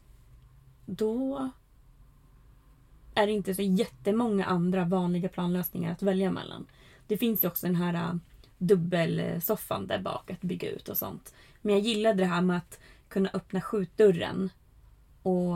[0.85, 1.49] Då
[3.15, 6.67] är det inte så jättemånga andra vanliga planlösningar att välja mellan.
[7.07, 8.19] Det finns ju också den här
[8.59, 11.33] dubbelsoffan där bak att bygga ut och sånt.
[11.61, 14.49] Men jag gillade det här med att kunna öppna skjutdörren
[15.23, 15.55] och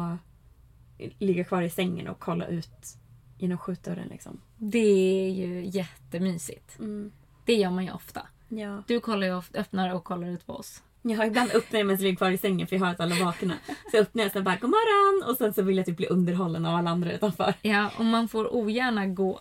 [0.97, 2.97] ligga kvar i sängen och kolla ut
[3.37, 4.41] genom skjutdörren liksom.
[4.57, 6.79] Det är ju jättemysigt.
[6.79, 7.11] Mm.
[7.45, 8.27] Det gör man ju ofta.
[8.49, 8.83] Ja.
[8.87, 10.83] Du kollar ju ofta, öppnar och kollar ut på oss.
[11.01, 12.99] Jag har ibland öppnar jag medan jag ligger kvar i sängen för jag hör att
[12.99, 13.57] alla vaknar.
[13.91, 16.65] Så öppnar jag så bara god morgon och sen så vill jag typ bli underhållen
[16.65, 17.53] av alla andra utanför.
[17.61, 19.39] Ja, och man får ogärna gå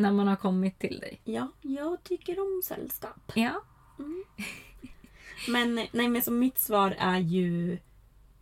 [0.00, 1.20] när man har kommit till dig.
[1.24, 3.32] Ja, jag tycker om sällskap.
[3.34, 3.62] Ja.
[5.48, 7.78] Men nej men så mitt svar är ju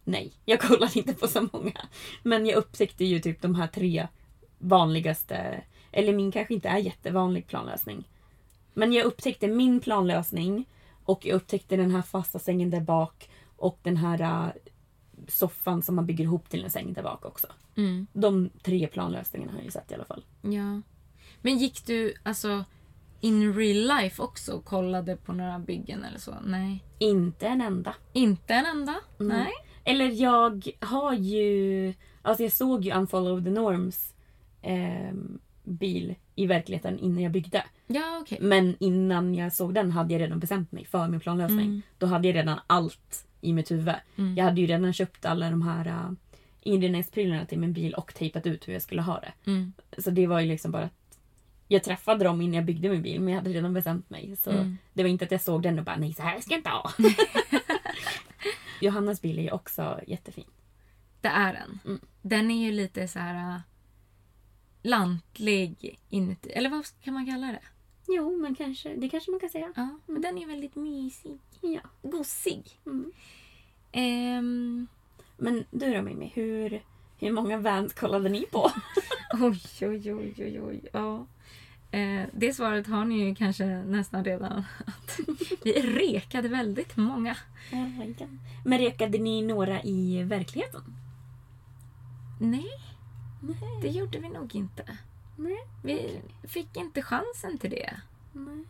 [0.05, 0.33] nej.
[0.45, 1.89] Jag kollar inte på så många.
[2.23, 4.09] Men jag upptäckte ju typ de här tre
[4.59, 8.09] vanligaste, eller min kanske inte är jättevanlig planlösning.
[8.75, 10.65] Men jag upptäckte min planlösning
[11.05, 14.53] och jag upptäckte den här fasta sängen där bak och den här äh,
[15.29, 17.47] soffan som man bygger ihop till en säng där bak också.
[17.77, 18.07] Mm.
[18.13, 20.25] De tre planlösningarna har jag ju sett i alla fall.
[20.43, 20.83] Ja.
[21.43, 22.65] Men gick du alltså
[23.21, 26.35] in real life också och kollade på några byggen eller så?
[26.45, 26.85] Nej.
[26.99, 27.95] Inte en enda.
[28.13, 28.95] Inte en enda?
[29.19, 29.53] Nej.
[29.85, 31.95] Eller jag har ju...
[32.23, 34.15] Alltså jag såg ju Unfollow the Norms
[34.63, 37.65] ehm, bil i verkligheten innan jag byggde.
[37.87, 38.39] Ja, okej.
[38.41, 41.61] Men innan jag såg den hade jag redan bestämt mig för min planlösning.
[41.61, 41.83] Mm.
[41.99, 43.95] Då hade jag redan allt i mitt huvud.
[44.37, 46.13] Jag hade ju redan köpt alla de här uh,
[46.63, 49.51] inredningsprylarna till min bil och tejpat ut hur jag skulle ha det.
[49.51, 49.73] Mm.
[49.99, 50.98] Så det var ju liksom bara att
[51.69, 54.37] jag träffade dem innan jag byggde min bil men jag hade redan bestämt mig.
[54.37, 54.79] Så Mm.
[54.93, 56.71] det var inte att jag såg den och bara nej så här ska jag inte
[56.71, 56.93] ha.
[58.81, 60.45] Johannas bil är ju också jättefin.
[61.21, 61.79] Det är den.
[61.85, 62.01] Mm.
[62.23, 63.61] Den är ju lite så här äh,
[64.83, 66.51] lantlig inuti.
[66.51, 67.63] Eller vad kan man kalla det?
[68.09, 69.73] Jo men kanske, det kanske man kan säga.
[69.77, 71.39] Ja, men den är väldigt mysig.
[71.61, 71.81] Ja.
[72.03, 72.63] Gosig.
[72.87, 73.13] Mm.
[73.93, 74.87] Ehm,
[75.37, 76.83] Men du då Mimmi, hur,
[77.19, 78.71] hur många vans kollade ni på?
[79.41, 80.81] oj, oj, oj, oj, oj.
[80.93, 81.27] Ja.
[81.91, 84.65] Eh, det svaret har ni ju kanske nästan redan.
[84.87, 85.21] Att
[85.65, 87.37] vi rekade väldigt många.
[88.65, 90.83] Men rekade ni några i verkligheten?
[92.41, 92.71] Nej,
[93.83, 94.99] det gjorde vi nog inte.
[95.37, 95.59] Nej.
[95.83, 98.01] Vi fick inte chansen till det.
[98.33, 98.65] Nej.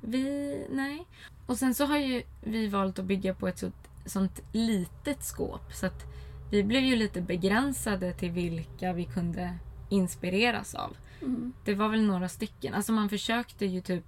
[0.00, 1.06] Vi, nej.
[1.46, 5.72] Och sen så har ju vi valt att bygga på ett sånt, sånt litet skåp.
[5.72, 6.04] Så att
[6.50, 9.58] vi blev ju lite begränsade till vilka vi kunde
[9.88, 10.96] inspireras av.
[11.22, 11.52] Mm.
[11.64, 12.74] Det var väl några stycken.
[12.74, 14.04] Alltså man försökte ju typ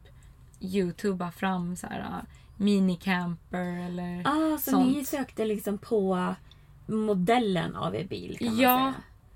[0.61, 2.17] youtuba fram så här uh,
[2.57, 4.97] minicamper eller Ah, så sånt.
[4.97, 6.35] ni sökte liksom på
[6.87, 8.95] modellen av er bil kan man Ja, säga?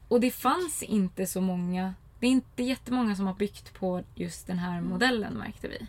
[0.08, 1.94] och det fanns inte så många.
[2.20, 5.86] Det är inte jättemånga som har byggt på just den här modellen märkte vi.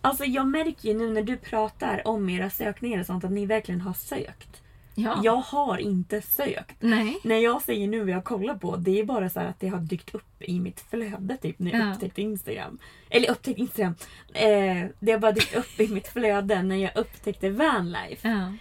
[0.00, 3.46] Alltså jag märker ju nu när du pratar om era sökningar och sånt att ni
[3.46, 4.62] verkligen har sökt.
[4.94, 5.20] Ja.
[5.24, 6.76] Jag har inte sökt.
[6.80, 7.18] Nej.
[7.24, 9.68] När jag säger nu vad jag kollar på, det är bara så här att det
[9.68, 11.92] har dykt upp i mitt flöde typ när jag Ja.
[11.94, 12.78] upptäckte Instagram.
[13.10, 13.94] Eller upptäckte Instagram.
[14.34, 18.28] Eh, det har bara dykt upp i mitt flöde när jag upptäckte Vanlife.
[18.28, 18.52] Ja.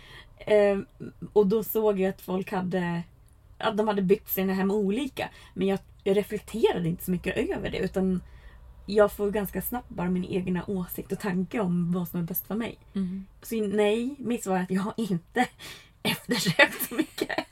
[0.53, 0.79] Eh,
[1.33, 3.03] och då såg jag att folk hade
[3.57, 5.29] att de hade byggt sina hem olika.
[5.53, 8.21] Men jag, jag reflekterade inte så mycket över det utan
[8.85, 12.47] jag får ganska snabbt bara min egna åsikt och tanke om vad som är bäst
[12.47, 12.77] för mig.
[12.95, 13.25] Mm.
[13.41, 15.47] Så nej, mitt svar är att jag har inte
[16.03, 17.45] eftersökt så mycket.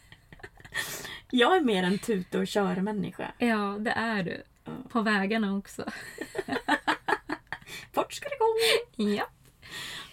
[1.31, 3.31] Jag är mer en tuta och köra människa.
[3.37, 4.43] ja, det är du.
[4.89, 5.85] På vägarna också.
[7.93, 8.45] Fort ska det gå!
[9.09, 9.27] Ja.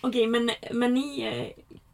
[0.01, 1.49] Okej, men, men ni, eh,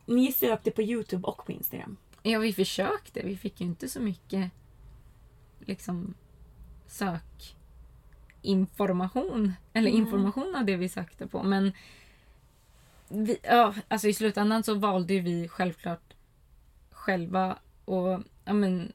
[0.06, 1.97] ni sökte på Youtube och på Instagram.
[2.23, 3.23] Ja, vi försökte.
[3.24, 4.51] Vi fick ju inte så mycket
[5.60, 6.14] liksom
[6.86, 9.52] sökinformation.
[9.73, 11.43] Eller information av det vi sökte på.
[11.43, 11.73] Men
[13.09, 16.11] vi, ja, alltså i slutändan så valde vi självklart
[17.03, 17.59] själva.
[17.85, 18.93] Och ja, men,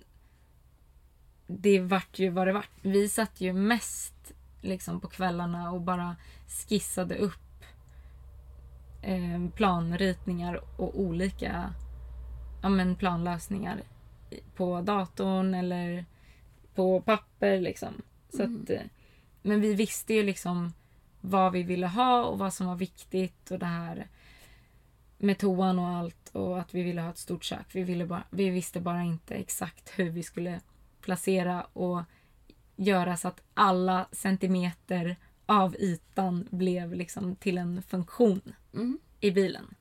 [1.48, 2.70] det vart ju vad det vart.
[2.82, 6.16] Vi satt ju mest liksom på kvällarna och bara
[6.48, 7.64] skissade upp
[9.02, 11.74] eh, planritningar och olika
[12.62, 13.82] ja, men planlösningar
[14.56, 16.06] på datorn eller
[16.76, 17.60] på papper.
[17.60, 18.02] Liksom.
[18.30, 18.82] Så att, eh,
[19.42, 20.74] men vi visste ju liksom
[21.22, 24.08] vad vi ville ha och vad som var viktigt och det här
[25.18, 27.66] med toan och allt och att vi ville ha ett stort kök.
[27.72, 30.60] Vi, ville bara, vi visste bara inte exakt hur vi skulle
[31.02, 32.02] placera och
[32.76, 35.16] göra så att alla centimeter
[35.46, 38.42] av ytan blev liksom till en funktion
[38.74, 39.00] Mm.
[39.20, 39.76] i bilen.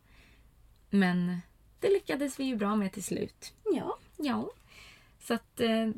[0.91, 1.41] Men
[1.81, 3.55] det lyckades vi ju bra med till slut.
[3.75, 3.99] Ja.
[4.17, 4.51] Ja.
[5.21, 5.91] Så att eh,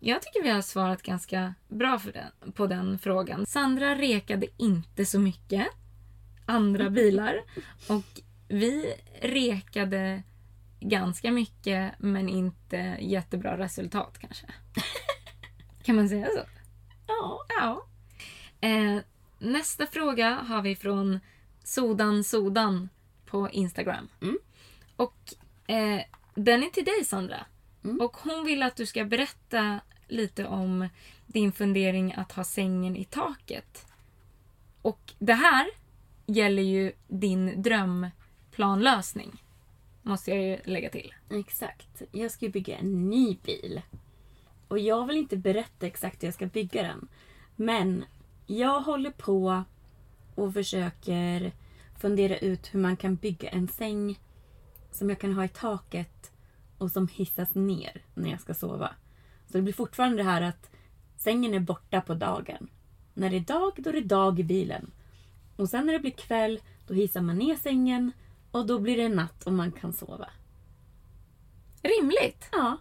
[0.00, 3.46] jag tycker vi har svarat ganska bra den, på den frågan.
[3.46, 5.66] Sandra rekade inte så mycket
[6.46, 7.40] andra bilar
[7.88, 10.22] och vi rekade
[10.80, 14.46] ganska mycket men inte jättebra resultat kanske.
[15.82, 16.42] Kan man säga så?
[17.06, 17.44] Ja.
[17.48, 17.86] Ja.
[18.68, 18.98] Eh,
[19.38, 21.20] nästa fråga har vi från
[21.64, 22.88] Sodan Sodan
[23.26, 24.08] på Instagram.
[24.22, 24.38] Mm.
[24.96, 25.34] Och
[25.66, 26.00] eh,
[26.34, 27.46] den är till dig Sandra.
[27.84, 28.00] Mm.
[28.00, 30.88] Och hon vill att du ska berätta lite om
[31.26, 33.86] din fundering att ha sängen i taket.
[34.82, 35.66] Och det här
[36.26, 37.62] gäller ju din
[38.54, 39.42] planlösning.
[40.02, 41.14] Måste jag ju lägga till.
[41.30, 42.02] Exakt.
[42.12, 43.82] Jag ska ju bygga en ny bil.
[44.68, 47.08] Och jag vill inte berätta exakt hur jag ska bygga den.
[47.56, 48.04] Men
[48.46, 49.64] jag håller på
[50.34, 51.52] och försöker
[52.00, 54.20] fundera ut hur man kan bygga en säng
[54.90, 56.32] som jag kan ha i taket
[56.78, 58.90] och som hissas ner när jag ska sova.
[59.46, 60.70] Så det blir fortfarande det här att
[61.16, 62.68] sängen är borta på dagen.
[63.14, 64.90] När det är dag, då är det dag i bilen.
[65.56, 68.12] Och sen när det blir kväll, då hissar man ner sängen
[68.54, 70.28] och då blir det natt och man kan sova.
[71.82, 72.48] Rimligt!
[72.52, 72.76] Ja,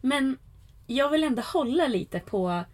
[0.00, 0.38] men
[0.86, 2.64] jag vill ändå hålla lite på,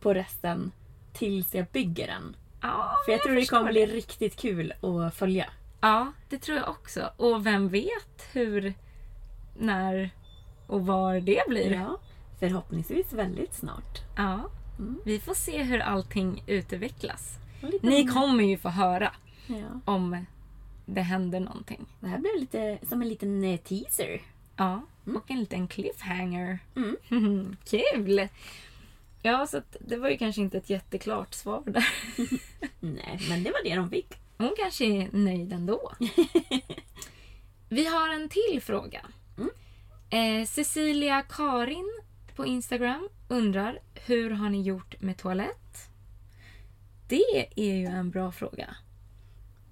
[0.00, 0.72] på resten
[1.12, 2.36] tills jag bygger den.
[2.62, 5.46] Ja, För jag tror det kommer bli riktigt kul att följa.
[5.80, 7.10] Ja, det tror jag också.
[7.16, 8.74] Och vem vet hur,
[9.58, 10.10] när
[10.66, 11.70] och var det blir.
[11.72, 11.98] Ja,
[12.40, 13.98] förhoppningsvis väldigt snart.
[14.16, 14.40] Ja.
[15.04, 17.38] Vi får se hur allting utvecklas.
[17.82, 19.12] Ni om- kommer ju få höra
[19.46, 19.80] Ja.
[19.84, 20.26] om
[20.86, 21.86] det händer någonting.
[22.00, 24.22] Det här blev lite som en liten eh, teaser.
[24.56, 26.58] Ja, och en liten cliffhanger.
[26.76, 27.56] Mm.
[27.64, 28.28] Kul!
[29.22, 31.88] Ja, så det var ju kanske inte ett jätteklart svar där.
[32.80, 34.14] Nej, men det var det de fick.
[34.38, 35.92] Hon kanske är nöjd ändå.
[37.68, 39.00] Vi har en till fråga.
[40.10, 42.00] Eh, Cecilia Karin
[42.36, 45.88] på Instagram undrar hur har ni gjort med toalett?
[47.08, 48.76] Det är ju en bra fråga.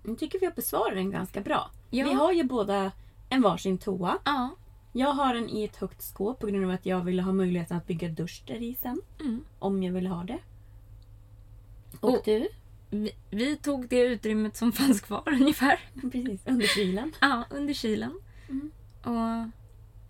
[0.04, 1.70] Jag tycker vi har besvarat den ganska bra.
[1.90, 2.04] Ja.
[2.08, 2.92] Vi har ju båda
[3.28, 4.18] en varsin toa.
[4.24, 4.50] Ja,
[4.92, 7.76] Jag har den i ett högt skåp på grund av att jag ville ha möjligheten
[7.76, 9.00] att bygga dusch där i sen.
[9.20, 9.44] Mm.
[9.58, 10.38] Om jag ville ha det.
[12.00, 12.48] Och, Och- du?
[12.90, 15.80] vi, vi tog det utrymmet som fanns kvar ungefär.
[16.12, 17.12] Precis, under kylen.
[17.20, 18.20] Ja, under kylen.
[19.02, 19.48] Och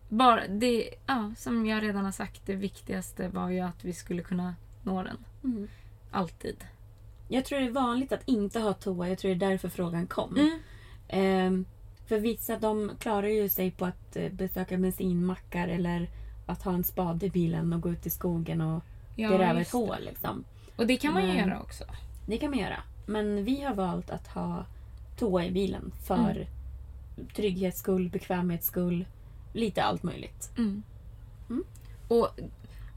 [0.08, 4.22] bara det, ja, som jag redan har sagt, det viktigaste var ju att vi skulle
[4.22, 5.16] kunna nå den.
[5.44, 5.68] Mm.
[6.10, 6.64] Alltid.
[7.34, 9.08] Jag tror det är vanligt att inte ha toa.
[9.08, 10.36] Jag tror det är därför frågan kom.
[10.36, 10.58] Mm.
[11.08, 11.64] Ehm,
[12.06, 16.10] för vissa de klarar ju sig på att eh, besöka bensinmackar eller
[16.46, 18.82] att ha en spade i bilen och gå ut i skogen och
[19.16, 19.96] Ja, gräva ett hål.
[20.00, 20.44] Liksom.
[20.76, 21.84] Och det kan man Men- göra också.
[22.26, 22.82] Det kan man göra.
[23.06, 24.66] Men vi har valt att ha
[25.18, 27.28] toa i bilen för Mm.
[27.34, 29.04] trygghets skull, bekvämhets skull.
[29.52, 30.50] Lite allt möjligt.
[30.58, 30.82] Mm.
[32.08, 32.28] Och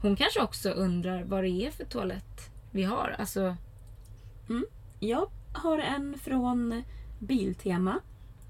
[0.02, 3.16] hon kanske också undrar vad det är för toalett vi har.
[3.18, 3.56] Alltså,
[5.00, 6.82] Jag har en från
[7.18, 8.00] Biltema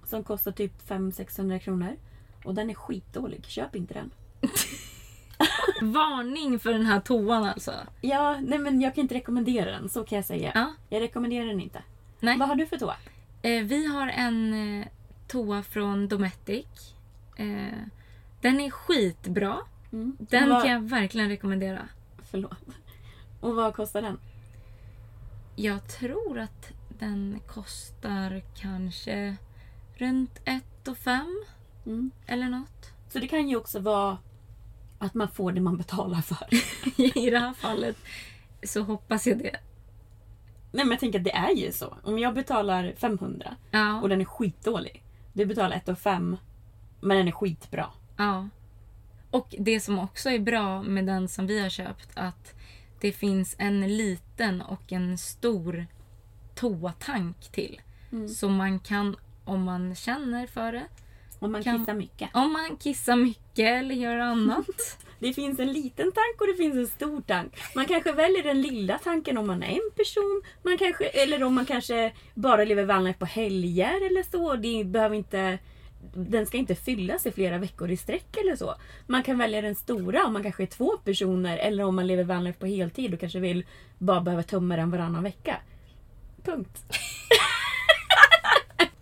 [0.05, 1.97] som kostar typ 500-600 kronor.
[2.45, 3.45] Och den är skitdålig.
[3.45, 4.11] Köp inte den.
[5.83, 7.73] varning för den här toan alltså.
[8.01, 9.89] Ja, nej men jag kan inte rekommendera den.
[9.89, 10.53] Så kan jag säga.
[10.55, 10.75] Ja.
[10.89, 11.83] Jag rekommenderar den inte.
[12.21, 12.39] Nej.
[12.39, 12.95] Vad har du för toa?
[13.43, 14.87] Eh, vi har en eh,
[15.29, 16.95] toa från Dometic.
[17.37, 17.79] Eh,
[18.41, 19.57] den är skitbra.
[19.93, 20.17] Mm.
[20.21, 21.89] Den vad, kan jag verkligen rekommendera.
[22.31, 22.59] Förlåt.
[23.41, 24.19] Och vad kostar den?
[25.61, 29.37] Jag tror att den kostar kanske
[29.95, 31.45] runt 1 och 5
[31.87, 32.11] Mm.
[32.27, 32.93] eller något.
[33.09, 34.19] Så det kan ju också vara
[34.99, 36.47] att man får det man betalar för.
[37.19, 37.97] I det här fallet
[38.63, 39.57] så hoppas jag det.
[40.73, 41.97] nej men jag tänker att det är ju så.
[42.03, 44.01] Om jag betalar 500 Ja.
[44.01, 45.03] och den är skitdålig.
[45.33, 46.37] Du betalar 1 och 5
[47.01, 47.87] men den är skitbra.
[48.17, 48.49] Ja.
[49.31, 52.55] Och det som också är bra med den som vi har köpt att
[53.01, 55.87] det finns en liten och en stor
[56.55, 57.81] toatank till.
[58.37, 60.85] Så man kan, om man känner för det,
[61.41, 62.31] Om man Kan- kissar mycket.
[62.35, 64.67] om man kissar mycket eller gör annat
[65.21, 67.53] Det finns en liten tank och det finns en stor tank.
[67.75, 70.43] Man kanske väljer den lilla tanken om man är en person.
[70.63, 74.57] Man kanske, eller om man kanske bara lever vanlife på helger eller så.
[74.57, 75.59] Det behöver inte,
[76.15, 78.75] den ska inte fyllas i flera veckor i sträck eller så.
[79.07, 81.59] Man kan välja den stora om man kanske är två personer.
[81.59, 83.67] Eller om man lever vanlife på heltid och kanske vill
[83.99, 85.57] bara behöva tömma den varannan vecka.
[86.45, 86.79] Punkt.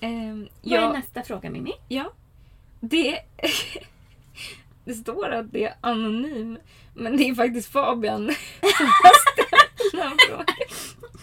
[0.00, 1.72] Ehm, Vad är ja, nästa fråga Mimmi?
[1.88, 2.12] ja.
[2.80, 3.18] Det...
[4.84, 6.58] det står att det är anonym.
[6.94, 8.18] Men det är faktiskt Fabian
[8.60, 10.44] som har ställt den här frågan.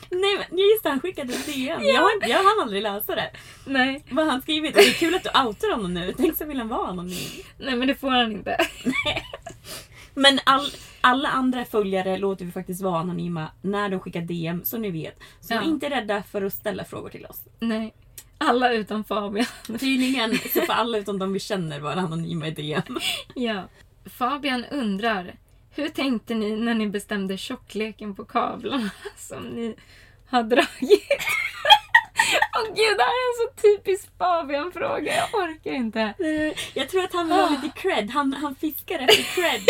[0.10, 1.82] Nej men just det, han skickade ett DM.
[1.84, 3.32] Jag, har- jag hann aldrig läsa det.
[3.66, 4.74] Nej, Vad har han skrivit?
[4.76, 6.14] Det är kul att du outar honom nu.
[6.18, 7.18] Tänk så vill han vara anonym.
[7.58, 8.58] nej men det får han inte.
[10.16, 10.68] Men all,
[11.02, 15.20] alla andra följare låter vi faktiskt vara anonyma när de skickar DM, så ni vet.
[15.42, 15.58] Så Ja.
[15.60, 17.42] var inte rädda för att ställa frågor till oss.
[17.60, 17.94] Nej.
[18.38, 19.46] Alla utom Fabian.
[19.80, 22.82] Tydligen så får alla utom de vi känner vara anonyma i DM.
[23.36, 23.64] Ja.
[24.06, 25.36] Fabian undrar,
[25.72, 29.76] hur tänkte ni när ni bestämde tjockleken på kablarna som ni
[30.30, 31.08] har dragit?
[32.58, 35.16] Åh gud, det här är en så typisk Fabian-fråga.
[35.16, 36.14] Jag orkar inte.
[36.74, 38.10] Jag tror att han vill ha lite cred.
[38.10, 39.62] Han, han fiskar efter cred.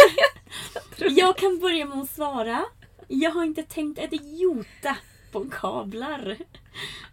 [1.11, 2.65] Jag kan börja med att svara.
[3.07, 4.97] Jag har inte tänkt ett jota
[5.31, 6.37] på kablar.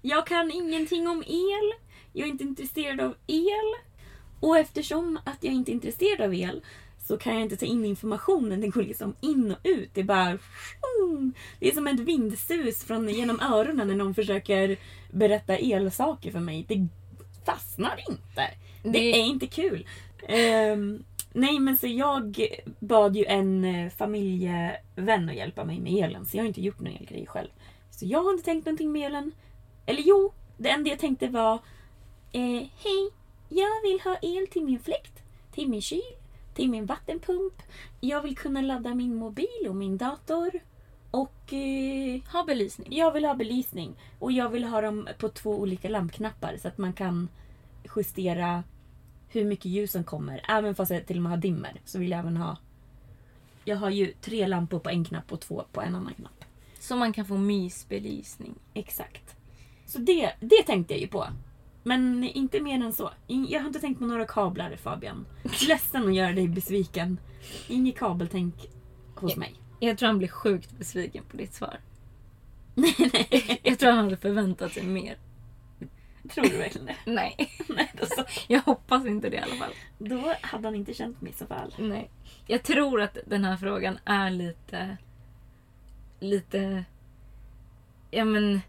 [0.03, 1.73] Jag kan ingenting om el.
[2.13, 3.75] Jag är inte intresserad av el.
[4.41, 6.65] Och eftersom att jag inte är intresserad av el
[7.11, 8.61] så kan jag inte ta in informationen.
[8.61, 9.91] Den går liksom in och ut.
[9.95, 10.39] Det är bara...
[11.59, 14.77] Det är som ett vindsus från, genom öronen när någon försöker
[15.11, 16.65] berätta elsaker för mig.
[16.69, 16.87] Det
[17.45, 18.51] fastnar inte.
[18.83, 19.87] Det, Det- är inte kul.
[20.29, 22.47] Ehm, nej men så jag
[22.81, 26.27] bad ju en eh, familjevän att hjälpa mig med elen.
[26.27, 27.49] Så jag har inte gjort någon elgrej själv.
[27.91, 29.33] Så jag har inte tänkt någonting med elen.
[29.87, 31.55] Eller jo, det enda jag tänkte var
[32.33, 33.11] eh, Hej,
[33.49, 35.23] jag vill ha el till min fläkt,
[35.55, 36.01] till min kyl,
[36.55, 37.63] till min vattenpump.
[38.01, 40.51] Jag vill kunna ladda min mobil och min dator.
[41.11, 42.89] Och eh, Ha belysning.
[42.91, 43.95] jag vill ha belysning.
[44.19, 47.29] Och jag vill ha dem på två olika lampknappar så att man kan
[47.97, 48.63] justera
[49.29, 50.45] hur mycket ljus som kommer.
[50.49, 52.57] Även fast jag till och med har dimmer så vill jag även ha...
[53.65, 56.45] Jag har ju tre lampor på en knapp och två på en annan knapp.
[56.81, 58.55] Så man kan få mysbelysning.
[58.75, 59.37] Exakt.
[59.87, 61.27] Så det, det tänkte jag ju på.
[61.83, 63.11] Men inte mer än så.
[63.27, 65.27] Jag har inte tänkt på några kablar Fabian.
[65.69, 67.19] Ledsen att göra dig besviken.
[67.69, 68.55] Inget kabeltänk
[69.15, 69.55] hos mig.
[69.81, 71.81] Jag tror han blir sjukt besviken på ditt svar.
[73.63, 75.17] Jag tror han hade förväntat sig mer.
[76.29, 76.97] Tror du verkligen det?
[77.11, 77.37] Nej.
[77.69, 78.25] Nej, då, så.
[78.49, 79.73] Jag hoppas inte det i alla fall.
[79.99, 81.75] då hade han inte känt mig så fall.
[81.79, 82.11] Nej.
[82.47, 84.97] Jag tror att den här frågan är lite...
[86.21, 86.85] Lite...
[88.11, 88.61] Ja men...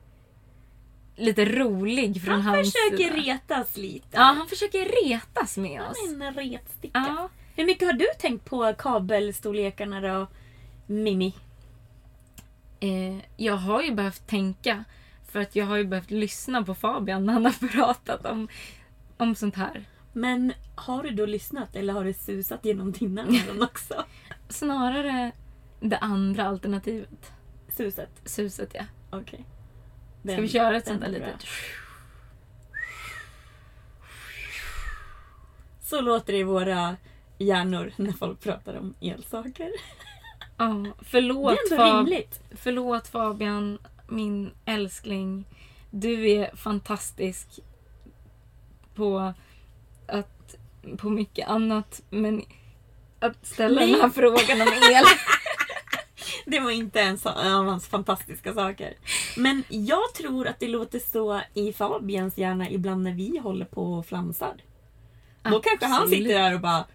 [1.22, 3.34] Lite rolig från Han hans försöker sida.
[3.34, 4.08] retas lite.
[4.12, 5.98] Ja, han försöker retas med oss.
[6.10, 6.92] Han är en retsticka.
[7.08, 7.30] Ja.
[7.56, 10.28] Hur mycket har du tänkt på kabelstorlekarna då?
[10.88, 11.34] Mimi?
[12.80, 14.84] Eh, jag har ju behövt tänka.
[15.32, 18.48] För att jag har ju behövt lyssna på Fabian när han har pratat om,
[19.18, 19.86] om sånt här.
[20.14, 24.04] Men har du då lyssnat eller har det susat genom dina öron också?
[24.50, 25.32] Snarare
[25.80, 27.32] det andra alternativet.
[27.78, 28.10] Suset?
[28.26, 28.84] Suset ja.
[29.10, 29.40] Okej.
[29.40, 29.61] Ska
[30.22, 31.46] Den- vi köra ett sånt där litet...
[35.82, 36.96] Så låter det i våra
[37.38, 39.72] hjärnor när folk pratar om elsaker.
[40.58, 42.40] Ja, Det förlåt, är ändå Fab- rimligt.
[42.56, 45.46] förlåt Fabian, min älskling.
[45.92, 47.48] Du är fantastisk
[48.96, 49.34] på,
[50.08, 50.56] att,
[50.98, 52.02] på mycket annat.
[52.10, 52.46] Men
[53.20, 53.92] att ställa Nej.
[53.92, 55.06] den här frågan om el.
[56.52, 58.94] Det var inte en av hans fantastiska saker.
[59.38, 63.94] Men jag tror att det låter så i Fabians hjärna ibland när vi håller på
[63.94, 64.54] och flamsar.
[65.44, 66.86] Då kanske han sitter där och bara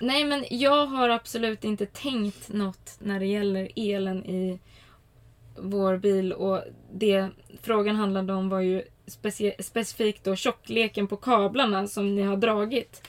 [0.00, 4.60] Nej men jag har absolut inte tänkt något när det gäller elen i
[5.58, 7.28] vår bil och det
[7.62, 13.08] frågan handlade om var ju specie- specifikt då tjockleken på kablarna som ni har dragit.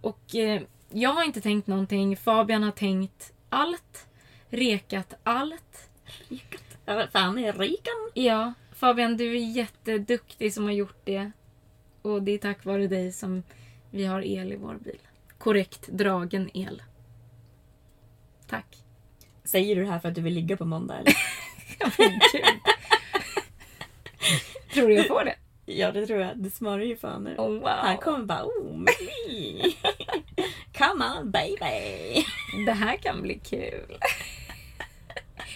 [0.00, 2.16] Och eh, jag har inte tänkt någonting.
[2.16, 4.06] Fabian har tänkt allt.
[4.48, 5.90] Rekat allt.
[6.84, 8.10] Ja, Fan, är rikan?
[8.14, 11.30] Ja, Fabian du är jätteduktig som har gjort det.
[12.02, 13.42] Och det är tack vare dig som
[13.90, 14.98] vi har el i vår bil.
[15.38, 16.82] Korrekt dragen el.
[18.46, 18.76] Tack.
[19.44, 21.12] Säger du det här för att du vill ligga på måndag eller?
[21.78, 22.44] Ja, men gud.
[24.74, 25.36] Tror du jag får det?
[25.66, 26.38] ja, det tror jag.
[26.38, 27.36] Det smörar ju fan nu.
[27.36, 27.68] Oh, wow.
[27.68, 28.84] Han kommer bara oh.
[30.78, 32.24] Come on baby.
[32.66, 33.98] Det här kan bli kul.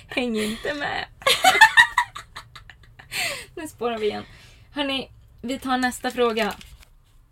[0.09, 1.05] Häng inte med.
[3.55, 4.25] Nu spårar vi igen.
[4.73, 5.11] Hörni,
[5.43, 6.55] vi tar nästa fråga.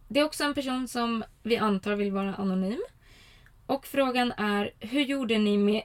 [0.08, 2.82] Det är också en person som vi antar vill vara anonym.
[3.66, 5.82] Och frågan är, hur gjorde ni med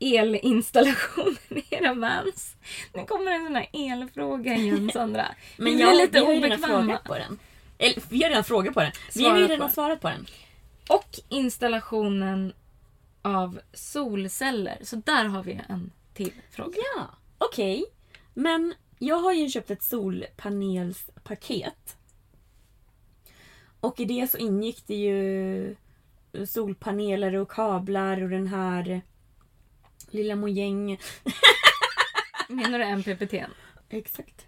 [0.00, 2.56] elinstallationen i era vans?
[2.94, 5.26] Nu kommer en sån här elfråga igen Sandra.
[5.56, 6.82] Men Vi jag, blir lite vi har ju redan obekväma.
[6.82, 7.38] frågat på den.
[7.78, 8.92] Eller, vi har redan frågat på den.
[9.14, 10.26] Vi har ju redan svarat på den.
[10.90, 12.52] Och installationen
[13.22, 14.78] av solceller.
[14.82, 16.76] Så där har vi en till fråga.
[16.96, 17.06] Ja,
[17.38, 17.84] okej.
[18.34, 21.96] Men jag har ju köpt ett solpanelspaket.
[23.80, 25.76] Och i det så ingick det ju
[26.46, 29.02] solpaneler och kablar och den här
[30.10, 31.00] lilla mojäng.
[32.48, 33.34] Menar du MPPT?
[33.88, 34.46] Exakt.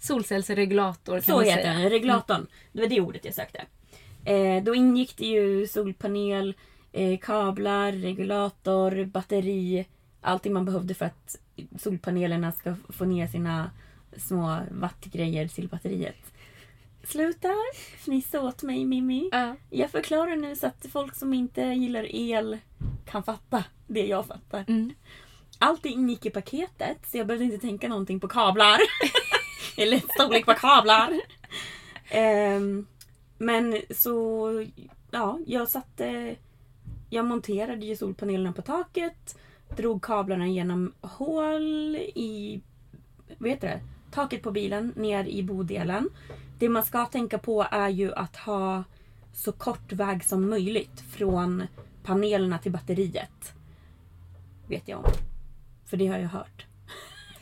[0.00, 1.72] Solcellsregulator kan Så man heter säga.
[1.72, 2.46] den, reglatorn.
[2.72, 3.66] Det var det ordet jag sökte.
[4.30, 6.54] Eh, då ingick det ju solpanel,
[6.92, 9.86] eh, kablar, regulator, batteri.
[10.20, 11.36] Allting man behövde för att
[11.78, 13.70] solpanelerna ska få ner sina
[14.16, 16.32] små wattgrejer till batteriet.
[17.04, 17.48] Sluta
[17.98, 19.28] fnissa åt mig Mimmi.
[19.32, 19.56] Ja.
[19.70, 22.58] Jag förklarar nu så att folk som inte gillar el
[23.06, 24.64] kan fatta det jag fattar.
[24.68, 24.92] Mm.
[25.58, 28.78] Allt ingick i paketet så jag behövde inte tänka någonting på kablar.
[29.76, 31.20] Eller storlek på kablar.
[32.12, 32.86] Ehm,
[33.42, 34.50] men så,
[35.10, 36.36] ja, jag satte...
[37.10, 39.38] Jag monterade ju solpanelerna på taket.
[39.76, 42.60] Drog kablarna genom hål i...
[43.38, 43.80] Vad heter det?
[44.10, 46.08] Taket på bilen ner i bodelen.
[46.58, 48.84] Det man ska tänka på är ju att ha
[49.32, 51.66] så kort väg som möjligt från
[52.02, 53.52] panelerna till batteriet.
[54.68, 55.12] Vet jag om.
[55.86, 56.66] För det har jag hört.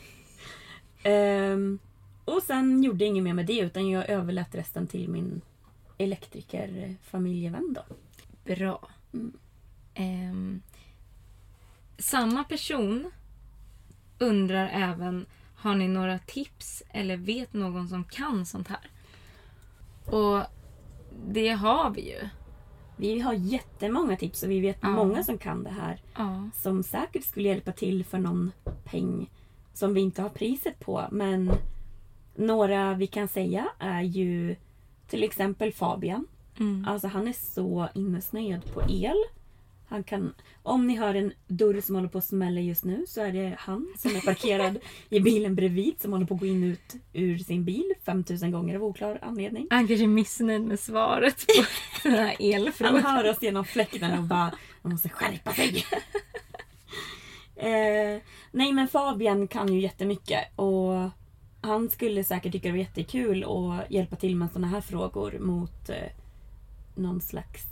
[1.03, 1.79] Ehm,
[2.25, 5.41] och sen gjorde jag inget mer med det utan jag överlät resten till min
[5.99, 7.83] elektriker-familjevän då.
[8.55, 8.89] Bra.
[9.13, 9.33] Mm.
[9.95, 10.63] Ehm,
[11.99, 13.11] samma person
[14.19, 18.91] undrar även, har ni några tips eller vet någon som kan sånt här?
[20.07, 20.43] Och
[21.27, 22.29] det har vi ju.
[22.97, 24.89] Vi har jättemånga tips och vi vet Ja.
[24.89, 26.01] många som kan det här.
[26.17, 26.51] Ja.
[26.55, 28.53] Som säkert skulle hjälpa till för någon
[28.85, 29.31] peng
[29.75, 31.09] som vi inte har priset på.
[31.11, 31.51] Men
[32.35, 34.57] några vi kan säga är ju
[35.09, 36.27] till exempel Fabian.
[36.61, 36.85] Mm.
[36.89, 39.17] Alltså han är så innesnöad på el.
[39.89, 43.21] Han kan, om ni hör en dörr som håller på att smälla just nu så
[43.21, 44.79] är det han som är parkerad
[45.09, 48.77] i bilen bredvid som håller på att gå in ut ur sin bil 5000 gånger
[48.77, 49.67] av oklar anledning.
[49.71, 51.53] Han kanske är missnöjd med svaret på
[52.09, 53.05] den här Han elfrågan.
[53.05, 54.53] hör oss genom fläkten och bara
[54.83, 55.85] man måste skärpa sig.
[57.57, 58.23] eh,
[58.53, 61.11] nej men Fabian kan ju jättemycket och
[61.61, 65.89] han skulle säkert tycka det var jättekul att hjälpa till med sådana här frågor mot
[65.89, 65.97] eh,
[66.95, 67.65] någon slags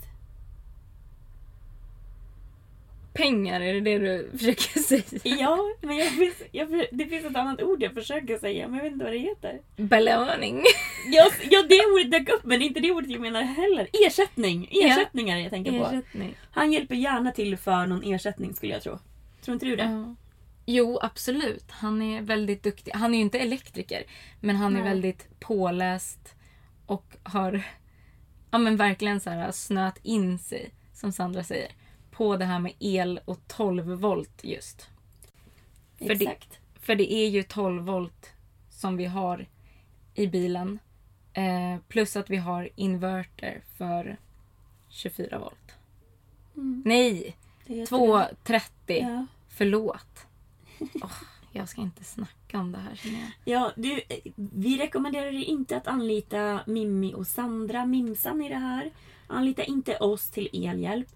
[3.13, 5.35] Pengar, är det det du försöker säga?
[5.39, 8.83] Ja, men jag, finns- jag, det finns ett annat ord jag försöker säga men jag
[8.83, 9.61] vet inte vad det heter.
[9.75, 10.63] Belöning.
[11.11, 13.87] Ja, ja det ordet dök upp men det är inte det ordet jag menar heller.
[14.07, 14.69] Ersättning!
[14.71, 15.85] Ersättningar jag tänker på.
[15.85, 16.35] Ersättning.
[16.51, 18.99] Han hjälper gärna till för någon ersättning skulle jag tro.
[19.41, 19.83] Tror inte du det?
[19.83, 20.15] Ja.
[20.69, 21.71] Jo, absolut.
[21.71, 22.91] Han är väldigt duktig.
[22.91, 24.03] Han är ju inte elektriker,
[24.39, 24.89] men han är Nej.
[24.89, 26.35] väldigt påläst
[26.85, 27.63] och har
[28.51, 31.71] ja, men verkligen så här, snöat in sig, som Sandra säger,
[32.11, 34.89] på det här med el och 12 volt just.
[35.97, 36.59] För det, Exakt.
[36.79, 38.33] för det är ju 12 volt
[38.69, 39.47] som vi har
[40.13, 40.79] i bilen.
[41.33, 44.17] Eh, plus att vi har inverter för
[44.89, 45.75] 24 volt.
[46.85, 47.35] Nej!
[47.65, 48.71] Det heter 230.
[48.85, 48.97] det.
[48.97, 49.25] Ja.
[49.47, 50.26] Förlåt.
[50.79, 51.11] Åh,
[51.51, 53.31] jag ska inte snacka om det här känner jag.
[53.45, 54.01] Ja, du,
[54.35, 58.91] vi rekommenderar dig inte att anlita Mimmi och Sandra, Mimsan i det här.
[59.27, 61.07] Anlita inte oss till elhjälp.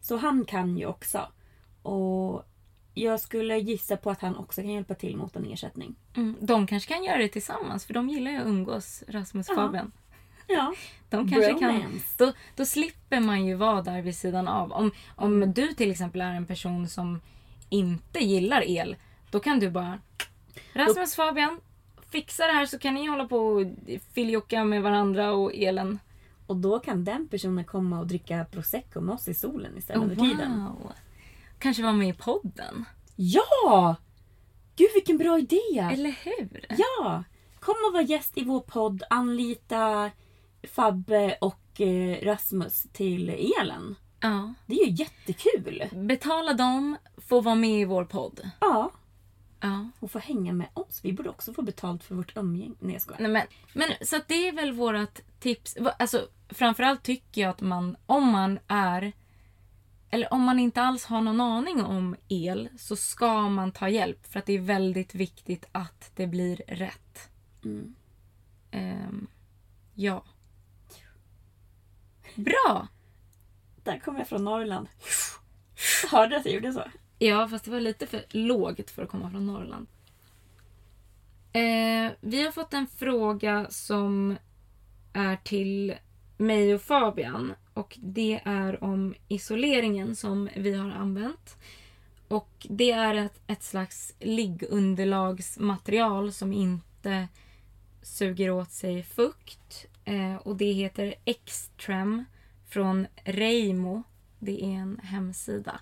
[0.00, 1.28] Så han kan ju också.
[1.82, 2.44] Och
[2.94, 5.94] jag skulle gissa på att han också kan hjälpa till mot en ersättning.
[6.16, 9.54] Mm, de kanske kan göra det tillsammans för de gillar ju att umgås, Rasmus och
[9.54, 9.66] Ja.
[9.66, 9.92] Fabian.
[10.46, 10.74] Ja,
[11.10, 14.72] De kanske kan, då, då slipper man ju vara där vid sidan av.
[14.72, 15.52] Om, om Mm.
[15.52, 17.20] du till exempel är en person som
[17.68, 18.96] inte gillar el,
[19.30, 19.98] då kan du bara
[20.72, 21.60] Rasmus Fabian,
[22.10, 23.66] fixa det här så kan ni hålla på och
[24.14, 25.98] filljocka med varandra och elen.
[26.48, 30.16] Och då kan den personen komma och dricka prosecco med oss i solen istället under
[30.16, 30.52] tiden.
[30.52, 30.92] Oh, wow!
[31.58, 32.84] Kanske vara med i podden.
[33.16, 33.96] Ja!
[34.76, 35.90] Gud vilken bra idé!
[35.92, 36.66] Eller hur?
[36.68, 37.24] Ja!
[37.60, 39.02] Kom och var gäst i vår podd.
[39.10, 40.10] Anlita
[40.74, 43.96] Fabbe och eh, Rasmus till elen.
[44.20, 44.54] Ja.
[44.66, 45.84] Det är ju jättekul.
[45.92, 48.50] Betala dem, få vara med i vår podd.
[48.60, 48.90] Ja.
[49.60, 49.90] Ja.
[50.00, 51.00] Hon får hänga med oss.
[51.02, 52.74] Vi borde också få betalt för vårt umgänge.
[52.78, 53.20] Nej jag skojar.
[53.20, 55.76] Nej, men, men så det är väl vårt tips.
[55.98, 59.12] Alltså, framförallt tycker jag att man, om man är
[60.10, 64.26] eller om man inte alls har någon aning om el så ska man ta hjälp
[64.26, 67.30] för att det är väldigt viktigt att det blir rätt.
[67.64, 67.94] Mm.
[68.70, 69.26] Ehm,
[69.94, 70.24] ja.
[72.34, 72.88] Bra!
[73.84, 74.88] Där kommer jag från Norrland.
[76.10, 76.84] Hörde du att jag gjorde så?
[77.18, 79.86] Ja, fast det var lite för lågt för att komma från Norrland.
[81.52, 84.36] Eh, vi har fått en fråga som
[85.12, 85.94] är till
[86.36, 87.54] mig och Fabian.
[87.74, 91.56] Och det är om isoleringen som vi har använt.
[92.28, 97.28] Och det är ett, ett slags liggunderlagsmaterial som inte
[98.02, 99.86] suger åt sig fukt.
[100.04, 101.14] Eh, och det heter
[101.46, 102.24] Xtrem
[102.68, 104.02] från Reimo.
[104.38, 105.80] Det är en hemsida.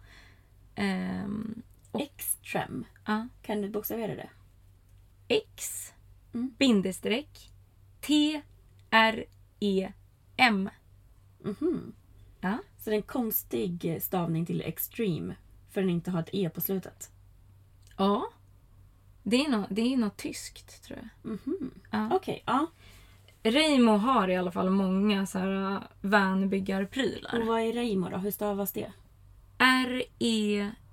[0.76, 1.62] Ehm,
[1.92, 2.84] Extrem.
[3.06, 3.28] ja.
[3.42, 4.28] Kan du bokstavera det?
[5.28, 5.82] X
[6.34, 6.54] Mm.
[6.58, 7.50] bindestreck
[8.00, 8.42] T
[8.90, 9.24] R
[9.60, 9.92] E
[10.36, 10.70] M.
[11.44, 11.92] Mhm.
[12.40, 12.58] Ja.
[12.78, 15.34] Så det är en konstig stavning till extreme.
[15.70, 17.10] För den inte har ett e på slutet.
[17.96, 18.26] Ja.
[19.22, 21.30] Det är, det är något tyskt tror jag.
[21.30, 21.70] Mhm.
[21.90, 22.08] Ja.
[22.16, 22.66] Okej, ja.
[23.42, 27.42] Reimo har i alla fall många så här äh, Och vanbyggarprylar.
[27.46, 28.16] vad är Reimo då?
[28.16, 28.92] Hur stavas det?
[29.58, 30.86] R-E-I-M-O.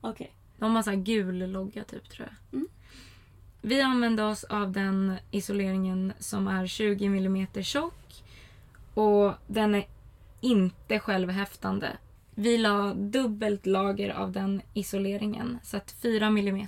[0.00, 0.32] Okej.
[0.58, 2.58] De har så här gul logga typ tror jag.
[2.58, 2.68] Mm.
[3.60, 8.24] Vi använde oss av den isoleringen som är 20 mm tjock.
[8.94, 9.86] Och den är
[10.40, 11.96] inte självhäftande.
[12.34, 15.58] Vi la dubbelt lager av den isoleringen.
[15.62, 16.66] Så att 4 mm,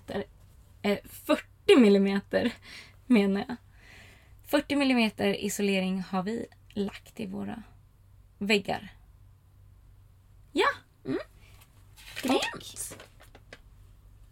[0.83, 2.21] eh, 40 mm
[3.07, 3.57] menar jag.
[4.47, 7.63] 40 mm isolering har vi lagt i våra
[8.39, 8.93] väggar.
[11.05, 11.15] Ja!
[12.23, 12.97] Grymt!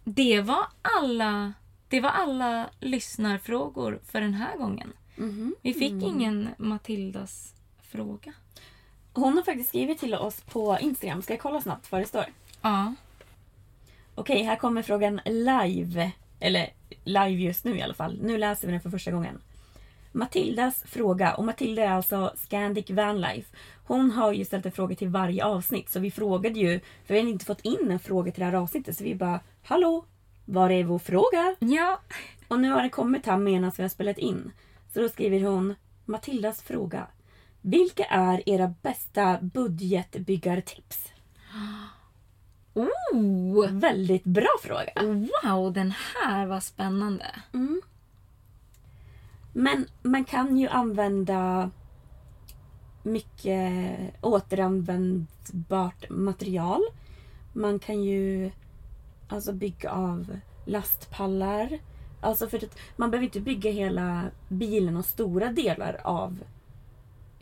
[0.05, 1.53] Det var alla
[1.89, 4.93] det var alla lyssnarfrågor för den här gången.
[5.17, 5.55] Mhm.
[5.63, 8.33] Vi fick ingen Matildas fråga.
[9.13, 11.23] Hon har faktiskt skrivit till oss på Instagram.
[11.23, 12.25] Ska jag kolla snabbt vad det står?
[12.63, 12.95] Ja.
[14.15, 16.13] Okej, här kommer frågan live.
[16.41, 16.71] Eller
[17.05, 18.19] live just nu i alla fall.
[18.23, 19.41] Nu läser vi den för första gången.
[20.13, 23.57] Matildas fråga, och Matilda är alltså Scandic Vanlife.
[23.85, 27.21] Hon har ju ställt en fråga till varje avsnitt så vi frågade ju, för vi
[27.21, 30.05] hade inte fått in en fråga till det här avsnittet så vi bara Hallå!
[30.45, 31.57] Var är vår fråga?
[31.59, 32.01] Ja.
[32.49, 34.53] Och nu har den kommit här medan vi har spelat in.
[34.95, 35.75] Så då skriver hon
[36.05, 37.07] Matildas fråga.
[37.61, 41.09] Vilka är era bästa budgetbyggartips?
[42.75, 43.71] Oh!
[43.71, 44.93] Väldigt bra fråga.
[45.43, 47.27] Wow, den här var spännande.
[49.53, 51.71] Men man kan ju använda
[53.03, 56.83] mycket återanvändbart material.
[57.53, 58.51] Man kan ju
[59.29, 61.79] alltså bygga av lastpallar.
[62.21, 66.39] Alltså för att man behöver inte bygga hela bilen och stora delar av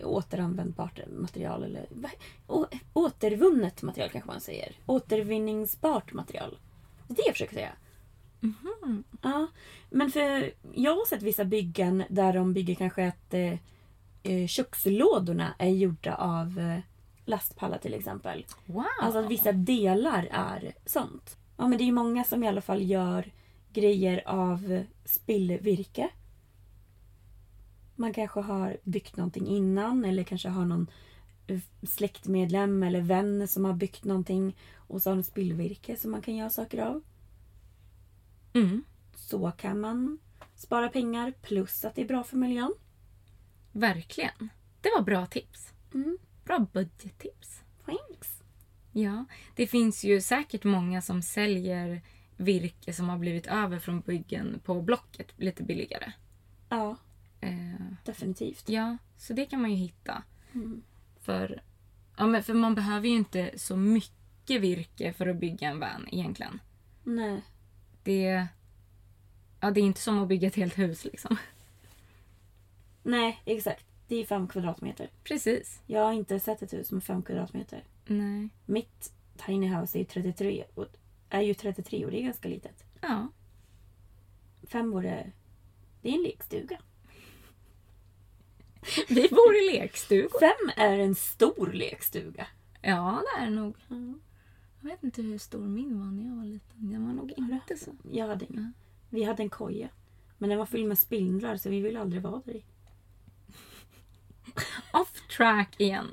[0.03, 1.65] återanvändbart material.
[1.65, 1.87] Eller
[2.47, 4.73] å, återvunnet material kanske man säger.
[4.87, 6.59] Återvinningsbart material.
[7.09, 7.73] Det är det jag försöker säga.
[9.23, 9.47] Ja,
[9.91, 13.59] men för jag har sett vissa byggen där de bygger kanske att eh,
[14.23, 16.79] eh, kökslådorna är gjorda av eh,
[17.25, 18.47] lastpallar till exempel.
[18.67, 18.85] Wow.
[19.03, 21.37] Alltså att vissa delar är sånt.
[21.57, 23.33] Ja men det är ju många som i alla fall gör
[23.73, 26.09] grejer av spillvirke.
[27.97, 30.91] Man kanske har byggt någonting innan eller kanske har någon
[31.47, 36.23] eh, släktmedlem eller vän som har byggt någonting och så har de spillvirke som man
[36.23, 37.03] kan göra saker av.
[38.53, 40.19] Mm, Så kan man
[40.55, 42.73] spara pengar plus att det är bra för miljön.
[43.73, 44.49] verkligen.
[44.81, 45.73] Det var bra tips.
[45.95, 46.19] Mm.
[46.45, 47.63] Bra budgettips.
[47.85, 48.43] Thanks.
[48.93, 49.25] Ja,
[49.57, 52.03] det finns ju säkert många som säljer
[52.37, 56.13] virke som har blivit över från byggen på Blocket lite billigare.
[56.69, 56.97] Ja,
[57.43, 58.69] Eh, definitivt.
[58.69, 60.23] ja, så det kan man ju hitta.
[60.53, 60.83] Mm.
[61.21, 61.63] För,
[62.17, 66.09] ja, men för man behöver ju inte så mycket virke för att bygga en van
[66.13, 66.61] egentligen.
[67.05, 67.43] Nej.
[68.03, 68.47] Det,
[69.61, 71.37] ja, det är inte som att bygga ett helt hus liksom.
[73.03, 73.87] Nej, exakt.
[74.09, 75.11] Det är fem kvadratmeter.
[75.25, 75.81] Precis.
[75.87, 77.85] Jag har inte sett ett hus med fem kvadratmeter.
[78.07, 78.49] Nej.
[78.67, 79.13] Mitt
[79.47, 80.87] tiny house är ju 33 och
[81.29, 82.85] är ju 33 och det är ganska litet.
[83.01, 83.29] Ja.
[84.63, 85.33] Fem vore...
[86.03, 86.79] Det är en lekstuga.
[89.09, 90.41] Vi bor i lekstugor.
[90.41, 92.47] Fem är en stor lekstuga.
[92.83, 93.77] Ja, det är det nog.
[94.81, 96.91] Jag vet inte hur stor min var när jag var liten.
[96.91, 97.91] Den var nog inte så.
[98.13, 98.73] Jag hade ingen.
[99.09, 99.89] Vi hade en koja.
[100.39, 102.65] Men den var fylld med spindlar så vi ville aldrig vara där i.
[104.93, 106.09] Off track igen.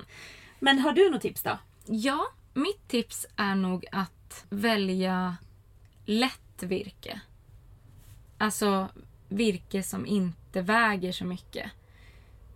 [0.60, 1.58] Men har du något tips då?
[1.86, 5.36] Ja, mitt tips är nog att välja
[6.04, 7.20] lätt virke.
[8.38, 8.88] Alltså
[9.28, 11.70] virke som inte väger så mycket.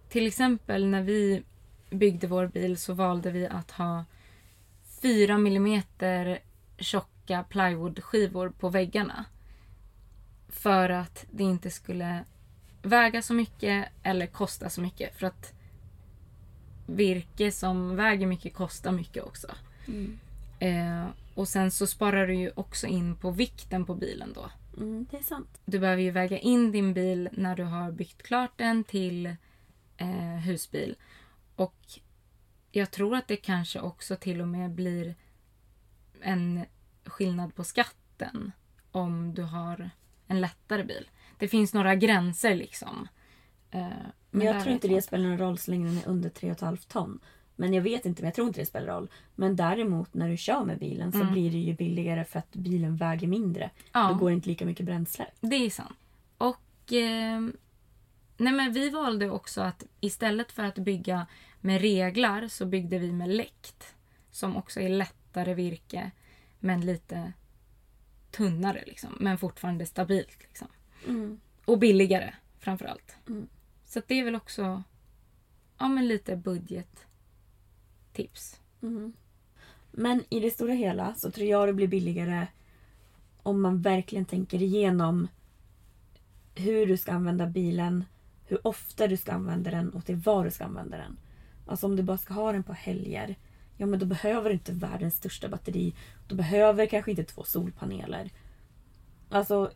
[0.08, 1.42] Till exempel när vi
[1.90, 4.04] byggde vår bil så valde vi att ha
[5.02, 6.38] 4 millimeter
[6.78, 9.24] tjocka plywoodskivor på väggarna.
[10.48, 12.24] För att det inte skulle
[12.82, 15.18] väga så mycket eller kosta så mycket.
[15.18, 15.52] För att
[16.86, 19.48] virke som väger mycket kostar mycket också.
[20.58, 24.50] Eh, och sen så sparar du ju också in på vikten på bilen då.
[24.76, 25.60] Mm, det är sant.
[25.64, 29.26] Du behöver ju väga in din bil när du har byggt klart den till
[29.96, 30.96] eh, husbil.
[31.56, 32.00] Och
[32.72, 35.14] jag tror att det kanske också till och med blir
[36.20, 36.64] en
[37.04, 38.52] skillnad på skatten
[38.90, 39.90] om du har
[40.26, 41.10] en lättare bil.
[41.38, 43.08] Det finns några gränser liksom.
[43.70, 43.88] Eh,
[44.30, 46.88] Men där jag tror inte det spelar någon roll så länge den är under 3,5
[46.88, 47.20] ton.
[47.56, 49.10] Men jag vet inte, men jag tror inte det spelar roll.
[49.34, 52.96] Men däremot när du kör med bilen så blir det ju billigare för att bilen
[52.96, 53.70] väger mindre.
[53.92, 54.08] Ja.
[54.08, 55.26] Då går det inte lika mycket bränsle.
[55.40, 55.98] Det är sant.
[56.38, 57.40] Och eh,
[58.36, 61.26] nej men vi valde också att istället för att bygga
[61.60, 63.94] med reglar så byggde vi med läkt.
[64.30, 66.10] Som också är lättare virke
[66.60, 67.32] men lite
[68.30, 69.16] tunnare liksom.
[69.20, 70.38] Men fortfarande stabilt.
[70.40, 70.68] Liksom.
[71.64, 73.16] Och billigare framförallt.
[73.84, 74.82] Så att det är väl också
[75.78, 77.00] ja, men lite budgettips.
[79.90, 82.46] Men i det stora hela så tror jag det blir billigare
[83.42, 85.28] om man verkligen tänker igenom
[86.54, 88.04] hur du ska använda bilen,
[88.52, 91.16] hur ofta du ska använda den och till vad du ska använda den.
[91.66, 93.36] Alltså om du bara ska ha den på helger,
[93.76, 95.94] ja men då behöver du inte världens största batteri.
[96.28, 98.30] Du behöver kanske inte två solpaneler.
[99.30, 99.70] Alltså,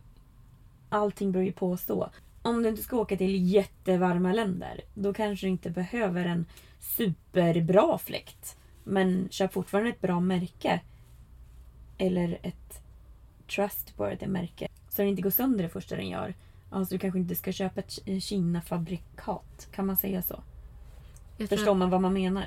[0.89, 2.09] allting beror ju på så.
[2.41, 6.45] Om du inte ska åka till jättevarma länder, då kanske du inte behöver en
[6.79, 8.57] superbra fläkt.
[8.83, 10.81] Men köp fortfarande ett bra märke.
[11.97, 12.81] Eller ett
[13.47, 14.67] trustworthy märke.
[14.89, 16.33] Så den inte går sönder det första den gör.
[16.69, 19.67] Alltså du kanske inte ska köpa ett Ki- Kina-fabrikat.
[19.71, 20.43] Kan man säga så?
[21.37, 22.45] Jag Förstår att, man vad man menar?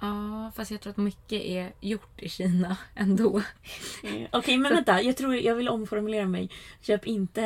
[0.00, 3.42] ja, fast jag tror att mycket är gjort i Kina ändå.
[4.32, 6.50] Okej men vänta, jag tror jag vill omformulera mig.
[6.80, 7.42] Köp inte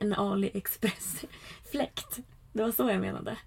[0.00, 2.18] en AliExpress-fläkt.
[2.52, 3.36] Det var så jag menade.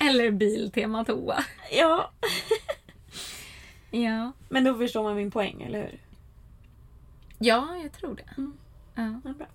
[0.00, 1.44] Eller Biltema toa.
[1.72, 2.10] Ja,
[3.90, 4.32] Ja.
[4.48, 5.98] men då förstår man min poäng, eller hur?
[7.38, 8.28] Ja, jag tror det.
[8.38, 8.52] Mm.
[8.94, 9.20] Ja.
[9.24, 9.46] Ja, bra.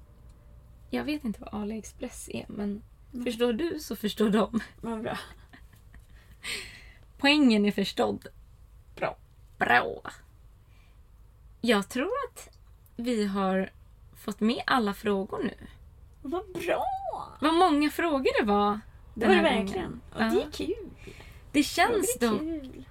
[0.90, 2.82] Jag vet inte vad AliExpress är, men
[3.24, 4.60] förstår du så förstår de.
[4.82, 5.18] Vad bra.
[7.18, 8.28] Poängen är förstådd.
[8.96, 9.18] Bra.
[9.58, 10.02] Bra.
[11.62, 12.50] Jag tror att
[12.96, 13.70] vi har
[14.16, 15.68] fått med alla frågor nu.
[16.22, 16.86] Vad bra!
[17.42, 18.80] Vad många frågor det var.
[19.14, 20.02] Det var det verkligen.
[20.14, 20.42] Och det Ja.
[20.48, 20.90] är kul.
[21.52, 22.86] Det känns, det är dock, kul.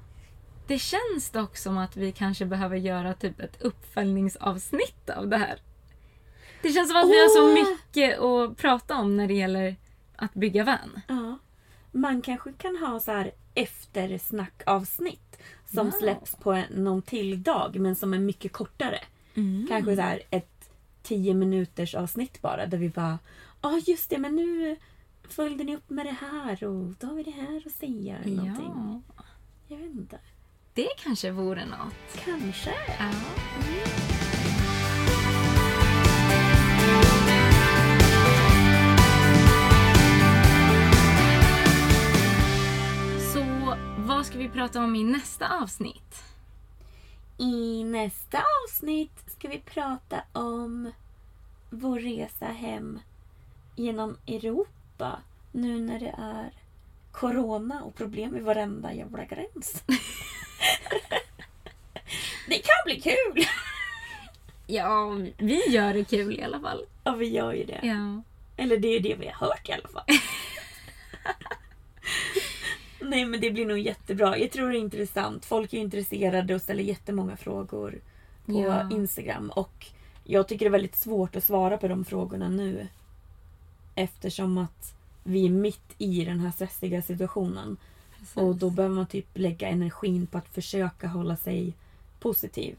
[0.69, 5.59] Det känns dock som att vi kanske behöver göra typ ett uppföljningsavsnitt av det här.
[6.63, 9.77] Det känns som att vi har så mycket att prata om när det gäller
[10.17, 11.01] att bygga van.
[11.09, 11.39] Ja.
[11.93, 15.99] Man kanske kan ha så här eftersnackavsnitt som Wow.
[15.99, 18.99] släpps på någon till dag men som är mycket kortare.
[19.69, 20.71] Kanske så här ett
[21.03, 23.19] 10 minuters avsnitt bara där vi bara
[23.63, 24.77] Ja ah, just det men nu
[25.29, 28.17] följde ni upp med det här och då har vi det här att säga.
[28.19, 29.03] Eller någonting.
[29.17, 29.23] Ja,
[29.69, 30.19] Jag vet inte.
[30.79, 32.25] Det kanske vore något.
[32.25, 32.75] Kanske.
[32.99, 33.11] Ja.
[43.33, 46.25] Så vad ska vi prata om i nästa avsnitt?
[47.39, 50.93] I nästa avsnitt ska vi prata om
[51.71, 53.01] vår resa hem
[53.77, 55.19] genom Europa
[55.53, 56.53] nu när det är
[57.13, 59.85] Corona och problem i varenda jävla gräns.
[62.49, 63.45] det kan bli kul!
[64.67, 66.85] Ja, vi gör det kul i alla fall.
[67.05, 67.81] Ja, vi gör ju det.
[67.83, 68.23] Ja.
[68.57, 70.05] Eller det är det vi har hört i alla fall.
[73.01, 74.39] Nej men det blir nog jättebra.
[74.39, 75.45] Jag tror det är intressant.
[75.45, 78.01] Folk är intresserade och ställer jättemånga frågor
[78.47, 78.91] på Ja.
[78.91, 79.51] Instagram.
[79.51, 79.87] Och
[80.25, 82.89] jag tycker det är väldigt svårt att svara på de frågorna nu.
[83.95, 84.95] Eftersom att
[85.25, 87.77] vi är mitt i den här stressiga situationen.
[88.35, 91.73] Och då behöver man typ lägga energin på att försöka hålla sig
[92.21, 92.77] positiv.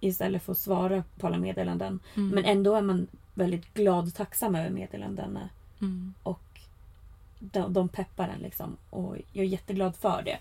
[0.00, 2.00] Istället för att svara på alla meddelanden.
[2.32, 5.48] Men ändå är man väldigt glad och tacksam över meddelandena.
[5.80, 6.14] Mm.
[6.22, 6.60] Och
[7.38, 8.76] de, de peppar en liksom.
[8.90, 10.38] Och jag är jätteglad för det.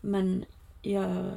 [0.00, 0.44] Men
[0.82, 1.32] jag,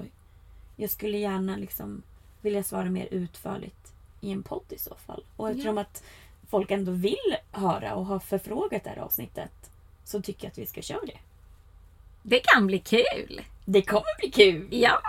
[0.75, 2.01] jag skulle gärna liksom
[2.41, 5.23] vilja svara mer utförligt i en podd i så fall.
[5.35, 6.03] Och eftersom att
[6.47, 9.71] folk ändå vill höra och har förfrågat det här avsnittet
[10.03, 11.17] så tycker jag att vi ska köra det.
[12.29, 13.41] Det kan bli kul!
[13.65, 14.67] Det kommer bli kul!
[14.71, 15.01] Ja!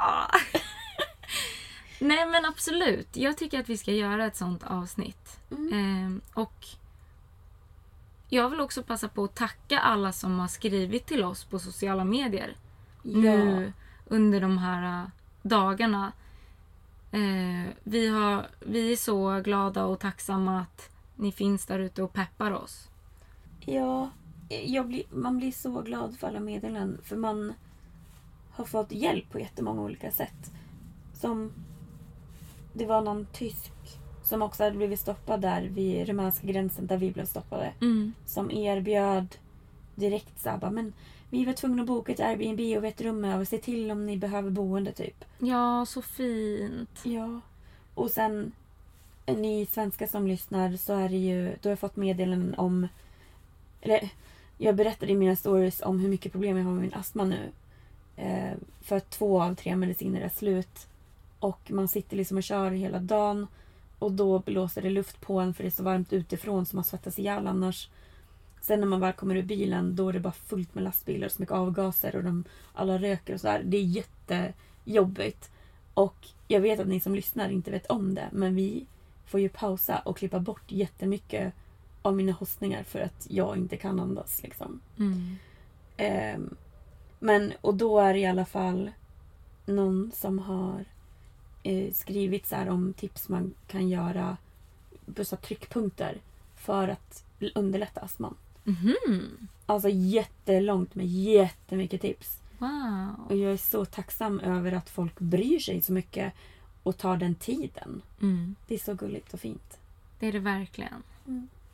[1.98, 3.16] Nej men absolut.
[3.16, 5.40] Jag tycker att vi ska göra ett sånt avsnitt.
[5.51, 5.72] Mm.
[5.72, 6.66] Ehm, och
[8.28, 12.05] jag vill också passa på att tacka alla som har skrivit till oss på sociala
[12.05, 12.56] medier.
[13.02, 13.72] Nu
[14.06, 15.09] under de här äh,
[15.42, 16.12] dagarna.
[17.12, 22.12] Eh, vi, har, vi är så glada och tacksamma att ni finns där ute och
[22.12, 22.88] peppar oss.
[23.60, 24.10] Ja,
[24.86, 27.01] blir, man blir så glad för alla meddelanden.
[27.02, 27.52] För man
[28.51, 30.52] har fått hjälp på jättemånga olika sätt.
[31.14, 31.52] Som,
[32.72, 33.72] det var någon tysk
[34.24, 37.72] som också hade blivit stoppad där vid rumänska gränsen där vi blev stoppade.
[37.81, 38.12] Mm.
[38.27, 39.36] Som erbjöd
[39.94, 40.93] direkt såhär bara, men
[41.31, 43.44] vi var tvungna att boka ett Airbnb och ett rum över.
[43.44, 45.24] Se till om ni behöver boende typ.
[45.39, 47.01] Ja, så fint.
[47.02, 47.40] Ja.
[47.94, 48.52] Och sen
[49.27, 52.89] ni svenskar som lyssnar så är det ju, då har jag fått meddelanden om
[53.81, 54.10] eller
[54.62, 57.51] jag berättade i mina stories om hur mycket problem jag har med min astma nu.
[58.16, 60.87] Eh, för att två av tre mediciner är slut.
[61.39, 63.47] Och man sitter liksom och kör hela dagen.
[63.99, 66.85] Och då blåser det luft på en för det är så varmt utifrån så man
[66.85, 67.89] svettas ihjäl annars.
[68.61, 71.32] Sen när man väl kommer ur bilen då är det bara fullt med lastbilar och
[71.32, 73.62] så mycket avgaser och de, alla röker och sådär.
[73.65, 75.51] Det är jättejobbigt.
[75.95, 78.87] Och jag vet att ni som lyssnar inte vet om det men vi
[79.27, 81.55] får ju pausa och klippa bort jättemycket
[82.02, 84.43] av mina hostningar för att jag inte kan andas.
[84.43, 84.81] Liksom.
[84.98, 85.36] Mm.
[85.97, 86.55] Ehm,
[87.18, 88.90] men, och då är det i alla fall
[89.66, 90.85] någon som har
[91.62, 94.36] eh, skrivit så om tips man kan göra
[95.14, 96.20] på så tryckpunkter
[96.56, 97.24] för att
[97.55, 98.35] underlätta astman.
[98.64, 99.48] Mhm.
[99.66, 102.40] Alltså jättelångt med jättemycket tips.
[102.59, 103.27] Wow.
[103.28, 106.32] Och jag är så tacksam över att folk bryr sig så mycket
[106.82, 108.02] och tar den tiden.
[108.22, 108.55] Mm.
[108.66, 109.78] Det är så gulligt och fint.
[110.18, 111.02] Det är det verkligen.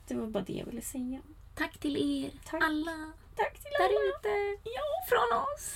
[0.09, 1.21] Det var bara det jag ville säga.
[1.55, 2.63] Tack till er Tack.
[2.63, 4.19] alla Tack till där alla!
[4.19, 4.61] ute.
[4.65, 4.83] Ja.
[5.09, 5.71] Från oss.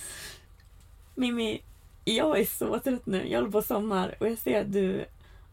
[1.15, 1.61] Mimmi,
[2.05, 3.27] jag är så trött nu.
[3.29, 5.05] Jag håller på sommar och jag ser att du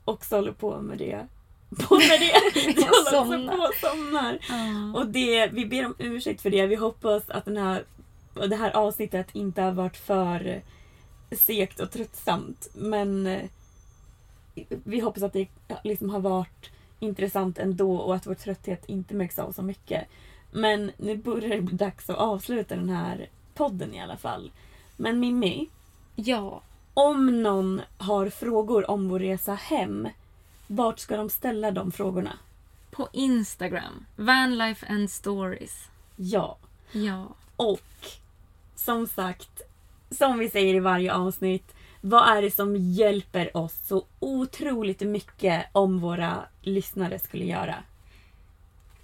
[0.04, 1.26] också håller på med det.
[1.88, 2.34] På med det!
[2.74, 3.56] Du Jag håller också somnar.
[3.56, 4.38] på och somnar.
[4.94, 6.66] Och det, vi ber om ursäkt för det.
[6.66, 7.84] Vi hoppas att den här,
[8.34, 10.62] det här avsnittet inte har varit för
[11.32, 12.68] segt och tröttsamt.
[12.74, 13.42] Men eh,
[14.68, 15.48] vi hoppas att det
[15.84, 20.04] liksom har varit intressant ändå och att vår trötthet inte märks av så mycket.
[20.50, 24.50] Men nu börjar det bli dags att avsluta den här podden i alla fall.
[24.96, 25.68] Men Mimmi,
[26.14, 26.62] Ja.
[26.94, 30.08] om någon har frågor om vår resa hem,
[30.66, 32.38] vart ska de ställa de frågorna?
[32.90, 34.04] På Instagram.
[34.16, 35.88] Vanlife and stories.
[36.16, 36.56] Ja,
[36.92, 37.26] Ja.
[37.56, 37.80] och
[38.74, 39.62] som sagt,
[40.10, 45.66] som vi säger i varje avsnitt, vad är det som hjälper oss så otroligt mycket
[45.72, 47.74] om våra lyssnare skulle göra?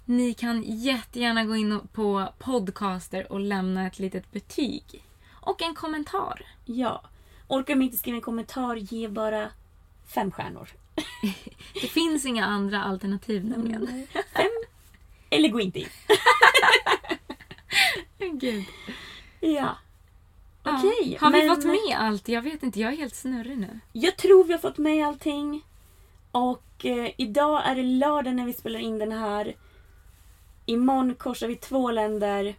[0.05, 5.03] Ni kan jättegärna gå in på podcaster och lämna ett litet betyg.
[5.31, 6.45] Och en kommentar.
[6.65, 7.03] Ja,
[7.47, 9.49] orkar man inte skriva en kommentar, ge bara
[10.07, 10.69] fem stjärnor.
[11.81, 14.07] Det finns inga andra alternativ nämligen.
[15.29, 15.87] Eller gå inte in.
[18.39, 18.65] Gud.
[19.39, 19.77] Ja.
[20.65, 20.77] Ja.
[20.77, 21.17] Okej.
[21.21, 22.27] Har vi men- fått med allt?
[22.27, 23.79] Jag vet inte, jag är helt snurrig nu.
[23.93, 25.65] Jag tror vi har fått med allting.
[26.31, 29.55] Och eh, idag är det lördag när vi spelar in den här.
[30.65, 32.55] Imorgon korsar vi två länder.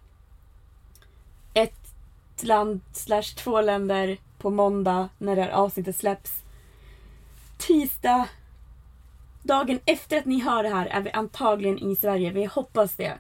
[1.55, 1.95] Ett
[2.43, 6.33] land slash två länder på måndag när det här avsnittet släpps.
[7.59, 8.29] Tisdag.
[9.43, 12.31] Dagen efter att ni hör det här är vi antagligen i Sverige.
[12.31, 13.19] Vi hoppas det.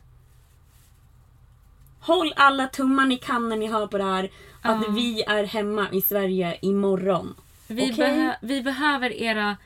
[2.06, 4.24] Håll alla tummar ni kan när ni hör på det här.
[4.62, 4.90] Att Ja.
[4.90, 7.34] vi är hemma i Sverige imorgon.
[7.66, 8.04] Vi, Okej.
[8.06, 9.56] behö- vi behöver era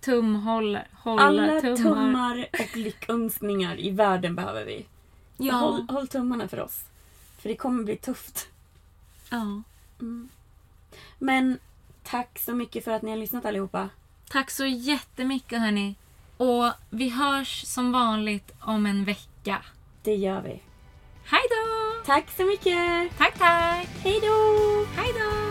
[0.00, 1.76] tumhåll, hålla, Alla tummar.
[1.76, 4.86] tummar och lyckönskningar i världen behöver vi.
[5.36, 5.54] Ja.
[5.54, 6.84] håll, håll tummarna för oss.
[7.38, 8.48] För det kommer bli tufft.
[9.30, 9.62] ja.
[11.18, 11.58] Men
[12.02, 13.88] tack så mycket för att ni har lyssnat allihopa.
[14.30, 15.94] Tack så jättemycket hörni.
[16.36, 19.62] Och vi hörs som vanligt om en vecka.
[20.02, 20.60] Det gör vi.
[21.30, 22.04] Hej då!
[22.06, 23.18] Tack så mycket!
[23.18, 23.88] Tack, tack!
[24.02, 24.84] Hej då!
[24.96, 25.47] Hej då!